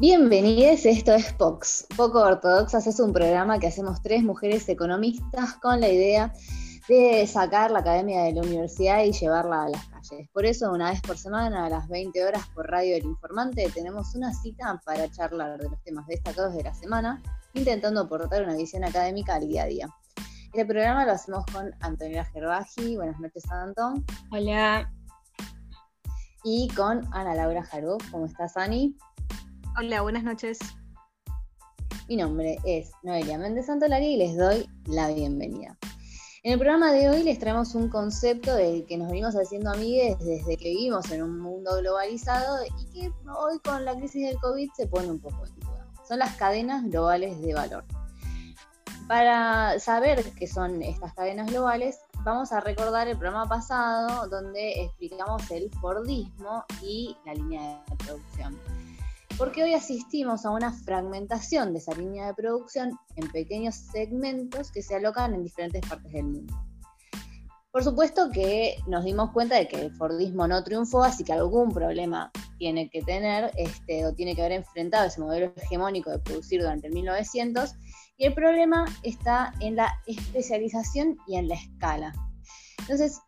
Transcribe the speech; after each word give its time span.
Bienvenidos, 0.00 0.86
esto 0.86 1.12
es 1.12 1.32
POX, 1.32 1.84
Poco 1.96 2.20
Ortodoxas, 2.20 2.86
es 2.86 3.00
un 3.00 3.12
programa 3.12 3.58
que 3.58 3.66
hacemos 3.66 4.00
tres 4.00 4.22
mujeres 4.22 4.68
economistas 4.68 5.54
con 5.54 5.80
la 5.80 5.88
idea 5.88 6.32
de 6.88 7.26
sacar 7.26 7.72
la 7.72 7.80
academia 7.80 8.22
de 8.22 8.32
la 8.34 8.42
universidad 8.42 9.02
y 9.02 9.10
llevarla 9.10 9.64
a 9.64 9.68
las 9.70 9.84
calles. 9.88 10.28
Por 10.32 10.46
eso, 10.46 10.70
una 10.70 10.92
vez 10.92 11.02
por 11.02 11.18
semana, 11.18 11.66
a 11.66 11.68
las 11.68 11.88
20 11.88 12.24
horas 12.24 12.46
por 12.54 12.70
Radio 12.70 12.94
del 12.94 13.06
Informante, 13.06 13.68
tenemos 13.74 14.14
una 14.14 14.32
cita 14.32 14.80
para 14.84 15.10
charlar 15.10 15.58
de 15.58 15.68
los 15.68 15.82
temas 15.82 16.06
destacados 16.06 16.54
de 16.54 16.62
la 16.62 16.74
semana, 16.74 17.20
intentando 17.54 18.02
aportar 18.02 18.44
una 18.44 18.54
visión 18.54 18.84
académica 18.84 19.34
al 19.34 19.48
día 19.48 19.64
a 19.64 19.66
día. 19.66 19.88
Este 20.44 20.64
programa 20.64 21.06
lo 21.06 21.10
hacemos 21.10 21.44
con 21.52 21.74
Antonio 21.80 22.24
Gerbaji. 22.32 22.94
Buenas 22.94 23.18
noches, 23.18 23.50
Antón. 23.50 24.06
Hola. 24.30 24.92
Y 26.44 26.68
con 26.68 27.04
Ana 27.12 27.34
Laura 27.34 27.64
Jarú. 27.64 27.98
¿Cómo 28.12 28.26
estás, 28.26 28.56
Ani? 28.56 28.96
Hola, 29.80 30.02
buenas 30.02 30.24
noches. 30.24 30.58
Mi 32.08 32.16
nombre 32.16 32.58
es 32.64 32.90
Noelia 33.04 33.38
Méndez 33.38 33.66
Santolari 33.66 34.06
y 34.06 34.16
les 34.16 34.36
doy 34.36 34.68
la 34.86 35.06
bienvenida. 35.06 35.78
En 36.42 36.54
el 36.54 36.58
programa 36.58 36.90
de 36.90 37.08
hoy 37.08 37.22
les 37.22 37.38
traemos 37.38 37.76
un 37.76 37.88
concepto 37.88 38.56
del 38.56 38.86
que 38.86 38.98
nos 38.98 39.06
venimos 39.06 39.36
haciendo 39.36 39.70
amigues 39.70 40.18
desde 40.18 40.56
que 40.56 40.70
vivimos 40.70 41.08
en 41.12 41.22
un 41.22 41.38
mundo 41.38 41.76
globalizado 41.78 42.64
y 42.64 42.86
que 42.92 43.12
hoy 43.30 43.60
con 43.60 43.84
la 43.84 43.94
crisis 43.94 44.26
del 44.26 44.36
COVID 44.40 44.68
se 44.76 44.88
pone 44.88 45.12
un 45.12 45.20
poco 45.20 45.46
en 45.46 45.54
duda. 45.60 45.86
Son 46.08 46.18
las 46.18 46.34
cadenas 46.34 46.82
globales 46.82 47.40
de 47.40 47.54
valor. 47.54 47.84
Para 49.06 49.78
saber 49.78 50.24
qué 50.32 50.48
son 50.48 50.82
estas 50.82 51.14
cadenas 51.14 51.52
globales, 51.52 52.00
vamos 52.24 52.50
a 52.50 52.58
recordar 52.58 53.06
el 53.06 53.16
programa 53.16 53.48
pasado 53.48 54.26
donde 54.26 54.82
explicamos 54.82 55.48
el 55.52 55.70
Fordismo 55.80 56.64
y 56.82 57.16
la 57.24 57.34
línea 57.34 57.84
de 57.88 57.96
producción 57.96 58.58
porque 59.38 59.62
hoy 59.62 59.72
asistimos 59.72 60.44
a 60.44 60.50
una 60.50 60.72
fragmentación 60.72 61.72
de 61.72 61.78
esa 61.78 61.94
línea 61.94 62.26
de 62.26 62.34
producción 62.34 62.98
en 63.14 63.30
pequeños 63.30 63.76
segmentos 63.76 64.72
que 64.72 64.82
se 64.82 64.96
alocan 64.96 65.32
en 65.32 65.44
diferentes 65.44 65.80
partes 65.88 66.12
del 66.12 66.24
mundo. 66.24 66.54
Por 67.70 67.84
supuesto 67.84 68.30
que 68.30 68.76
nos 68.88 69.04
dimos 69.04 69.30
cuenta 69.30 69.54
de 69.54 69.68
que 69.68 69.80
el 69.80 69.94
Fordismo 69.94 70.48
no 70.48 70.64
triunfó, 70.64 71.04
así 71.04 71.22
que 71.22 71.32
algún 71.32 71.72
problema 71.72 72.32
tiene 72.58 72.90
que 72.90 73.02
tener 73.02 73.52
este, 73.56 74.04
o 74.04 74.14
tiene 74.14 74.34
que 74.34 74.40
haber 74.40 74.52
enfrentado 74.52 75.06
ese 75.06 75.20
modelo 75.20 75.52
hegemónico 75.56 76.10
de 76.10 76.18
producir 76.18 76.60
durante 76.60 76.88
el 76.88 76.94
1900, 76.94 77.74
y 78.16 78.26
el 78.26 78.34
problema 78.34 78.84
está 79.04 79.52
en 79.60 79.76
la 79.76 79.94
especialización 80.08 81.16
y 81.28 81.36
en 81.36 81.46
la 81.46 81.54
escala. 81.54 82.12
Entonces, 82.80 83.20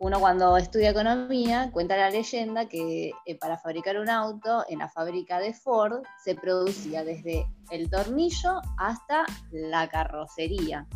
uno 0.00 0.20
cuando 0.20 0.56
estudia 0.56 0.90
economía 0.90 1.70
cuenta 1.72 1.96
la 1.96 2.10
leyenda 2.10 2.68
que 2.68 3.12
eh, 3.26 3.38
para 3.38 3.58
fabricar 3.58 3.98
un 3.98 4.10
auto 4.10 4.64
en 4.68 4.80
la 4.80 4.88
fábrica 4.88 5.38
de 5.38 5.54
Ford 5.54 6.02
se 6.22 6.34
producía 6.34 7.04
desde 7.04 7.46
el 7.70 7.88
tornillo 7.88 8.60
hasta 8.78 9.24
la 9.50 9.88
carrocería. 9.88 10.86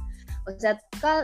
O 0.47 0.59
sea, 0.59 0.81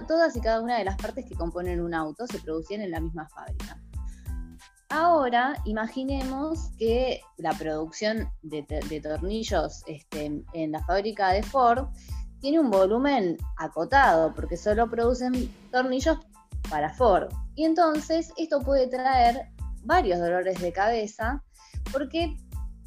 todas 0.06 0.36
y 0.36 0.40
cada 0.40 0.60
una 0.60 0.78
de 0.78 0.84
las 0.84 0.96
partes 0.96 1.24
que 1.26 1.34
componen 1.34 1.80
un 1.80 1.94
auto 1.94 2.26
se 2.26 2.38
producían 2.38 2.82
en 2.82 2.90
la 2.90 3.00
misma 3.00 3.28
fábrica. 3.28 3.80
Ahora, 4.90 5.56
imaginemos 5.64 6.70
que 6.78 7.20
la 7.38 7.52
producción 7.52 8.30
de, 8.42 8.62
tornillos 9.02 9.82
este, 9.86 10.44
en 10.52 10.72
la 10.72 10.84
fábrica 10.84 11.30
de 11.30 11.42
Ford 11.42 11.88
tiene 12.40 12.60
un 12.60 12.70
volumen 12.70 13.38
acotado, 13.56 14.34
porque 14.34 14.58
solo 14.58 14.90
producen 14.90 15.50
tornillos 15.72 16.18
para 16.70 16.92
Ford. 16.92 17.28
Y 17.54 17.64
entonces 17.64 18.32
esto 18.36 18.60
puede 18.60 18.88
traer 18.88 19.48
varios 19.82 20.18
dolores 20.18 20.60
de 20.60 20.72
cabeza 20.72 21.42
porque, 21.92 22.36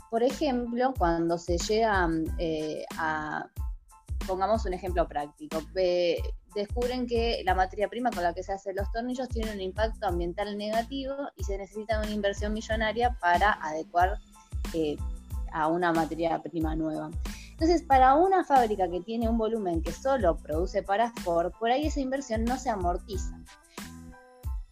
por 0.10 0.24
ejemplo, 0.24 0.94
cuando 0.98 1.38
se 1.38 1.58
llega 1.58 2.10
eh, 2.38 2.84
a, 2.98 3.48
pongamos 4.26 4.66
un 4.66 4.74
ejemplo 4.74 5.08
práctico, 5.08 5.62
descubren 6.56 7.06
que 7.06 7.42
la 7.46 7.54
materia 7.54 7.88
prima 7.88 8.10
con 8.10 8.24
la 8.24 8.34
que 8.34 8.44
se 8.44 8.52
hacen 8.52 8.76
los 8.76 8.92
tornillos 8.92 9.30
tiene 9.30 9.52
un 9.52 9.62
impacto 9.62 10.08
ambiental 10.08 10.58
negativo 10.58 11.14
y 11.36 11.44
se 11.44 11.58
necesita 11.58 12.00
una 12.00 12.10
inversión 12.10 12.54
millonaria 12.54 13.16
para 13.22 13.54
adecuar 13.62 14.20
eh, 14.74 14.98
a 15.52 15.68
una 15.68 15.94
materia 15.94 16.42
prima 16.42 16.76
nueva. 16.76 17.12
Entonces, 17.52 17.82
para 17.84 18.16
una 18.16 18.44
fábrica 18.44 18.90
que 18.90 19.02
tiene 19.02 19.28
un 19.28 19.38
volumen 19.38 19.82
que 19.82 19.92
solo 19.92 20.38
produce 20.38 20.84
para 20.84 21.12
Ford, 21.24 21.52
por 21.60 21.72
ahí 21.72 21.88
esa 21.88 22.00
inversión 22.00 22.44
no 22.44 22.58
se 22.58 22.70
amortiza. 22.70 23.40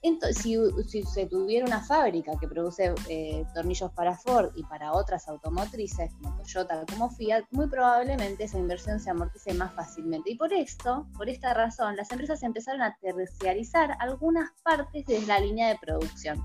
Entonces, 0.07 0.43
si, 0.87 1.03
se 1.03 1.25
tuviera 1.25 1.65
una 1.65 1.81
fábrica 1.81 2.33
que 2.39 2.47
produce 2.47 2.93
eh, 3.09 3.43
tornillos 3.55 3.91
para 3.93 4.15
Ford 4.15 4.51
y 4.55 4.63
para 4.63 4.93
otras 4.93 5.27
automotrices 5.27 6.13
como 6.13 6.37
Toyota, 6.37 6.85
como 6.91 7.09
Fiat, 7.09 7.43
muy 7.49 7.67
probablemente 7.67 8.43
esa 8.43 8.59
inversión 8.59 8.99
se 8.99 9.09
amortice 9.09 9.55
más 9.55 9.73
fácilmente. 9.73 10.29
Y 10.29 10.35
por 10.35 10.53
esto, 10.53 11.07
por 11.17 11.27
esta 11.27 11.55
razón, 11.55 11.95
las 11.95 12.11
empresas 12.11 12.43
empezaron 12.43 12.83
a 12.83 12.95
terciarizar 13.01 13.97
algunas 13.99 14.51
partes 14.61 15.07
de 15.07 15.25
la 15.25 15.39
línea 15.39 15.69
de 15.69 15.79
producción. 15.79 16.39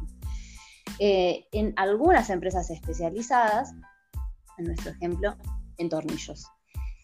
Eh, 0.98 1.44
en 1.52 1.74
algunas 1.76 2.30
empresas 2.30 2.70
especializadas, 2.70 3.74
en 4.56 4.64
nuestro 4.68 4.92
ejemplo, 4.92 5.36
en 5.76 5.90
tornillos. 5.90 6.46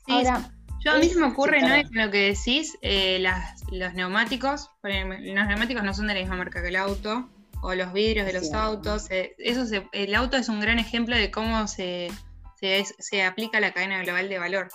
Ahora, 0.09 0.56
yo 0.87 0.93
a 0.93 0.99
mí 0.99 1.09
se 1.09 1.19
me 1.19 1.27
ocurre, 1.27 1.61
¿no? 1.61 1.89
Con 1.89 1.99
lo 1.99 2.11
que 2.11 2.35
decís, 2.35 2.79
eh, 2.81 3.25
los 3.73 3.95
neumáticos, 3.95 4.71
los 4.83 5.47
neumáticos 5.47 5.83
no 5.83 5.93
son 5.93 6.07
de 6.07 6.15
la 6.15 6.21
misma 6.21 6.37
marca 6.37 6.63
que 6.63 6.69
el 6.69 6.77
auto, 6.77 7.29
o 7.61 7.75
los 7.75 7.93
vidrios 7.93 8.27
de 8.27 8.33
los 8.33 8.53
autos. 8.53 9.11
Eh, 9.11 9.35
eso 9.39 9.65
el 9.93 10.15
auto 10.15 10.37
es 10.37 10.49
un 10.49 10.61
gran 10.61 10.79
ejemplo 10.79 11.17
de 11.17 11.31
cómo 11.31 11.67
se, 11.67 12.13
se, 12.61 13.25
aplica 13.25 13.59
la 13.59 13.73
cadena 13.73 14.03
global 14.03 14.29
de 14.29 14.39
valor. 14.39 14.69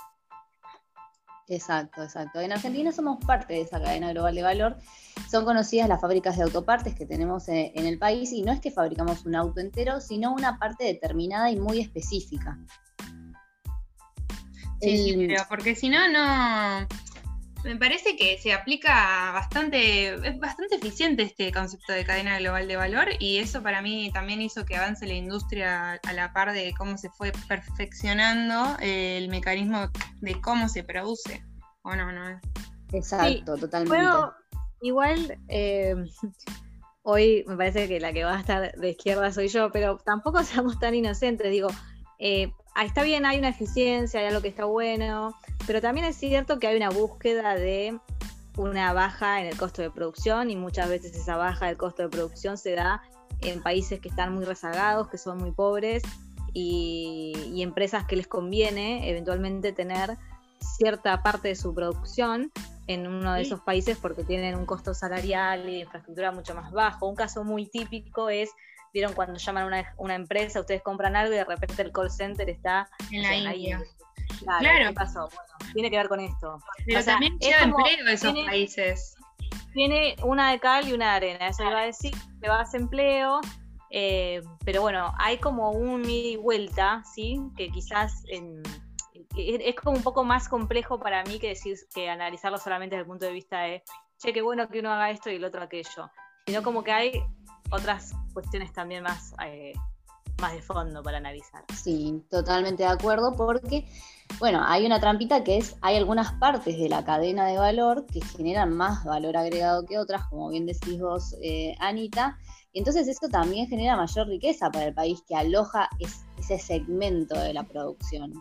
Exacto, 1.48 2.04
exacto. 2.04 2.40
En 2.40 2.52
Argentina 2.52 2.92
somos 2.92 3.24
parte 3.26 3.54
de 3.54 3.62
esa 3.62 3.82
cadena 3.82 4.12
global 4.12 4.36
de 4.36 4.44
valor. 4.44 4.78
Son 5.30 5.46
conocidas 5.46 5.88
las 5.88 6.02
fábricas 6.02 6.38
de 6.38 6.44
autopartes 6.44 6.96
que 6.96 7.06
tenemos 7.06 7.48
eh, 7.50 7.72
en 7.76 7.86
el 7.86 7.98
país 7.98 8.32
y 8.32 8.42
no 8.42 8.52
es 8.52 8.60
que 8.60 8.72
fabricamos 8.72 9.26
un 9.26 9.36
auto 9.36 9.60
entero, 9.60 10.02
sino 10.02 10.34
una 10.34 10.60
parte 10.60 10.84
determinada 10.84 11.52
y 11.52 11.58
muy 11.58 11.80
específica. 11.80 12.58
Sí, 14.82 15.26
pero 15.28 15.44
porque 15.48 15.76
si 15.76 15.90
no, 15.90 16.08
no. 16.10 16.88
Me 17.64 17.76
parece 17.76 18.16
que 18.16 18.40
se 18.40 18.54
aplica 18.54 19.32
bastante, 19.34 20.16
es 20.28 20.40
bastante 20.40 20.78
eficiente 20.78 21.22
este 21.22 21.52
concepto 21.52 21.94
de 21.94 22.04
cadena 22.04 22.40
global 22.40 22.68
de 22.68 22.76
valor 22.76 23.10
y 23.20 23.38
eso 23.38 23.62
para 23.62 23.84
mí 23.84 24.10
también 24.12 24.42
hizo 24.42 24.66
que 24.66 24.76
avance 24.76 25.06
la 25.06 25.14
industria 25.14 25.94
a 25.94 26.14
la 26.14 26.34
par 26.34 26.54
de 26.54 26.74
cómo 26.76 26.98
se 26.98 27.12
fue 27.12 27.32
perfeccionando 27.48 28.78
el 28.80 29.30
mecanismo 29.30 29.92
de 30.22 30.42
cómo 30.42 30.70
se 30.70 30.84
produce. 30.84 31.44
¿O 31.84 31.96
no? 31.96 32.12
no 32.12 32.40
Exacto, 32.94 33.58
totalmente. 33.58 34.08
igual, 34.82 35.38
eh, 35.48 35.96
hoy 37.04 37.44
me 37.48 37.58
parece 37.58 37.88
que 37.88 38.00
la 38.00 38.12
que 38.12 38.24
va 38.24 38.38
a 38.38 38.40
estar 38.40 38.74
de 38.74 38.90
izquierda 38.90 39.32
soy 39.32 39.48
yo, 39.48 39.72
pero 39.72 39.98
tampoco 39.98 40.44
seamos 40.44 40.80
tan 40.80 40.96
inocentes. 40.96 41.52
Digo, 41.52 41.70
eh, 42.22 42.54
está 42.82 43.02
bien, 43.02 43.26
hay 43.26 43.40
una 43.40 43.50
eficiencia, 43.50 44.20
hay 44.20 44.28
algo 44.28 44.42
que 44.42 44.48
está 44.48 44.66
bueno, 44.66 45.36
pero 45.66 45.82
también 45.82 46.06
es 46.06 46.16
cierto 46.16 46.60
que 46.60 46.68
hay 46.68 46.78
una 46.78 46.92
búsqueda 46.92 47.56
de 47.56 48.00
una 48.58 48.94
baja 48.94 49.42
en 49.42 49.48
el 49.48 49.58
costo 49.58 49.82
de 49.82 49.90
producción 49.90 50.52
y 50.52 50.56
muchas 50.56 50.88
veces 50.88 51.16
esa 51.16 51.36
baja 51.36 51.66
del 51.66 51.78
costo 51.78 52.04
de 52.04 52.10
producción 52.10 52.60
se 52.60 52.76
da 52.76 53.02
en 53.42 53.64
países 53.64 54.00
que 54.00 54.10
están 54.10 54.36
muy 54.36 54.46
rezagados, 54.46 55.10
que 55.10 55.18
son 55.18 55.40
muy 55.40 55.52
pobres 55.52 56.04
y, 56.54 57.60
empresas 57.62 58.06
que 58.06 58.16
les 58.16 58.28
conviene 58.28 59.10
eventualmente 59.10 59.72
tener 59.72 60.18
cierta 60.78 61.24
parte 61.24 61.48
de 61.48 61.56
su 61.56 61.74
producción 61.74 62.52
en 62.86 63.08
uno 63.08 63.34
de 63.34 63.42
esos 63.42 63.62
países 63.62 63.98
porque 63.98 64.24
tienen 64.24 64.56
un 64.56 64.66
costo 64.66 64.94
salarial 64.94 65.68
y 65.70 65.74
de 65.74 65.80
infraestructura 65.80 66.32
mucho 66.32 66.54
más 66.54 66.72
bajo. 66.72 67.08
Un 67.08 67.16
caso 67.16 67.44
muy 67.44 67.66
típico 67.66 68.30
es 68.30 68.52
vieron 68.94 69.14
cuando 69.14 69.40
llaman 69.40 69.74
a 69.74 69.94
una, 69.98 70.16
empresa, 70.16 70.60
ustedes 70.60 70.82
compran 70.82 71.16
algo 71.16 71.34
y 71.34 71.38
de 71.38 71.46
repente 71.46 71.82
el 71.82 71.92
call 71.92 72.12
center 72.12 72.50
está 72.50 72.90
en 73.12 73.24
la 73.24 73.56
India. 73.56 73.82
Claro, 74.40 74.90
¿qué 74.90 74.94
pasó? 74.94 75.30
Bueno, 75.30 75.74
tiene 75.74 75.90
que 75.90 75.98
ver 75.98 76.08
con 76.08 76.20
esto. 76.20 76.60
Pero 76.86 77.04
también 77.04 77.38
lleva 77.40 77.64
empleo 77.64 78.08
a 78.08 78.12
esos 78.12 78.34
países. 78.46 79.16
Tiene 79.74 80.16
una 80.24 80.52
de 80.52 80.60
cal 80.60 80.88
y 80.88 80.94
una 80.94 81.12
de 81.12 81.16
arena, 81.16 81.48
eso 81.48 81.64
iba 81.64 81.80
a 81.80 81.86
decir, 81.86 82.14
que 82.42 82.50
va 82.50 82.58
a 82.58 82.62
hacer 82.62 82.82
empleo, 82.82 83.40
eh, 83.90 84.42
pero 84.66 84.82
bueno, 84.82 85.14
hay 85.18 85.38
como 85.38 85.72
un 85.72 86.10
ida 86.10 86.30
y 86.30 86.36
vuelta, 86.38 87.04
¿sí? 87.14 87.40
Que 87.58 87.70
quizás 87.70 88.24
es 89.36 89.76
como 89.76 89.98
un 89.98 90.04
poco 90.04 90.24
más 90.24 90.50
complejo 90.50 91.00
para 91.00 91.24
mí 91.24 91.40
que 91.40 91.50
decir 91.50 91.78
que 91.94 92.10
analizarlo 92.10 92.58
solamente 92.58 92.96
desde 92.96 93.04
el 93.04 93.08
punto 93.08 93.26
de 93.26 93.34
vista 93.34 93.62
de, 93.62 93.84
che, 94.18 94.34
qué 94.34 94.42
bueno 94.42 94.70
que 94.70 94.80
uno 94.80 94.92
haga 94.92 95.12
esto 95.12 95.30
y 95.30 95.36
el 95.36 95.44
otro 95.44 95.62
aquello. 95.62 96.10
Sino 96.48 96.64
como 96.64 96.84
que 96.84 96.92
hay 96.92 97.24
otras 97.70 98.14
cuestiones 98.34 98.74
también 98.74 99.04
más, 99.04 99.34
eh, 99.46 99.74
más 100.40 100.54
de 100.54 100.62
fondo 100.62 101.04
para 101.04 101.18
analizar. 101.18 101.64
Sí, 101.76 102.24
totalmente 102.30 102.84
de 102.84 102.90
acuerdo, 102.90 103.36
porque, 103.36 103.88
bueno, 104.40 104.62
hay 104.66 104.86
una 104.86 105.00
trampita 105.00 105.44
que 105.44 105.58
es, 105.58 105.76
hay 105.82 105.98
algunas 105.98 106.34
partes 106.34 106.78
de 106.78 106.90
la 106.90 107.06
cadena 107.06 107.46
de 107.46 107.58
valor 107.58 108.06
que 108.08 108.22
generan 108.22 108.76
más 108.76 109.04
valor 109.04 109.38
agregado 109.38 109.86
que 109.86 110.00
otras, 110.00 110.28
como 110.28 110.50
bien 110.50 110.66
decís 110.66 111.00
vos, 111.00 111.36
eh, 111.42 111.76
Anita, 111.80 112.38
y 112.74 112.80
entonces 112.80 113.08
esto 113.08 113.28
también 113.30 113.68
genera 113.68 113.98
mayor 113.98 114.28
riqueza 114.28 114.70
para 114.72 114.86
el 114.86 114.94
país 114.94 115.22
que 115.28 115.36
aloja 115.36 115.90
ese 116.38 116.58
segmento 116.58 117.38
de 117.40 117.54
la 117.54 117.64
producción. 117.64 118.34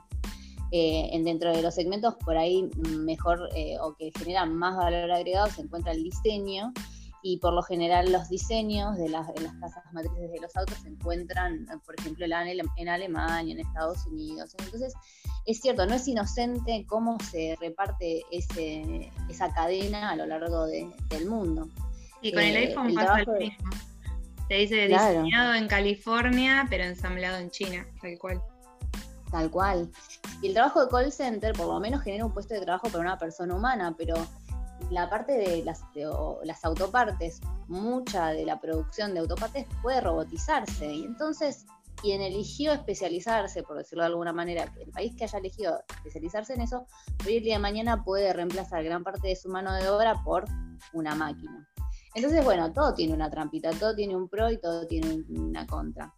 Eh, 0.73 1.21
dentro 1.25 1.51
de 1.51 1.63
los 1.63 1.75
segmentos 1.75 2.15
por 2.25 2.37
ahí 2.37 2.71
mejor 3.01 3.49
eh, 3.57 3.77
o 3.81 3.97
que 3.97 4.13
generan 4.17 4.55
más 4.55 4.77
valor 4.77 5.11
agregado 5.11 5.49
se 5.49 5.63
encuentra 5.63 5.91
el 5.91 6.05
diseño 6.05 6.73
y 7.23 7.39
por 7.39 7.53
lo 7.53 7.63
general 7.63 8.11
los 8.13 8.29
diseños 8.29 8.97
de 8.97 9.09
las, 9.09 9.27
casas 9.61 9.85
matrices 9.93 10.31
de 10.31 10.41
los 10.41 10.57
autos 10.57 10.79
se 10.79 10.89
encuentran, 10.89 11.67
por 11.85 11.99
ejemplo, 11.99 12.25
en, 12.25 12.89
Alemania, 12.89 13.55
en 13.55 13.61
Estados 13.61 14.07
Unidos. 14.07 14.55
Entonces, 14.59 14.95
es 15.45 15.61
cierto, 15.61 15.87
no 15.87 15.95
es 15.95 16.09
inocente 16.09 16.85
cómo 16.89 17.19
se 17.31 17.57
reparte 17.61 18.23
ese, 18.31 19.11
esa 19.29 19.53
cadena 19.53 20.11
a 20.11 20.17
lo 20.17 20.27
largo 20.27 20.67
del 20.67 21.27
mundo. 21.29 21.69
Y 22.23 22.33
con 22.33 22.43
el 22.43 22.57
eh, 22.57 22.69
iPhone 22.69 22.95
pasa 22.95 23.23
lo 23.25 23.33
mismo. 23.35 23.71
Se 24.49 24.55
dice 24.55 24.89
diseñado 24.89 25.55
en 25.55 25.69
California, 25.69 26.67
pero 26.69 26.85
ensamblado 26.85 27.39
en 27.39 27.51
China, 27.51 27.87
tal 28.01 28.19
cual. 28.19 28.43
Tal 29.31 29.51
cual. 29.51 29.91
Y 30.43 30.49
el 30.49 30.55
trabajo 30.55 30.85
de 30.85 30.91
call 30.91 31.13
center 31.13 31.53
por 31.53 31.69
lo 31.69 31.79
menos 31.79 32.03
genera 32.03 32.25
un 32.25 32.33
puesto 32.33 32.55
de 32.55 32.61
trabajo 32.63 32.89
para 32.89 33.01
una 33.01 33.19
persona 33.19 33.55
humana, 33.55 33.95
pero 33.97 34.15
la 34.91 35.09
parte 35.09 35.33
de 35.33 35.65
las, 35.65 36.65
autopartes, 36.65 37.41
mucha 37.69 38.29
de 38.29 38.45
la 38.45 38.61
producción 38.61 39.15
de 39.15 39.21
autopartes 39.21 39.67
puede 39.83 40.01
robotizarse. 40.01 40.93
Y 40.93 41.05
entonces, 41.05 41.67
quien 41.97 42.21
eligió 42.21 42.73
especializarse, 42.73 43.63
por 43.63 43.77
decirlo 43.77 44.03
de 44.05 44.09
alguna 44.09 44.33
manera, 44.33 44.73
el 44.81 44.91
país 44.91 45.15
que 45.17 45.25
haya 45.25 45.39
elegido 45.39 45.83
especializarse 45.97 46.55
en 46.55 46.63
eso, 46.63 46.87
hoy 47.27 47.37
el 47.37 47.45
día 47.45 47.59
mañana 47.59 48.03
puede 48.03 48.33
reemplazar 48.33 48.83
gran 48.83 49.05
parte 49.05 49.29
de 49.29 49.37
su 49.37 49.49
mano 49.49 49.75
de 49.75 49.89
obra 49.89 50.23
por 50.25 50.45
una 50.93 51.15
máquina. 51.15 51.69
Entonces, 52.15 52.45
bueno, 52.45 52.73
todo 52.73 52.95
tiene 52.95 53.15
una 53.15 53.31
trampita, 53.31 53.71
todo 53.71 53.95
tiene 53.95 54.17
un 54.17 54.29
pro 54.29 54.51
y 54.51 54.59
todo 54.59 54.87
tiene 54.87 55.25
una 55.29 55.67
contra. 55.67 56.13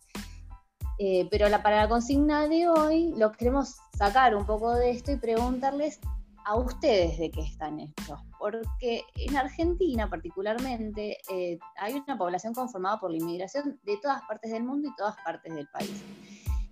Eh, 0.98 1.26
pero 1.30 1.48
la, 1.48 1.62
para 1.62 1.82
la 1.82 1.88
consigna 1.88 2.48
de 2.48 2.68
hoy, 2.68 3.12
lo 3.16 3.32
queremos 3.32 3.76
sacar 3.96 4.34
un 4.34 4.46
poco 4.46 4.74
de 4.74 4.90
esto 4.90 5.10
y 5.10 5.16
preguntarles 5.16 5.98
a 6.44 6.56
ustedes 6.56 7.18
de 7.18 7.30
qué 7.30 7.40
están 7.40 7.80
hechos, 7.80 8.20
porque 8.38 9.02
en 9.16 9.36
Argentina 9.36 10.08
particularmente 10.08 11.18
eh, 11.30 11.58
hay 11.76 11.94
una 11.94 12.18
población 12.18 12.54
conformada 12.54 12.98
por 12.98 13.10
la 13.10 13.18
inmigración 13.18 13.78
de 13.84 13.96
todas 13.98 14.22
partes 14.22 14.52
del 14.52 14.64
mundo 14.64 14.88
y 14.88 14.96
todas 14.96 15.16
partes 15.24 15.54
del 15.54 15.68
país. 15.68 16.02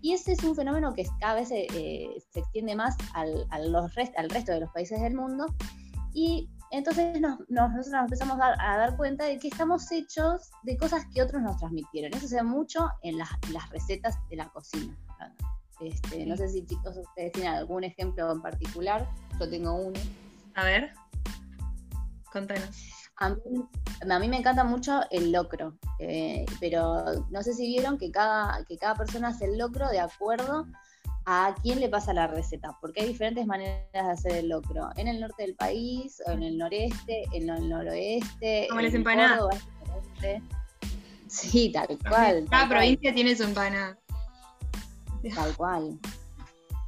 Y 0.03 0.15
ese 0.15 0.33
es 0.33 0.43
un 0.45 0.57
fenómeno 0.57 0.95
que 0.95 1.05
cada 1.21 1.35
vez 1.35 1.51
eh, 1.51 2.09
se 2.31 2.41
extiende 2.41 2.75
más 2.75 2.97
al, 3.13 3.47
los 3.71 3.91
al 4.17 4.31
resto 4.31 4.53
de 4.53 4.61
los 4.61 4.71
países 4.71 5.01
del 5.01 5.15
mundo. 5.15 5.47
Y 6.15 6.49
entonces 6.71 7.21
nos, 7.21 7.39
nosotros 7.49 7.89
nos 7.89 8.05
empezamos 8.05 8.39
a, 8.41 8.77
dar 8.77 8.97
cuenta 8.97 9.25
de 9.25 9.39
que 9.39 9.49
estamos 9.49 9.91
hechos 9.93 10.51
de 10.63 10.77
cosas 10.79 11.05
que 11.13 11.23
otros 11.23 11.43
nos 11.43 11.59
transmitieron. 11.59 12.15
Eso 12.15 12.29
se 12.29 12.37
ve 12.37 12.43
mucho 12.43 12.89
en 13.03 13.19
las, 13.19 13.29
las 13.53 13.69
recetas 13.71 14.19
de 14.31 14.37
la 14.37 14.49
cocina. 14.49 14.97
Este, 15.81 16.27
no 16.27 16.37
sé 16.37 16.49
si 16.49 16.65
chicos 16.65 16.97
ustedes 16.97 17.33
tienen 17.33 17.53
algún 17.53 17.85
ejemplo 17.85 18.31
en 18.31 18.43
particular, 18.43 19.09
yo 19.39 19.49
tengo 19.49 19.75
uno. 19.75 19.99
A 20.55 20.65
ver, 20.65 20.93
contanos. 22.33 22.91
A 23.17 24.19
mí, 24.19 24.29
me 24.29 24.39
encanta 24.39 24.65
mucho 24.65 25.03
el 25.11 25.31
locro, 25.31 25.75
eh, 25.99 26.47
pero 26.59 27.05
no 27.31 27.43
sé 27.43 27.53
si 27.53 27.67
vieron 27.67 27.99
que 27.99 28.11
cada, 28.11 28.65
que 28.65 28.79
cada 28.79 28.95
persona 28.95 29.29
hace 29.29 29.45
el 29.45 29.59
locro 29.59 29.91
de 29.91 30.01
acuerdo 30.01 30.67
a 31.27 31.55
quién 31.63 31.81
le 31.81 31.91
pasa 31.91 32.15
la 32.15 32.27
receta, 32.27 32.77
porque 32.81 33.03
hay 33.03 33.09
diferentes 33.09 33.47
maneras 33.47 33.85
de 33.93 33.99
hacer 34.01 34.33
el 34.33 34.49
locro. 34.49 34.89
En 34.97 35.07
el 35.07 35.21
norte 35.21 35.43
del 35.43 35.55
país, 35.55 36.23
o 36.27 36.31
en 36.31 36.43
el 36.43 36.57
noreste, 36.57 37.25
en 37.33 37.51
el 37.51 37.69
noroeste. 37.69 38.67
Como 38.71 38.81
las 38.81 38.95
empanadas. 38.95 39.67
Sí, 41.27 41.71
tal 41.73 41.99
cual. 42.09 42.47
Cada 42.51 42.69
provincia 42.69 43.15
tiene 43.15 43.37
su 43.37 43.45
empanada. 43.45 44.00
Tal 45.35 45.57
cual. 45.57 45.99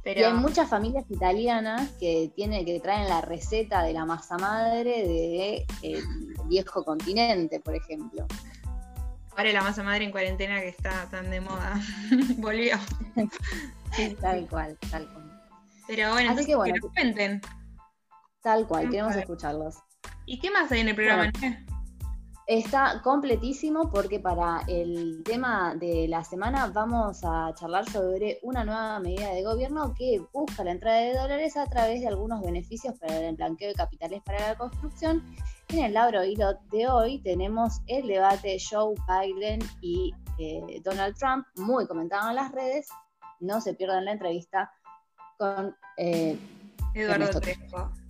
Pero... 0.03 0.19
Y 0.19 0.23
hay 0.23 0.33
muchas 0.33 0.69
familias 0.69 1.05
italianas 1.09 1.89
que 1.99 2.31
tienen, 2.35 2.65
que 2.65 2.79
traen 2.79 3.07
la 3.07 3.21
receta 3.21 3.83
de 3.83 3.93
la 3.93 4.05
masa 4.05 4.37
madre 4.37 4.83
de 4.83 5.65
el 5.81 6.03
viejo 6.45 6.83
continente, 6.83 7.59
por 7.61 7.75
ejemplo. 7.75 8.27
Ahora 9.35 9.51
la 9.51 9.63
masa 9.63 9.81
madre 9.81 10.03
en 10.03 10.11
cuarentena 10.11 10.59
que 10.59 10.67
está 10.67 11.07
tan 11.09 11.31
de 11.31 11.41
moda. 11.41 11.81
Volvió. 12.37 12.77
tal 14.21 14.47
cual, 14.47 14.77
tal 14.91 15.07
cual. 15.07 15.41
Pero 15.87 16.11
bueno, 16.11 16.31
Así 16.31 16.45
que, 16.45 16.55
bueno, 16.55 16.75
nos 16.81 16.91
cuenten. 16.91 17.41
Tal 18.41 18.67
cual, 18.67 18.89
queremos 18.89 19.15
escucharlos. 19.15 19.75
¿Y 20.25 20.39
qué 20.39 20.51
más 20.51 20.71
hay 20.71 20.81
en 20.81 20.89
el 20.89 20.95
programa? 20.95 21.31
Está 22.45 23.01
completísimo 23.01 23.89
porque 23.89 24.19
para 24.19 24.63
el 24.67 25.23
tema 25.23 25.75
de 25.75 26.09
la 26.09 26.25
semana 26.25 26.67
vamos 26.67 27.21
a 27.23 27.53
charlar 27.55 27.89
sobre 27.89 28.39
una 28.43 28.65
nueva 28.65 28.99
medida 28.99 29.29
de 29.33 29.43
gobierno 29.43 29.93
que 29.97 30.21
busca 30.33 30.65
la 30.65 30.71
entrada 30.71 30.97
de 30.99 31.13
dólares 31.13 31.55
a 31.55 31.65
través 31.67 32.01
de 32.01 32.09
algunos 32.09 32.41
beneficios 32.41 32.99
para 32.99 33.17
el 33.17 33.37
blanqueo 33.37 33.69
de 33.69 33.75
capitales 33.75 34.21
para 34.25 34.49
la 34.49 34.57
construcción. 34.57 35.23
En 35.69 35.85
el 35.85 35.93
labro 35.93 36.25
hilo 36.25 36.59
de 36.69 36.85
hoy 36.89 37.19
tenemos 37.19 37.79
el 37.87 38.07
debate 38.07 38.57
Joe 38.59 38.93
Biden 39.07 39.61
y 39.79 40.13
eh, 40.37 40.81
Donald 40.83 41.15
Trump, 41.15 41.45
muy 41.55 41.87
comentado 41.87 42.29
en 42.29 42.35
las 42.35 42.51
redes. 42.51 42.89
No 43.39 43.61
se 43.61 43.73
pierdan 43.73 44.03
la 44.03 44.11
entrevista 44.11 44.69
con 45.37 45.73
eh, 45.95 46.37
Eduardo 46.93 47.39
Trejo. 47.39 48.02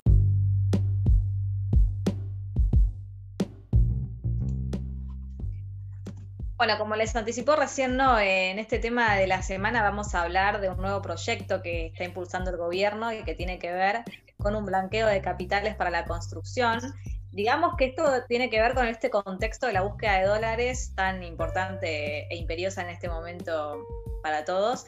Bueno, 6.63 6.77
como 6.77 6.95
les 6.95 7.13
anticipó 7.13 7.57
recién, 7.57 7.97
¿no? 7.97 8.17
en 8.17 8.57
este 8.57 8.79
tema 8.79 9.17
de 9.17 9.27
la 9.27 9.41
semana 9.41 9.83
vamos 9.83 10.15
a 10.15 10.21
hablar 10.21 10.61
de 10.61 10.69
un 10.69 10.77
nuevo 10.77 11.01
proyecto 11.01 11.61
que 11.61 11.87
está 11.87 12.05
impulsando 12.05 12.51
el 12.51 12.55
gobierno 12.55 13.11
y 13.11 13.21
que 13.25 13.35
tiene 13.35 13.59
que 13.59 13.73
ver 13.73 14.05
con 14.37 14.55
un 14.55 14.63
blanqueo 14.63 15.07
de 15.07 15.21
capitales 15.21 15.75
para 15.75 15.89
la 15.89 16.05
construcción. 16.05 16.79
Digamos 17.31 17.75
que 17.77 17.87
esto 17.87 18.05
tiene 18.29 18.49
que 18.49 18.61
ver 18.61 18.75
con 18.75 18.87
este 18.87 19.09
contexto 19.09 19.67
de 19.67 19.73
la 19.73 19.81
búsqueda 19.81 20.19
de 20.19 20.25
dólares 20.25 20.93
tan 20.95 21.21
importante 21.21 22.33
e 22.33 22.37
imperiosa 22.37 22.81
en 22.81 22.91
este 22.91 23.09
momento 23.09 23.85
para 24.21 24.45
todos. 24.45 24.85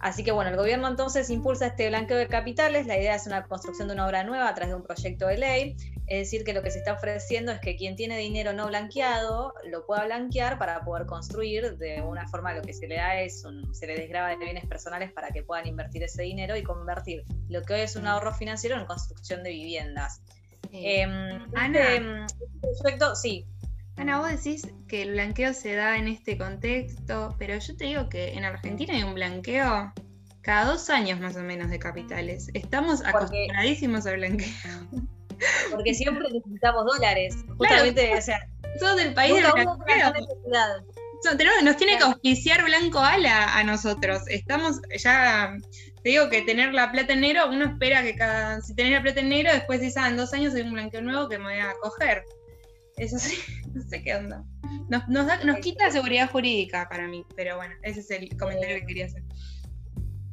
Así 0.00 0.24
que 0.24 0.32
bueno, 0.32 0.50
el 0.50 0.56
gobierno 0.56 0.88
entonces 0.88 1.28
impulsa 1.28 1.66
este 1.66 1.88
blanqueo 1.88 2.16
de 2.16 2.26
capitales. 2.26 2.86
La 2.86 2.96
idea 2.96 3.14
es 3.14 3.26
una 3.26 3.44
construcción 3.44 3.86
de 3.86 3.94
una 3.94 4.06
obra 4.06 4.24
nueva 4.24 4.48
a 4.48 4.54
través 4.54 4.70
de 4.70 4.76
un 4.76 4.82
proyecto 4.82 5.26
de 5.26 5.36
ley. 5.36 5.76
Es 6.06 6.26
decir, 6.26 6.42
que 6.42 6.54
lo 6.54 6.62
que 6.62 6.70
se 6.70 6.78
está 6.78 6.94
ofreciendo 6.94 7.52
es 7.52 7.60
que 7.60 7.76
quien 7.76 7.96
tiene 7.96 8.16
dinero 8.16 8.54
no 8.54 8.66
blanqueado 8.68 9.52
lo 9.70 9.84
pueda 9.84 10.06
blanquear 10.06 10.58
para 10.58 10.82
poder 10.84 11.04
construir. 11.04 11.76
De 11.76 12.00
una 12.00 12.26
forma 12.28 12.54
lo 12.54 12.62
que 12.62 12.72
se 12.72 12.88
le 12.88 12.96
da 12.96 13.20
es, 13.20 13.44
se 13.72 13.86
le 13.86 13.94
desgraba 13.94 14.30
de 14.30 14.36
bienes 14.38 14.64
personales 14.66 15.12
para 15.12 15.28
que 15.28 15.42
puedan 15.42 15.66
invertir 15.66 16.02
ese 16.02 16.22
dinero 16.22 16.56
y 16.56 16.62
convertir 16.62 17.24
lo 17.50 17.62
que 17.62 17.74
hoy 17.74 17.80
es 17.80 17.94
un 17.94 18.06
ahorro 18.06 18.32
financiero 18.32 18.76
en 18.76 18.86
construcción 18.86 19.42
de 19.42 19.50
viviendas. 19.50 20.22
Em, 20.72 21.46
Ana, 21.54 22.26
este 22.62 22.98
sí. 23.16 23.44
Ana, 24.00 24.18
vos 24.18 24.30
decís 24.30 24.66
que 24.88 25.02
el 25.02 25.12
blanqueo 25.12 25.52
se 25.52 25.74
da 25.74 25.98
en 25.98 26.08
este 26.08 26.38
contexto, 26.38 27.36
pero 27.38 27.58
yo 27.58 27.76
te 27.76 27.84
digo 27.84 28.08
que 28.08 28.32
en 28.32 28.46
Argentina 28.46 28.94
hay 28.94 29.02
un 29.02 29.12
blanqueo 29.12 29.92
cada 30.40 30.64
dos 30.64 30.88
años 30.88 31.20
más 31.20 31.36
o 31.36 31.42
menos 31.42 31.68
de 31.68 31.78
capitales. 31.78 32.48
Estamos 32.54 33.04
acostumbradísimos 33.04 34.06
al 34.06 34.16
blanqueo. 34.16 34.48
Porque 35.70 35.92
siempre 35.92 36.26
necesitamos 36.32 36.86
dólares. 36.86 37.36
Justamente, 37.58 38.14
o 38.16 38.22
sea. 38.22 38.40
Sos 38.78 38.96
del 38.96 39.12
país 39.12 39.34
de 39.34 39.42
la 39.42 39.52
nos 41.62 41.76
tiene 41.76 41.98
que 41.98 42.04
auspiciar 42.04 42.64
Blanco 42.64 43.00
Ala 43.00 43.54
a 43.54 43.64
nosotros. 43.64 44.22
Estamos 44.28 44.80
ya, 44.96 45.54
te 46.02 46.08
digo 46.08 46.30
que 46.30 46.40
tener 46.40 46.72
la 46.72 46.90
plata 46.90 47.12
en 47.12 47.20
negro, 47.20 47.50
uno 47.50 47.66
espera 47.66 48.02
que 48.02 48.16
cada, 48.16 48.62
si 48.62 48.74
tenés 48.74 48.92
la 48.92 49.02
plata 49.02 49.20
en 49.20 49.28
negro, 49.28 49.52
después 49.52 49.80
de 49.80 49.92
ah, 49.96 50.08
en 50.08 50.16
dos 50.16 50.32
años 50.32 50.54
hay 50.54 50.62
un 50.62 50.72
blanqueo 50.72 51.02
nuevo 51.02 51.28
que 51.28 51.36
me 51.36 51.44
voy 51.44 51.60
a 51.60 51.74
coger. 51.82 52.24
Eso 53.00 53.18
sí, 53.18 53.36
no 53.74 53.82
sé 53.82 54.02
qué 54.02 54.14
onda. 54.14 54.44
Nos, 54.88 55.08
nos 55.08 55.58
quita 55.60 55.90
seguridad 55.90 56.30
jurídica 56.30 56.88
para 56.88 57.08
mí, 57.08 57.24
pero 57.34 57.56
bueno, 57.56 57.74
ese 57.82 58.00
es 58.00 58.10
el 58.10 58.36
comentario 58.36 58.76
que 58.80 58.86
quería 58.86 59.06
hacer. 59.06 59.22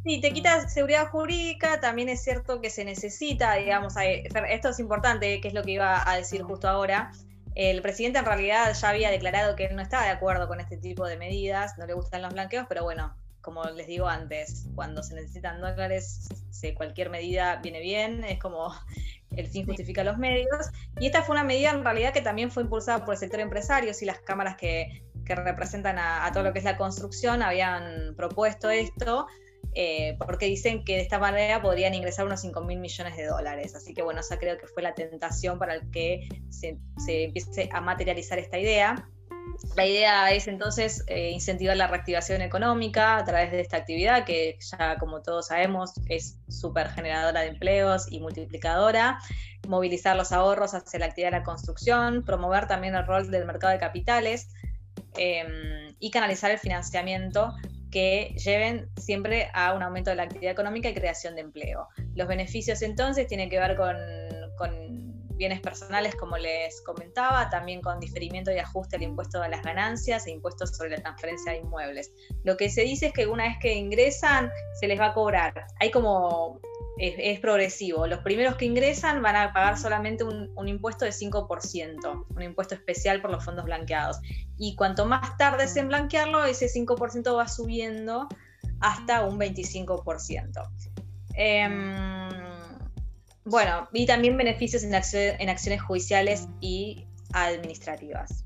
Sí, 0.03 0.21
te 0.21 0.31
quita 0.31 0.67
seguridad 0.69 1.07
jurídica, 1.07 1.79
también 1.79 2.09
es 2.09 2.23
cierto 2.23 2.61
que 2.61 2.69
se 2.69 2.85
necesita, 2.85 3.55
digamos, 3.55 3.93
esto 3.97 4.69
es 4.69 4.79
importante, 4.79 5.41
que 5.41 5.47
es 5.47 5.53
lo 5.53 5.63
que 5.63 5.71
iba 5.71 6.09
a 6.09 6.17
decir 6.17 6.43
justo 6.43 6.67
ahora. 6.67 7.11
El 7.55 7.81
presidente 7.81 8.19
en 8.19 8.25
realidad 8.25 8.73
ya 8.73 8.89
había 8.89 9.09
declarado 9.09 9.55
que 9.55 9.67
no 9.69 9.81
estaba 9.81 10.03
de 10.03 10.11
acuerdo 10.11 10.47
con 10.47 10.59
este 10.59 10.77
tipo 10.77 11.05
de 11.05 11.17
medidas, 11.17 11.77
no 11.77 11.87
le 11.87 11.93
gustan 11.93 12.21
los 12.21 12.33
blanqueos, 12.33 12.67
pero 12.69 12.83
bueno, 12.83 13.15
como 13.47 13.63
les 13.63 13.87
digo 13.87 14.09
antes, 14.09 14.65
cuando 14.75 15.01
se 15.01 15.15
necesitan 15.15 15.61
dólares, 15.61 16.27
cualquier 16.75 17.09
medida 17.09 17.61
viene 17.63 17.79
bien, 17.79 18.25
es 18.25 18.39
como 18.39 18.73
el 19.37 19.47
fin 19.47 19.65
justifica 19.65 20.03
los 20.03 20.17
medios. 20.17 20.69
Y 20.99 21.05
esta 21.05 21.21
fue 21.23 21.33
una 21.33 21.45
medida 21.45 21.69
en 21.69 21.81
realidad 21.81 22.11
que 22.11 22.19
también 22.19 22.51
fue 22.51 22.63
impulsada 22.63 23.05
por 23.05 23.13
el 23.13 23.19
sector 23.21 23.39
empresario 23.39 23.93
y 24.01 24.03
las 24.03 24.19
cámaras 24.19 24.57
que, 24.57 25.01
que 25.25 25.33
representan 25.33 25.97
a, 25.97 26.29
todo 26.33 26.43
lo 26.43 26.51
que 26.51 26.59
es 26.59 26.65
la 26.65 26.75
construcción 26.75 27.41
habían 27.41 28.15
propuesto 28.17 28.69
esto, 28.69 29.27
eh, 29.73 30.17
porque 30.19 30.47
dicen 30.47 30.83
que 30.83 30.95
de 30.95 31.01
esta 31.03 31.17
manera 31.17 31.61
podrían 31.61 31.93
ingresar 31.93 32.25
unos 32.25 32.41
5 32.41 32.65
mil 32.65 32.79
millones 32.79 33.15
de 33.15 33.27
dólares. 33.27 33.75
Así 33.75 33.93
que 33.93 34.01
bueno, 34.01 34.19
esa 34.19 34.37
creo 34.37 34.57
que 34.57 34.67
fue 34.67 34.83
la 34.83 34.93
tentación 34.93 35.57
para 35.57 35.75
el 35.75 35.89
que 35.89 36.27
se, 36.49 36.79
se 36.97 37.23
empiece 37.23 37.69
a 37.71 37.79
materializar 37.79 38.39
esta 38.39 38.59
idea. 38.59 39.09
La 39.75 39.85
idea 39.85 40.31
es 40.31 40.47
entonces 40.47 41.03
eh, 41.07 41.29
incentivar 41.29 41.77
la 41.77 41.85
reactivación 41.85 42.41
económica 42.41 43.17
a 43.17 43.25
través 43.25 43.51
de 43.51 43.61
esta 43.61 43.77
actividad 43.77 44.25
que 44.25 44.57
ya 44.59 44.97
como 44.97 45.21
todos 45.21 45.47
sabemos 45.47 45.93
es 46.07 46.39
súper 46.47 46.89
generadora 46.89 47.41
de 47.41 47.49
empleos 47.49 48.11
y 48.11 48.19
multiplicadora, 48.19 49.19
movilizar 49.67 50.15
los 50.15 50.31
ahorros 50.31 50.73
hacia 50.73 50.99
la 50.99 51.05
actividad 51.05 51.31
de 51.31 51.37
la 51.37 51.43
construcción, 51.43 52.23
promover 52.23 52.67
también 52.67 52.95
el 52.95 53.05
rol 53.05 53.29
del 53.29 53.45
mercado 53.45 53.71
de 53.71 53.79
capitales 53.79 54.49
em, 55.15 55.95
y 55.99 56.09
canalizar 56.09 56.49
el 56.49 56.57
financiamiento 56.57 57.53
que 57.91 58.35
lleven 58.43 58.89
siempre 58.97 59.49
a 59.53 59.73
un 59.73 59.83
aumento 59.83 60.09
de 60.09 60.15
la 60.15 60.23
actividad 60.23 60.53
económica 60.53 60.89
y 60.89 60.93
creación 60.93 61.35
de 61.35 61.41
empleo. 61.41 61.87
Los 62.15 62.27
beneficios 62.27 62.81
entonces 62.81 63.27
tienen 63.27 63.49
que 63.49 63.59
ver 63.59 63.75
con, 63.77 63.95
con 64.57 65.16
bienes 65.37 65.61
personales, 65.61 66.15
como 66.15 66.37
les 66.37 66.81
comentaba, 66.81 67.49
también 67.49 67.81
con 67.81 67.99
diferimiento 67.99 68.51
y 68.51 68.57
ajuste 68.57 68.95
al 68.97 69.03
impuesto 69.03 69.41
a 69.41 69.47
las 69.47 69.61
ganancias 69.63 70.27
e 70.27 70.31
impuestos 70.31 70.75
sobre 70.75 70.89
la 70.91 71.01
transferencia 71.01 71.51
de 71.53 71.59
inmuebles. 71.59 72.11
Lo 72.43 72.57
que 72.57 72.69
se 72.69 72.81
dice 72.81 73.07
es 73.07 73.13
que 73.13 73.27
una 73.27 73.43
vez 73.45 73.57
que 73.61 73.73
ingresan, 73.73 74.51
se 74.79 74.87
les 74.87 74.99
va 74.99 75.07
a 75.07 75.13
cobrar. 75.13 75.67
Hay 75.79 75.91
como 75.91 76.59
es, 76.97 77.39
progresivo. 77.39 78.07
Los 78.07 78.19
primeros 78.19 78.55
que 78.55 78.65
ingresan 78.65 79.21
van 79.21 79.35
a 79.35 79.53
pagar 79.53 79.77
solamente 79.77 80.23
un, 80.23 80.67
impuesto 80.67 81.05
de 81.05 81.11
5%, 81.11 82.25
un 82.35 82.41
impuesto 82.41 82.75
especial 82.75 83.21
por 83.21 83.31
los 83.31 83.45
fondos 83.45 83.65
blanqueados. 83.65 84.17
Y 84.57 84.75
cuanto 84.75 85.05
más 85.05 85.37
tardes 85.37 85.75
en 85.75 85.87
blanquearlo, 85.89 86.43
ese 86.45 86.67
5% 86.67 87.35
va 87.35 87.47
subiendo 87.47 88.27
hasta 88.79 89.23
un 89.23 89.39
25%. 89.39 90.67
Bueno, 93.49 93.87
y 93.93 94.05
también 94.05 94.35
beneficios 94.35 94.83
en, 94.83 94.93
en 94.93 95.49
acciones 95.49 95.81
judiciales 95.81 96.49
y 96.59 97.07
administrativas. 97.31 98.43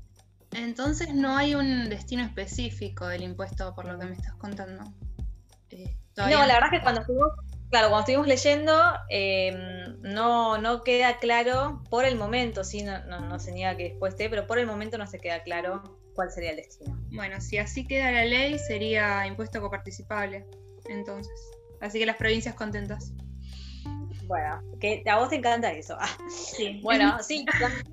Entonces 0.52 1.12
no 1.12 1.36
hay 1.36 1.56
un 1.56 1.88
destino 1.88 2.22
específico 2.22 3.08
del 3.08 3.24
impuesto 3.24 3.74
por 3.74 3.86
lo 3.86 3.98
que 3.98 4.06
me 4.06 4.12
estás 4.12 4.34
contando. 4.34 4.84
Eh, 5.70 5.96
no, 6.16 6.28
la 6.28 6.54
verdad 6.54 6.66
es 6.72 6.78
que 6.78 6.82
cuando 6.82 7.00
estuvimos, 7.00 7.30
claro, 7.70 7.88
cuando 7.88 8.00
estuvimos 8.00 8.28
leyendo 8.28 8.72
em, 9.08 10.00
no, 10.02 10.58
no 10.58 10.84
queda 10.84 11.18
claro 11.18 11.82
por 11.90 12.04
el 12.04 12.16
momento, 12.16 12.62
sí, 12.62 12.84
no, 12.84 13.04
no, 13.06 13.38
se 13.40 13.50
niega 13.50 13.76
que 13.76 13.90
después 13.90 14.12
esté, 14.12 14.30
pero 14.30 14.46
por 14.46 14.60
el 14.60 14.66
momento 14.66 14.98
no 14.98 15.08
se 15.08 15.18
queda 15.18 15.42
claro 15.42 15.98
cuál 16.14 16.30
sería 16.30 16.50
el 16.50 16.56
destino. 16.56 16.96
Bueno, 17.10 17.40
si 17.40 17.58
así 17.58 17.86
queda 17.88 18.12
la 18.12 18.24
ley, 18.24 18.56
sería 18.58 19.26
impuesto 19.26 19.60
coparticipable, 19.60 20.46
entonces. 20.84 21.32
Así 21.80 21.98
que 21.98 22.06
las 22.06 22.16
provincias 22.16 22.54
contentas. 22.54 23.12
Bueno, 24.26 24.60
que 24.80 25.02
a 25.08 25.18
vos 25.18 25.28
te 25.28 25.36
encanta 25.36 25.72
eso. 25.72 25.96
Sí. 26.30 26.80
Bueno, 26.82 27.18
sí, 27.22 27.44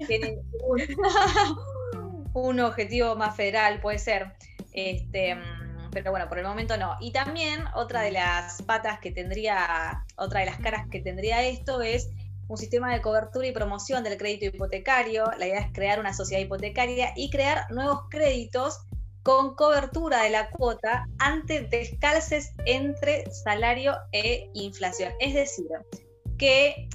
tiene 0.08 0.40
un, 2.34 2.60
objetivo 2.60 3.16
más 3.16 3.36
federal, 3.36 3.80
puede 3.82 4.00
ser. 4.00 4.34
Este, 4.72 5.38
pero 5.92 6.12
bueno, 6.12 6.28
por 6.28 6.40
el 6.40 6.46
momento 6.46 6.78
no. 6.78 6.96
Y 7.00 7.12
también 7.12 7.66
otra 7.76 8.02
de 8.02 8.12
las 8.12 8.62
patas 8.64 9.00
que 9.00 9.12
tendría, 9.12 10.06
otra 10.18 10.42
de 10.42 10.48
las 10.48 10.60
caras 10.60 10.88
que 10.90 11.00
tendría 11.00 11.44
esto 11.44 11.82
es 11.82 12.10
un 12.48 12.58
sistema 12.58 12.94
de 12.94 13.02
cobertura 13.02 13.48
y 13.48 13.52
promoción 13.52 14.04
del 14.04 14.18
crédito 14.18 14.46
hipotecario. 14.46 15.26
La 15.38 15.48
idea 15.48 15.60
es 15.60 15.72
crear 15.74 16.00
una 16.00 16.14
sociedad 16.14 16.42
hipotecaria 16.42 17.14
y 17.16 17.30
crear 17.30 17.72
nuevos 17.72 18.04
créditos 18.10 18.80
con 19.24 19.56
cobertura 19.56 20.24
de 20.24 20.30
la 20.30 20.50
cuota 20.50 21.06
ante 21.20 21.62
descalces 21.62 22.52
entre 22.66 23.30
salario 23.32 23.96
e 24.12 24.50
inflación. 24.54 25.14
Es 25.20 25.34
decir, 25.34 25.68
que, 26.40 26.90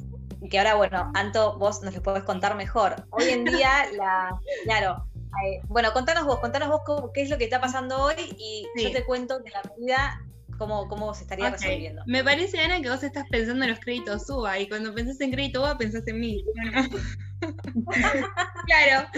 que 0.50 0.58
ahora, 0.58 0.74
bueno, 0.74 1.12
Anto, 1.14 1.56
vos 1.58 1.82
nos 1.82 1.94
lo 1.94 2.02
podés 2.02 2.24
contar 2.24 2.56
mejor. 2.56 3.06
Hoy 3.10 3.28
en 3.28 3.44
día, 3.44 3.86
la, 3.96 4.36
claro, 4.64 5.06
eh, 5.44 5.60
bueno, 5.68 5.92
contanos 5.92 6.24
vos, 6.24 6.40
contanos 6.40 6.68
vos 6.68 6.80
qué 7.14 7.22
es 7.22 7.30
lo 7.30 7.38
que 7.38 7.44
está 7.44 7.60
pasando 7.60 8.02
hoy 8.02 8.16
y 8.36 8.66
yo 8.76 8.90
te 8.90 9.04
cuento 9.04 9.44
que 9.44 9.50
la 9.50 9.62
medida 9.76 10.20
cómo, 10.58 10.88
cómo 10.88 11.14
se 11.14 11.22
estaría 11.22 11.50
resolviendo. 11.50 12.02
Me 12.06 12.24
parece, 12.24 12.60
Ana, 12.60 12.80
que 12.80 12.90
vos 12.90 13.02
estás 13.02 13.26
pensando 13.30 13.64
en 13.64 13.70
los 13.70 13.80
créditos 13.80 14.28
UBA 14.28 14.60
y 14.60 14.68
cuando 14.68 14.94
pensás 14.94 15.20
en 15.20 15.32
crédito 15.32 15.60
UBA 15.60 15.78
pensás 15.78 16.06
en 16.06 16.20
mí. 16.20 16.44
claro, 18.66 19.08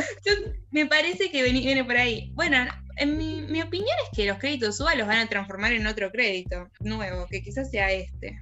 me 0.70 0.86
parece 0.86 1.30
que 1.30 1.42
viene 1.42 1.84
por 1.84 1.96
ahí. 1.96 2.30
Bueno, 2.34 2.56
en 2.96 3.18
mi, 3.18 3.42
mi 3.42 3.62
opinión 3.62 3.96
es 4.04 4.16
que 4.16 4.26
los 4.26 4.38
créditos 4.38 4.80
UBA 4.80 4.96
los 4.96 5.06
van 5.06 5.18
a 5.18 5.28
transformar 5.28 5.72
en 5.72 5.86
otro 5.86 6.10
crédito 6.10 6.68
nuevo, 6.80 7.26
que 7.26 7.42
quizás 7.42 7.70
sea 7.70 7.92
este. 7.92 8.40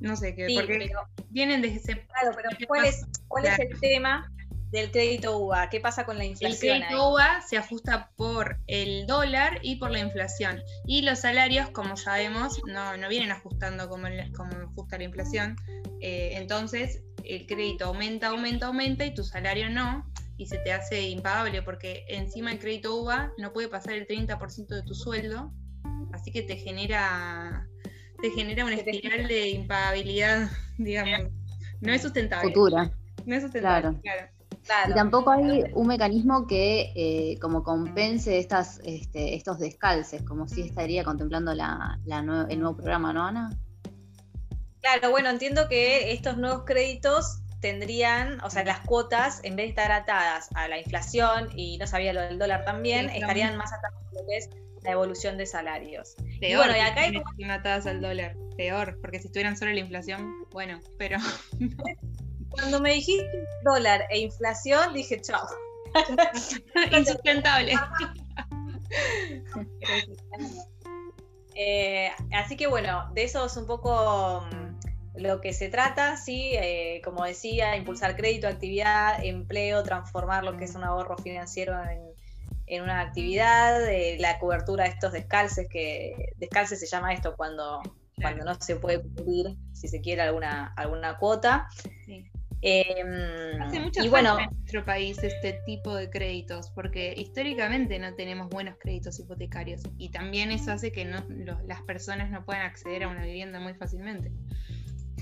No 0.00 0.16
sé 0.16 0.34
qué, 0.34 0.48
porque 0.54 0.90
vienen 1.30 1.62
de 1.62 1.68
ese. 1.68 2.06
Claro, 2.06 2.36
pero 2.36 2.50
¿cuál 2.66 2.84
es, 2.84 3.06
cuál 3.28 3.46
es 3.46 3.58
el 3.58 3.78
tema 3.80 4.32
del 4.70 4.90
crédito 4.90 5.38
UVA? 5.38 5.68
¿Qué 5.70 5.80
pasa 5.80 6.04
con 6.04 6.18
la 6.18 6.24
inflación? 6.24 6.76
El 6.76 6.82
crédito 6.82 7.10
UVA 7.10 7.40
se 7.42 7.56
ajusta 7.56 8.10
por 8.16 8.58
el 8.66 9.06
dólar 9.06 9.58
y 9.62 9.76
por 9.76 9.90
la 9.90 10.00
inflación. 10.00 10.62
Y 10.86 11.02
los 11.02 11.20
salarios, 11.20 11.70
como 11.70 11.96
sabemos, 11.96 12.60
no, 12.66 12.96
no 12.96 13.08
vienen 13.08 13.30
ajustando 13.30 13.88
como, 13.88 14.08
como 14.36 14.56
ajusta 14.70 14.98
la 14.98 15.04
inflación. 15.04 15.56
Eh, 16.00 16.30
entonces, 16.34 17.02
el 17.24 17.46
crédito 17.46 17.86
aumenta, 17.86 18.28
aumenta, 18.28 18.66
aumenta 18.66 19.04
y 19.04 19.14
tu 19.14 19.24
salario 19.24 19.70
no. 19.70 20.10
Y 20.36 20.46
se 20.46 20.58
te 20.58 20.72
hace 20.72 21.08
impagable 21.08 21.62
porque 21.62 22.04
encima 22.08 22.52
el 22.52 22.60
crédito 22.60 22.94
UVA 22.94 23.32
no 23.38 23.52
puede 23.52 23.68
pasar 23.68 23.94
el 23.94 24.06
30% 24.06 24.68
de 24.68 24.82
tu 24.82 24.94
sueldo. 24.94 25.52
Así 26.12 26.30
que 26.30 26.42
te 26.42 26.56
genera 26.56 27.66
te 28.20 28.30
genera 28.30 28.64
una 28.64 28.74
espiral 28.74 29.28
de 29.28 29.48
impagabilidad, 29.50 30.50
digamos. 30.78 31.32
No 31.80 31.92
es 31.92 32.02
sustentable. 32.02 32.48
Futura. 32.48 32.90
No 33.24 33.34
es 33.34 33.42
sustentable, 33.42 34.00
claro. 34.00 34.28
Y 34.88 34.92
tampoco 34.92 35.30
hay 35.30 35.64
un 35.72 35.86
mecanismo 35.86 36.46
que 36.46 36.92
eh, 36.94 37.38
como 37.40 37.62
compense 37.62 38.38
estas, 38.38 38.80
este, 38.84 39.34
estos 39.34 39.58
descalces, 39.58 40.22
como 40.22 40.46
si 40.46 40.62
estaría 40.62 41.04
contemplando 41.04 41.54
la, 41.54 41.98
el 42.06 42.60
nuevo 42.60 42.76
programa, 42.76 43.12
¿no, 43.12 43.24
Ana? 43.24 43.56
Claro, 44.80 45.10
bueno, 45.10 45.30
entiendo 45.30 45.68
que 45.68 46.12
estos 46.12 46.36
nuevos 46.36 46.64
créditos 46.66 47.40
tendrían, 47.60 48.40
o 48.42 48.50
sea, 48.50 48.64
las 48.64 48.80
cuotas, 48.80 49.40
en 49.42 49.56
vez 49.56 49.66
de 49.66 49.70
estar 49.70 49.90
atadas 49.90 50.48
a 50.54 50.68
la 50.68 50.78
inflación 50.78 51.48
y 51.56 51.78
no 51.78 51.86
sabía 51.86 52.12
lo 52.12 52.20
del 52.20 52.38
dólar 52.38 52.64
también, 52.64 53.08
estarían 53.08 53.56
más 53.56 53.72
atadas 53.72 53.96
a 54.10 54.20
lo 54.20 54.26
que 54.26 54.36
es 54.36 54.50
la 54.88 54.94
evolución 54.94 55.36
de 55.36 55.44
salarios. 55.44 56.16
Peor, 56.40 56.64
bueno, 56.64 56.78
y 56.78 56.80
acá 56.80 57.02
hay 57.02 57.44
matadas 57.44 57.86
al 57.86 58.00
dólar, 58.00 58.34
peor, 58.56 58.98
porque 59.02 59.20
si 59.20 59.26
estuvieran 59.26 59.54
solo 59.54 59.72
la 59.72 59.80
inflación, 59.80 60.46
bueno, 60.50 60.80
pero... 60.96 61.18
Cuando 62.48 62.80
me 62.80 62.94
dijiste 62.94 63.28
dólar 63.62 64.06
e 64.08 64.20
inflación, 64.20 64.94
dije 64.94 65.20
chao. 65.20 65.46
Insustentable. 66.96 67.74
Eh, 71.60 72.12
así 72.32 72.56
que 72.56 72.68
bueno, 72.68 73.10
de 73.14 73.24
eso 73.24 73.44
es 73.44 73.56
un 73.56 73.66
poco 73.66 74.46
mm, 74.48 75.20
lo 75.20 75.40
que 75.40 75.52
se 75.52 75.68
trata, 75.68 76.16
sí, 76.16 76.52
eh, 76.54 77.00
como 77.04 77.24
decía, 77.24 77.74
impulsar 77.74 78.14
crédito, 78.14 78.46
actividad, 78.46 79.24
empleo, 79.24 79.82
transformar 79.82 80.44
lo 80.44 80.56
que 80.56 80.66
es 80.66 80.76
un 80.76 80.84
ahorro 80.84 81.18
financiero 81.18 81.74
en, 81.82 82.14
en 82.70 82.82
una 82.82 83.00
actividad, 83.00 83.80
la 84.18 84.38
cobertura 84.38 84.84
de 84.84 84.90
estos 84.90 85.12
descalces, 85.12 85.66
que 85.68 86.32
descalces 86.36 86.80
se 86.80 86.86
llama 86.86 87.12
esto 87.12 87.34
cuando, 87.36 87.80
cuando 88.20 88.44
no 88.44 88.54
se 88.54 88.76
puede 88.76 89.02
cubrir, 89.02 89.56
si 89.72 89.88
se 89.88 90.00
quiere, 90.00 90.22
alguna, 90.22 90.72
alguna 90.76 91.18
cuota. 91.18 91.68
Em, 92.60 93.62
Hace 93.62 93.78
mucho 93.78 94.02
y 94.02 94.08
bueno, 94.08 94.36
en 94.38 94.50
nuestro 94.50 94.84
país 94.84 95.22
este 95.22 95.60
tipo 95.64 95.94
de 95.94 96.10
créditos, 96.10 96.70
porque 96.70 97.14
históricamente 97.16 97.98
no 98.00 98.14
tenemos 98.14 98.48
buenos 98.48 98.76
créditos 98.78 99.20
hipotecarios 99.20 99.82
y 99.96 100.10
también 100.10 100.50
eso 100.50 100.72
hace 100.72 100.90
que 100.90 101.04
no, 101.04 101.24
las 101.66 101.82
personas 101.82 102.30
no 102.30 102.44
puedan 102.44 102.62
acceder 102.62 103.04
a 103.04 103.08
una 103.08 103.24
vivienda 103.24 103.60
muy 103.60 103.74
fácilmente. 103.74 104.32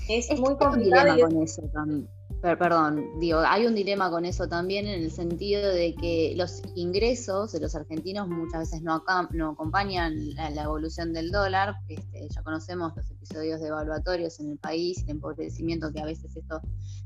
Es, 0.09 0.29
muy 0.39 0.57
complicado. 0.57 1.19
con 1.19 1.43
eso 1.43 1.61
también 1.73 2.07
perdón, 2.41 3.19
digo, 3.19 3.39
hay 3.39 3.65
un 3.65 3.73
dilema 3.73 4.09
con 4.11 4.23
eso 4.23 4.47
también 4.47 4.87
en 4.87 5.01
el 5.01 5.11
sentido 5.11 5.67
de 5.69 5.95
que 5.95 6.33
los 6.37 6.61
ingresos 6.75 7.51
de 7.51 7.59
los 7.59 7.75
argentinos 7.75 8.27
muchas 8.27 8.71
veces 8.71 8.81
no, 8.83 9.03
acompañan 9.51 10.35
la, 10.35 10.63
evolución 10.63 11.13
del 11.13 11.31
dólar. 11.31 11.75
Este, 11.87 12.27
ya 12.29 12.43
conocemos 12.43 12.95
los 12.95 13.09
episodios 13.09 13.59
de 13.59 13.67
evaluatorios 13.67 14.39
en 14.39 14.51
el 14.51 14.57
país, 14.57 15.03
el 15.03 15.11
empobrecimiento 15.11 15.91
que 15.91 15.99
a 15.99 16.05
veces 16.05 16.35
esto 16.35 16.61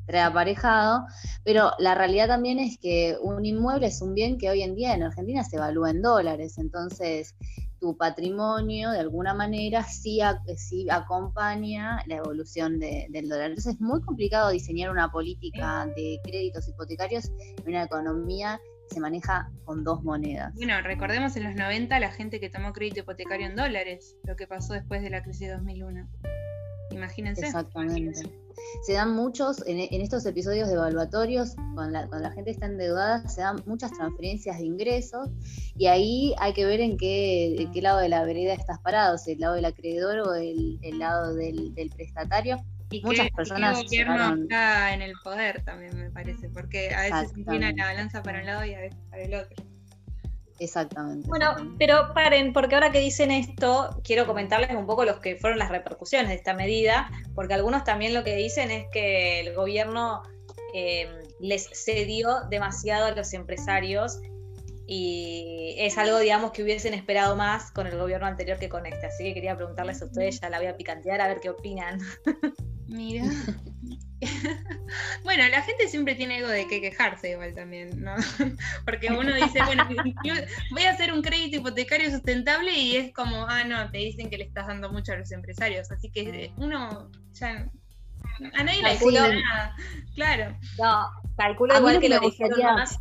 trae 0.06 0.22
aparejado, 0.22 1.06
pero 1.44 1.72
la 1.80 1.96
realidad 1.96 2.28
también 2.28 2.60
es 2.60 2.78
que 2.78 3.18
un 3.22 3.46
inmueble 3.46 3.88
es 3.88 4.02
un 4.02 4.14
bien 4.14 4.38
que 4.38 4.50
hoy 4.50 4.62
en 4.64 4.76
día 4.76 4.94
en 4.94 5.04
Argentina 5.04 5.44
se 5.44 5.56
evalúa 5.56 5.92
en 5.92 6.02
dólares, 6.02 6.58
entonces 6.58 7.36
tu 7.82 7.98
patrimonio 7.98 8.92
de 8.92 9.00
alguna 9.00 9.34
manera 9.34 9.84
sí, 9.84 10.22
acompaña 10.90 12.04
la 12.06 12.18
evolución 12.18 12.80
del 12.80 13.28
dólar. 13.28 13.50
Entonces 13.50 13.74
es 13.74 13.82
muy 13.82 14.02
complicado 14.02 14.52
diseñar 14.52 14.92
una 14.92 15.12
política 15.12 15.88
de 15.96 16.20
créditos 16.24 16.70
hipotecarios 16.70 17.32
en 17.58 17.68
una 17.68 17.84
economía 17.84 18.62
que 18.88 18.96
se 18.96 19.02
maneja 19.02 19.52
con 19.66 19.84
dos 19.84 20.04
monedas. 20.04 20.54
Bueno, 20.56 20.80
recordemos 20.84 21.36
en 21.36 21.44
los 21.44 21.56
90 21.56 22.00
la 22.00 22.12
gente 22.12 22.40
que 22.40 22.50
tomó 22.50 22.72
crédito 22.72 23.00
hipotecario 23.00 23.48
en 23.48 23.56
dólares, 23.56 24.16
lo 24.24 24.36
que 24.36 24.46
pasó 24.46 24.74
después 24.74 25.02
de 25.02 25.10
la 25.10 25.24
crisis 25.24 25.48
de 25.48 25.56
2001. 25.56 26.08
Imagínense. 26.92 27.46
Exactamente. 27.46 28.22
Se 28.84 28.94
dan 28.94 29.16
muchos, 29.16 29.64
en, 29.66 29.80
estos 30.02 30.26
episodios 30.26 30.68
de 30.68 30.76
evaluatorios, 30.76 31.56
cuando 31.74 31.90
la, 31.90 32.08
cuando 32.08 32.30
la 32.30 32.34
gente 32.34 32.52
está 32.52 32.66
endeudada, 32.66 33.28
se 33.28 33.42
dan 33.42 33.62
muchas 33.66 33.92
transferencias 33.92 34.58
de 34.58 34.66
ingresos 34.66 35.30
y 35.76 35.88
ahí 35.88 36.34
hay 36.40 36.54
que 36.54 36.66
ver 36.66 36.82
en 36.82 36.98
qué, 36.98 37.70
qué 37.74 37.82
lado 37.82 38.00
de 38.00 38.10
la 38.10 38.24
vereda 38.24 38.54
estás 38.54 38.80
parado, 38.80 39.18
si 39.18 39.34
el 39.34 39.40
lado 39.40 39.56
del 39.56 39.66
acreedor 39.66 40.20
o 40.20 40.34
el, 40.36 40.80
lado 41.00 41.36
del, 41.36 41.74
prestatario. 41.96 42.64
Y 42.90 43.02
muchas 43.04 43.30
personas. 43.30 43.80
El 43.80 43.86
gobierno 43.86 44.36
está 44.36 44.94
en 44.94 45.02
el 45.02 45.14
poder 45.24 45.64
también, 45.64 45.98
me 45.98 46.12
parece, 46.12 46.50
porque 46.50 46.94
a 46.94 47.04
veces 47.04 47.32
se 47.32 47.40
inclina 47.40 47.72
la 47.72 47.86
balanza 47.86 48.22
para 48.22 48.40
un 48.40 48.46
lado 48.46 48.66
y 48.66 48.74
a 48.74 48.82
veces 48.82 49.00
para 49.10 49.24
el 49.24 49.34
otro. 49.34 49.71
Exactamente. 50.62 51.28
Bueno, 51.28 51.56
pero 51.80 52.14
paren, 52.14 52.54
porque 52.54 52.76
ahora 52.76 52.92
que 52.92 53.00
dicen 53.00 53.32
esto, 53.32 54.00
quiero 54.04 54.28
comentarles 54.28 54.70
un 54.76 54.86
poco 54.86 55.06
los 55.06 55.18
que 55.18 55.36
fueron 55.36 55.58
las 55.58 55.70
repercusiones 55.70 56.30
de 56.30 56.36
esta 56.36 56.54
medida, 56.54 57.10
porque 57.34 57.56
algunos 57.56 57.84
también 57.84 58.14
lo 58.14 58.24
que 58.24 58.36
dicen 58.36 58.70
es 58.70 58.86
que 58.92 59.40
el 59.40 59.56
gobierno 59.56 60.22
eh, 60.76 61.10
les 61.40 61.68
cedió 61.74 62.42
demasiado 62.52 63.08
a 63.08 63.12
los 63.12 63.34
empresarios 63.34 64.22
y 64.94 65.74
es 65.78 65.98
algo, 65.98 66.20
digamos, 66.20 66.52
que 66.52 66.64
hubiesen 66.64 66.94
esperado 66.94 67.38
más 67.38 67.72
con 67.72 67.88
el 67.88 67.98
gobierno 67.98 68.28
anterior 68.28 68.60
que 68.60 68.68
con 68.68 68.86
este. 68.86 69.06
Así 69.06 69.24
que 69.24 69.34
quería 69.34 69.56
preguntarles 69.56 70.02
a 70.02 70.06
ustedes, 70.06 70.42
ya 70.42 70.50
la 70.50 70.58
voy 70.58 70.68
a 70.68 70.76
picantear 70.76 71.22
a 71.22 71.30
ver 71.30 71.40
qué 71.40 71.50
opinan. 71.50 72.02
Mira. 72.88 73.24
bueno, 75.24 75.48
la 75.48 75.62
gente 75.62 75.88
siempre 75.88 76.16
tiene 76.16 76.40
algo 76.40 76.50
de 76.50 76.68
qué 76.68 76.82
quejarse 76.82 77.30
igual 77.32 77.56
también, 77.56 78.04
¿no? 78.04 78.16
Porque 78.86 79.08
uno 79.14 79.34
dice, 79.34 79.64
bueno, 79.64 79.88
voy 80.72 80.84
a 80.84 80.90
hacer 80.90 81.14
un 81.14 81.22
crédito 81.22 81.60
hipotecario 81.60 82.12
sustentable 82.12 82.74
y 82.74 82.98
es 82.98 83.14
como, 83.14 83.46
ah, 83.48 83.64
no, 83.64 83.90
te 83.92 84.00
dicen 84.00 84.30
que 84.30 84.40
le 84.40 84.44
estás 84.44 84.68
dando 84.68 84.92
mucho 84.92 85.14
a 85.14 85.16
los 85.16 85.32
empresarios. 85.32 85.90
Así 85.90 86.12
que 86.12 86.52
uno 86.58 87.10
ya 87.32 87.72
a 88.56 88.64
nadie 88.64 88.84
le 88.84 89.42
nada. 89.42 89.74
Claro. 90.16 90.60
No, 90.78 91.10
calculo 91.38 91.78
igual 91.78 92.02
que 92.02 92.10
lo 92.10 92.20
dijeron 92.20 92.60
más 92.62 93.00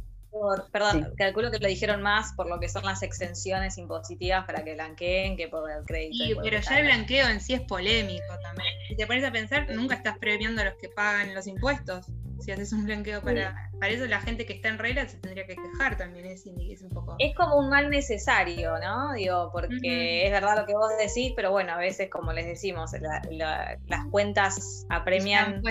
perdón, 0.73 1.13
calculo 1.17 1.51
que 1.51 1.59
lo 1.59 1.69
dijeron 1.69 2.03
más 2.03 2.33
por 2.35 2.49
lo 2.49 2.61
que 2.61 2.69
son 2.69 2.85
las 2.85 3.03
exenciones 3.03 3.79
impositivas 3.79 4.45
para 4.47 4.63
que 4.65 4.75
blanqueen 4.75 5.37
que 5.37 5.49
por 5.49 5.71
el 5.71 5.85
crédito. 5.85 6.41
pero 6.43 6.61
ya 6.61 6.79
el 6.79 6.87
blanqueo 6.87 7.29
en 7.29 7.41
sí 7.41 7.55
es 7.55 7.63
polémico 7.63 8.39
también. 8.43 8.73
Si 8.89 8.97
te 8.97 9.07
pones 9.07 9.25
a 9.25 9.33
pensar, 9.33 9.69
nunca 9.71 9.97
estás 9.97 10.19
premiando 10.19 10.63
a 10.63 10.67
los 10.67 10.75
que 10.75 10.89
pagan 10.89 11.35
los 11.35 11.47
impuestos. 11.47 12.07
Si 12.41 12.51
haces 12.51 12.73
un 12.73 12.87
blanqueo 12.87 13.21
para, 13.21 13.71
para 13.79 13.93
eso, 13.93 14.07
la 14.07 14.21
gente 14.21 14.47
que 14.47 14.55
está 14.55 14.69
en 14.69 14.79
regla 14.79 15.07
se 15.07 15.19
tendría 15.19 15.47
que 15.47 15.57
quejar 15.57 15.99
también. 15.99 16.25
Es, 16.25 16.47
es 16.47 16.83
un 16.83 16.89
poco. 16.89 17.17
Es 17.19 17.35
como 17.37 17.59
un 17.59 17.69
mal 17.69 17.91
necesario, 17.91 18.79
¿no? 18.79 19.13
Digo, 19.13 19.51
porque 19.53 20.25
es 20.25 20.33
verdad 20.33 20.57
lo 20.57 20.65
que 20.65 20.73
vos 20.73 20.91
decís, 20.99 21.35
pero 21.37 21.51
bueno, 21.51 21.73
a 21.73 21.77
veces, 21.77 22.09
como 22.09 22.33
les 22.33 22.47
decimos, 22.47 22.93
las 23.01 24.07
cuentas 24.11 24.87
apremian. 24.89 25.63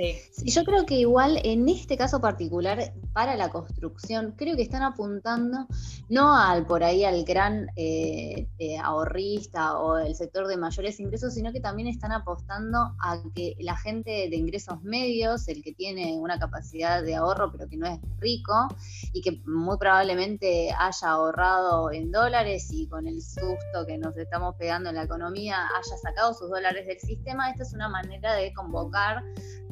Sí. 0.00 0.50
Yo 0.50 0.64
creo 0.64 0.86
que 0.86 0.94
igual 0.94 1.38
en 1.44 1.68
este 1.68 1.98
caso 1.98 2.22
particular, 2.22 2.94
para 3.12 3.36
la 3.36 3.50
construcción, 3.50 4.34
creo 4.36 4.56
que 4.56 4.62
están 4.62 4.82
apuntando 4.82 5.66
no 6.08 6.34
al 6.34 6.64
por 6.64 6.84
ahí 6.84 7.04
al 7.04 7.24
gran 7.24 7.68
eh, 7.76 8.48
eh, 8.58 8.78
ahorrista 8.78 9.78
o 9.78 9.98
el 9.98 10.14
sector 10.14 10.46
de 10.46 10.56
mayores 10.56 11.00
ingresos, 11.00 11.34
sino 11.34 11.52
que 11.52 11.60
también 11.60 11.88
están 11.88 12.12
apostando 12.12 12.78
a 13.02 13.20
que 13.34 13.56
la 13.58 13.76
gente 13.76 14.10
de 14.30 14.36
ingresos 14.36 14.82
medios, 14.82 15.48
el 15.48 15.62
que 15.62 15.72
tiene 15.72 16.16
una 16.18 16.38
capacidad 16.38 17.02
de 17.02 17.16
ahorro 17.16 17.52
pero 17.52 17.68
que 17.68 17.76
no 17.76 17.86
es 17.86 18.00
rico 18.20 18.68
y 19.12 19.20
que 19.20 19.42
muy 19.44 19.76
probablemente 19.76 20.70
haya 20.78 21.10
ahorrado 21.10 21.92
en 21.92 22.10
dólares 22.10 22.68
y 22.70 22.88
con 22.88 23.06
el 23.06 23.20
susto 23.20 23.86
que 23.86 23.98
nos 23.98 24.16
estamos 24.16 24.54
pegando 24.56 24.88
en 24.88 24.96
la 24.96 25.02
economía 25.02 25.58
haya 25.76 25.96
sacado 25.98 26.32
sus 26.32 26.48
dólares 26.48 26.86
del 26.86 27.00
sistema, 27.00 27.50
esta 27.50 27.64
es 27.64 27.74
una 27.74 27.88
manera 27.88 28.34
de 28.34 28.52
convocar 28.54 29.22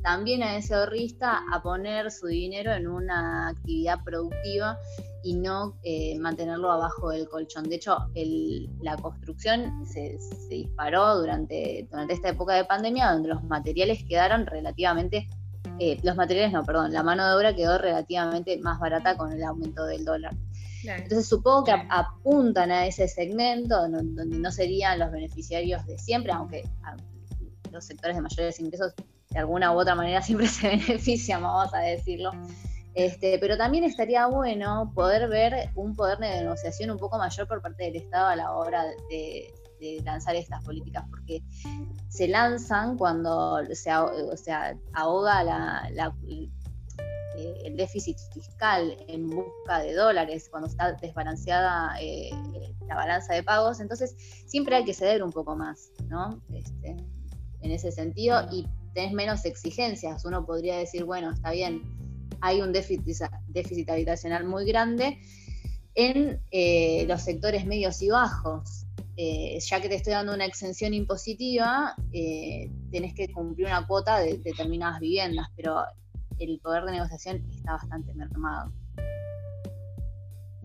también 0.02 0.42
a 0.42 0.56
ese 0.56 0.74
ahorrista 0.74 1.42
a 1.52 1.62
poner 1.62 2.10
su 2.10 2.26
dinero 2.26 2.72
en 2.72 2.86
una 2.88 3.48
actividad 3.48 4.02
productiva 4.04 4.78
y 5.22 5.34
no 5.34 5.76
eh, 5.82 6.18
mantenerlo 6.18 6.70
abajo 6.70 7.10
del 7.10 7.28
colchón. 7.28 7.64
De 7.68 7.76
hecho, 7.76 7.98
la 8.80 8.96
construcción 8.96 9.86
se, 9.86 10.18
disparó 10.48 11.18
durante, 11.18 11.86
durante 11.90 12.14
esta 12.14 12.30
época 12.30 12.54
de 12.54 12.64
pandemia, 12.64 13.12
donde 13.12 13.28
los 13.28 13.42
materiales 13.44 14.04
quedaron 14.08 14.46
relativamente, 14.46 15.28
eh, 15.78 15.98
los 16.02 16.16
materiales 16.16 16.52
no, 16.52 16.64
perdón, 16.64 16.92
la 16.92 17.02
mano 17.02 17.26
de 17.26 17.34
obra 17.34 17.54
quedó 17.54 17.78
relativamente 17.78 18.58
más 18.58 18.78
barata 18.78 19.16
con 19.16 19.32
el 19.32 19.42
aumento 19.42 19.84
del 19.84 20.04
dólar. 20.04 20.34
Entonces 20.84 21.26
supongo 21.26 21.64
que 21.64 21.72
apuntan 21.90 22.70
a 22.70 22.86
ese 22.86 23.08
segmento 23.08 23.88
donde 23.88 24.38
no 24.38 24.52
serían 24.52 24.98
los 24.98 25.10
beneficiarios 25.10 25.84
de 25.86 25.98
siempre, 25.98 26.32
aunque 26.32 26.62
los 27.72 27.84
sectores 27.84 28.16
de 28.16 28.22
mayores 28.22 28.60
ingresos 28.60 28.94
de 29.30 29.38
alguna 29.38 29.72
u 29.72 29.78
otra 29.78 29.94
manera 29.94 30.22
siempre 30.22 30.46
se 30.46 30.68
benefician, 30.68 31.42
vamos 31.42 31.72
a 31.74 31.78
decirlo. 31.78 32.32
Este, 32.94 33.38
pero 33.38 33.56
también 33.56 33.84
estaría 33.84 34.26
bueno 34.26 34.90
poder 34.94 35.28
ver 35.28 35.70
un 35.76 35.94
poder 35.94 36.18
de 36.18 36.42
negociación 36.42 36.90
un 36.90 36.98
poco 36.98 37.16
mayor 37.16 37.46
por 37.46 37.62
parte 37.62 37.84
del 37.84 37.96
Estado 37.96 38.26
a 38.26 38.36
la 38.36 38.52
hora 38.52 38.84
de, 39.08 39.54
lanzar 40.04 40.34
estas 40.34 40.64
políticas, 40.64 41.04
porque 41.08 41.40
se 42.08 42.26
lanzan 42.26 42.98
cuando 42.98 43.64
se, 43.72 43.96
o 43.96 44.36
sea, 44.36 44.76
ahoga 44.92 45.88
eh, 46.26 46.50
el 47.64 47.76
déficit 47.76 48.18
fiscal 48.32 48.96
en 49.06 49.30
busca 49.30 49.78
de 49.78 49.94
dólares, 49.94 50.48
cuando 50.50 50.66
está 50.66 50.94
desbalanceada 50.94 51.94
eh, 52.00 52.30
la 52.88 52.96
balanza 52.96 53.34
de 53.34 53.44
pagos, 53.44 53.78
entonces 53.78 54.16
siempre 54.46 54.74
hay 54.74 54.84
que 54.84 54.94
ceder 54.94 55.22
un 55.22 55.30
poco 55.30 55.54
más, 55.54 55.92
¿no? 56.08 56.42
Este, 56.52 56.96
en 57.60 57.70
ese 57.70 57.92
sentido, 57.92 58.48
y 58.50 58.66
tenés 58.94 59.12
menos 59.12 59.44
exigencias. 59.44 60.24
Uno 60.24 60.44
podría 60.44 60.76
decir, 60.76 61.04
bueno, 61.04 61.30
está 61.32 61.50
bien, 61.52 61.82
hay 62.40 62.60
un 62.60 62.72
déficit, 62.72 63.90
habitacional 63.90 64.44
muy 64.44 64.64
grande 64.64 65.18
en 65.94 66.40
eh, 66.50 67.04
los 67.08 67.22
sectores 67.22 67.66
medios 67.66 68.00
y 68.02 68.08
bajos. 68.10 68.84
Eh, 69.16 69.58
ya 69.60 69.80
que 69.80 69.88
te 69.88 69.96
estoy 69.96 70.12
dando 70.12 70.32
una 70.32 70.44
exención 70.44 70.94
impositiva, 70.94 71.96
eh, 72.12 72.70
tenés 72.92 73.14
que 73.14 73.32
cumplir 73.32 73.66
una 73.66 73.84
cuota 73.84 74.20
de 74.20 74.38
determinadas 74.38 75.00
viviendas, 75.00 75.48
pero 75.56 75.82
el 76.38 76.60
poder 76.60 76.84
de 76.84 76.92
negociación 76.92 77.44
está 77.50 77.72
bastante 77.72 78.14
mermado. 78.14 78.72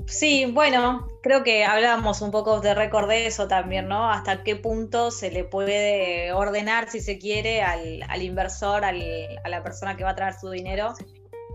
Sí, 0.08 0.45
bueno, 0.45 1.08
creo 1.21 1.43
que 1.43 1.63
hablábamos 1.63 2.21
un 2.21 2.32
poco 2.32 2.60
de 2.60 2.73
récord 2.73 3.08
de 3.08 3.27
eso 3.27 3.47
también, 3.47 3.88
¿no? 3.88 4.10
Hasta 4.10 4.43
qué 4.43 4.56
punto 4.56 5.12
se 5.12 5.32
le 5.32 5.43
puede 5.43 6.34
ordenar, 6.34 6.89
si 6.89 6.99
se 6.99 7.19
quiere, 7.19 7.62
al, 7.62 8.21
inversor, 8.21 8.84
al, 8.84 9.01
a 9.43 9.49
la 9.49 9.63
persona 9.63 9.95
que 9.95 10.03
va 10.03 10.12
a 10.12 10.15
traer 10.15 10.34
su 10.34 10.49
dinero, 10.49 10.93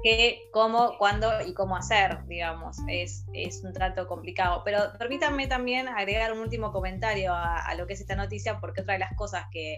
qué, 0.03 0.49
cómo, 0.53 0.97
cuándo 0.99 1.31
y 1.47 1.55
cómo 1.55 1.77
hacer, 1.77 2.25
digamos. 2.27 2.79
Es, 2.89 3.25
es 3.33 3.63
un 3.65 3.73
trato 3.73 4.07
complicado. 4.07 4.63
Pero 4.65 4.93
permítanme 4.99 5.47
también 5.47 5.89
agregar 5.89 6.33
un 6.33 6.39
último 6.39 6.73
comentario 6.73 7.33
a, 7.35 7.75
lo 7.77 7.87
que 7.87 7.95
es 7.95 8.01
esta 8.01 8.17
noticia, 8.17 8.61
porque 8.61 8.83
otra 8.83 8.95
de 8.95 9.01
las 9.01 9.15
cosas 9.15 9.45
que 9.53 9.77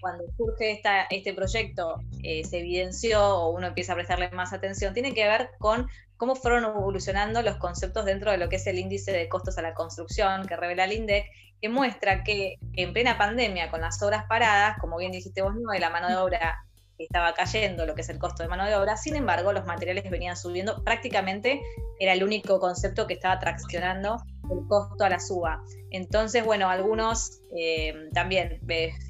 cuando 0.00 0.24
surge 0.36 0.72
esta, 0.72 1.02
este 1.04 1.34
proyecto 1.34 2.00
eh, 2.22 2.44
se 2.44 2.60
evidenció 2.60 3.22
o 3.22 3.50
uno 3.50 3.68
empieza 3.68 3.92
a 3.92 3.96
prestarle 3.96 4.30
más 4.30 4.52
atención, 4.52 4.94
tiene 4.94 5.14
que 5.14 5.26
ver 5.26 5.50
con 5.58 5.88
cómo 6.16 6.34
fueron 6.34 6.64
evolucionando 6.64 7.42
los 7.42 7.56
conceptos 7.56 8.04
dentro 8.04 8.30
de 8.30 8.38
lo 8.38 8.48
que 8.48 8.56
es 8.56 8.66
el 8.66 8.78
índice 8.78 9.12
de 9.12 9.28
costos 9.28 9.58
a 9.58 9.62
la 9.62 9.74
construcción 9.74 10.46
que 10.46 10.56
revela 10.56 10.84
el 10.84 10.92
INDEC, 10.92 11.26
que 11.60 11.68
muestra 11.68 12.22
que 12.24 12.56
en 12.74 12.92
plena 12.92 13.18
pandemia, 13.18 13.70
con 13.70 13.80
las 13.80 14.02
obras 14.02 14.24
paradas, 14.28 14.76
como 14.80 14.96
bien 14.96 15.12
dijiste 15.12 15.42
vos, 15.42 15.54
no, 15.54 15.72
de 15.72 15.80
la 15.80 15.90
mano 15.90 16.08
de 16.08 16.16
obra 16.16 16.64
estaba 16.98 17.34
cayendo 17.34 17.86
lo 17.86 17.94
que 17.94 18.02
es 18.02 18.08
el 18.08 18.18
costo 18.18 18.42
de 18.42 18.48
mano 18.48 18.64
de 18.66 18.76
obra, 18.76 18.96
sin 18.96 19.16
embargo 19.16 19.52
los 19.52 19.66
materiales 19.66 20.08
venían 20.08 20.36
subiendo, 20.36 20.82
prácticamente 20.84 21.60
era 21.98 22.12
el 22.12 22.22
único 22.22 22.60
concepto 22.60 23.06
que 23.06 23.14
estaba 23.14 23.38
traccionando 23.38 24.22
el 24.50 24.66
costo 24.68 25.04
a 25.04 25.08
la 25.08 25.20
suba. 25.20 25.62
Entonces, 25.90 26.44
bueno, 26.44 26.68
algunos 26.68 27.40
eh, 27.56 27.94
también, 28.12 28.60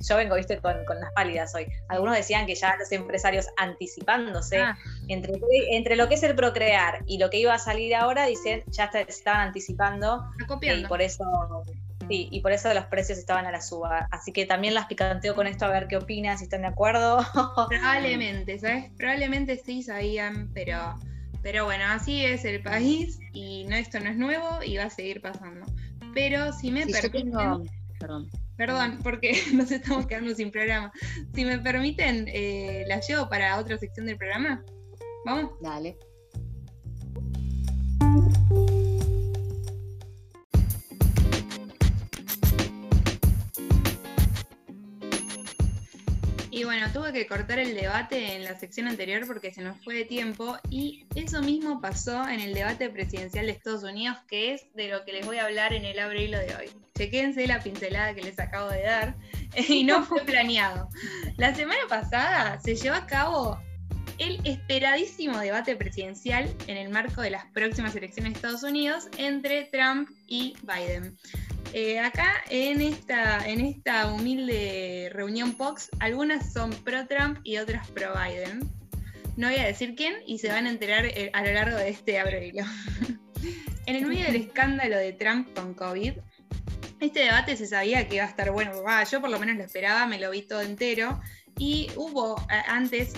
yo 0.07 0.17
vengo, 0.17 0.37
viste, 0.37 0.59
con, 0.59 0.77
las 0.87 1.13
pálidas 1.15 1.55
hoy, 1.55 1.67
algunos 1.89 2.15
decían 2.17 2.47
que 2.47 2.55
ya 2.55 2.77
los 2.77 2.93
empresarios 2.93 3.47
anticipándose 3.57 4.59
ah. 4.59 4.77
entre, 5.09 5.35
entre 5.71 5.97
lo 5.97 6.09
que 6.09 6.15
es 6.15 6.23
el 6.23 6.35
procrear 6.35 7.03
y 7.07 7.19
lo 7.19 7.31
que 7.31 7.39
iba 7.39 7.55
a 7.55 7.59
salir 7.59 7.95
ahora, 7.95 8.27
dicen, 8.27 8.63
ya 8.69 8.91
estaban 9.09 9.49
anticipando 9.49 10.25
y 10.61 10.85
por 10.87 11.01
eso 11.01 11.25
Sí, 12.09 12.29
y 12.31 12.41
por 12.41 12.53
eso 12.53 12.73
los 12.75 12.85
precios 12.87 13.19
estaban 13.19 13.47
a 13.47 13.51
la 13.51 13.61
suba. 13.61 14.09
Así 14.11 14.33
que 14.33 14.47
también 14.47 14.75
las 14.75 14.87
picanteo 14.87 15.35
con 15.35 15.47
esto 15.47 15.65
a 15.65 15.69
ver 15.69 15.87
qué 15.87 15.97
opinan, 15.97 16.39
si 16.39 16.45
están 16.45 16.63
de 16.63 16.69
acuerdo. 16.69 17.25
Probablemente, 17.69 18.59
¿sabes? 18.61 18.91
Probablemente 18.97 19.57
sí 19.57 19.83
sabían, 19.83 20.51
pero, 20.53 20.97
pero 21.45 21.67
bueno, 21.67 21.85
así 21.89 22.25
es 22.25 22.47
el 22.47 22.63
país 22.63 23.21
y 23.35 23.65
no, 23.65 23.77
esto 23.77 24.01
no 24.01 24.09
es 24.09 24.17
nuevo 24.17 24.63
y 24.65 24.79
va 24.79 24.85
a 24.85 24.91
seguir 24.91 25.21
pasando. 25.21 25.67
Pero 26.15 26.55
si 26.55 26.73
me 26.73 26.87
permiten. 26.87 27.69
Perdón. 28.01 28.31
Perdón, 28.57 29.01
porque 29.03 29.33
nos 29.53 29.71
estamos 29.71 30.07
quedando 30.07 30.35
sin 30.35 30.51
programa. 30.51 30.91
Si 31.35 31.45
me 31.45 31.59
permiten, 31.59 32.29
eh, 32.29 32.85
la 32.89 32.99
llevo 33.01 33.29
para 33.29 33.59
otra 33.59 33.77
sección 33.77 34.07
del 34.07 34.17
programa. 34.17 34.65
¿Vamos? 35.27 35.51
Dale. 35.61 35.99
Y 46.55 46.63
bueno, 46.63 46.87
tuve 46.93 47.13
que 47.13 47.27
cortar 47.27 47.59
el 47.59 47.75
debate 47.75 48.37
en 48.37 48.45
la 48.45 48.57
sección 48.57 48.87
anterior 48.87 49.27
porque 49.27 49.53
se 49.53 49.61
nos 49.61 49.77
fue 49.83 49.97
de 49.97 50.05
tiempo 50.05 50.57
y 50.71 51.05
eso 51.17 51.43
mismo 51.43 51.81
pasó 51.81 52.29
en 52.29 52.39
el 52.39 52.55
debate 52.55 52.89
presidencial 52.91 53.47
de 53.47 53.53
Estados 53.53 53.83
Unidos, 53.83 54.19
que 54.29 54.55
es 54.55 54.73
de 54.73 54.87
lo 54.87 55.05
que 55.05 55.15
les 55.15 55.27
voy 55.27 55.39
a 55.39 55.47
hablar 55.47 55.73
en 55.73 55.85
el 55.85 55.99
abril 55.99 56.31
de 56.31 56.55
hoy. 56.55 56.71
Chequense 56.97 57.49
la 57.49 57.61
pincelada 57.61 58.15
que 58.15 58.23
les 58.23 58.39
acabo 58.39 58.71
de 58.71 58.83
dar 58.83 59.17
y 59.69 59.83
no 59.83 60.05
fue 60.05 60.23
planeado. 60.23 60.89
La 61.39 61.53
semana 61.57 61.81
pasada 61.89 62.61
se 62.61 62.77
llevó 62.77 62.95
a 62.95 63.07
cabo 63.07 63.61
el 64.19 64.41
esperadísimo 64.45 65.39
debate 65.39 65.77
presidencial 65.77 66.55
en 66.67 66.77
el 66.77 66.89
marco 66.89 67.23
de 67.23 67.31
las 67.31 67.47
próximas 67.47 67.95
elecciones 67.97 68.33
de 68.33 68.37
Estados 68.37 68.63
Unidos 68.63 69.09
entre 69.19 69.65
Trump 69.65 70.09
y 70.27 70.57
Biden. 70.63 71.17
Eh, 71.73 71.99
acá 71.99 72.43
en 72.51 72.81
esta, 72.81 73.47
en 73.49 73.61
esta 73.61 74.13
humilde 74.13 75.11
reunión 75.13 75.55
POX, 75.55 75.91
algunas 75.99 76.53
son 76.53 76.71
pro 76.71 77.07
Trump 77.07 77.39
y 77.43 77.57
otras 77.59 77.89
pro 77.91 78.13
Biden. 78.15 78.61
No 79.37 79.49
voy 79.49 79.59
a 79.59 79.67
decir 79.67 79.95
quién 79.97 80.15
y 80.27 80.39
se 80.39 80.49
van 80.49 80.67
a 80.67 80.71
enterar 80.71 81.07
eh, 81.07 81.31
a 81.33 81.45
lo 81.45 81.53
largo 81.53 81.77
de 81.77 81.89
este 81.89 82.21
abril. 82.21 82.55
en 83.87 83.97
el 83.97 84.07
medio 84.07 84.25
del 84.27 84.37
escándalo 84.37 84.97
de 84.97 85.13
Trump 85.13 85.53
con 85.55 85.75
COVID, 85.75 86.13
este 87.01 87.21
debate 87.21 87.57
se 87.57 87.67
sabía 87.67 88.07
que 88.09 88.17
iba 88.17 88.25
a 88.25 88.29
estar 88.29 88.51
bueno. 88.51 88.73
yo 89.11 89.21
por 89.21 89.31
lo 89.31 89.39
menos 89.39 89.57
lo 89.57 89.65
esperaba, 89.65 90.07
me 90.07 90.19
lo 90.19 90.31
vi 90.31 90.43
todo 90.43 90.63
entero. 90.63 91.21
Y 91.57 91.89
hubo, 91.97 92.37
antes 92.69 93.15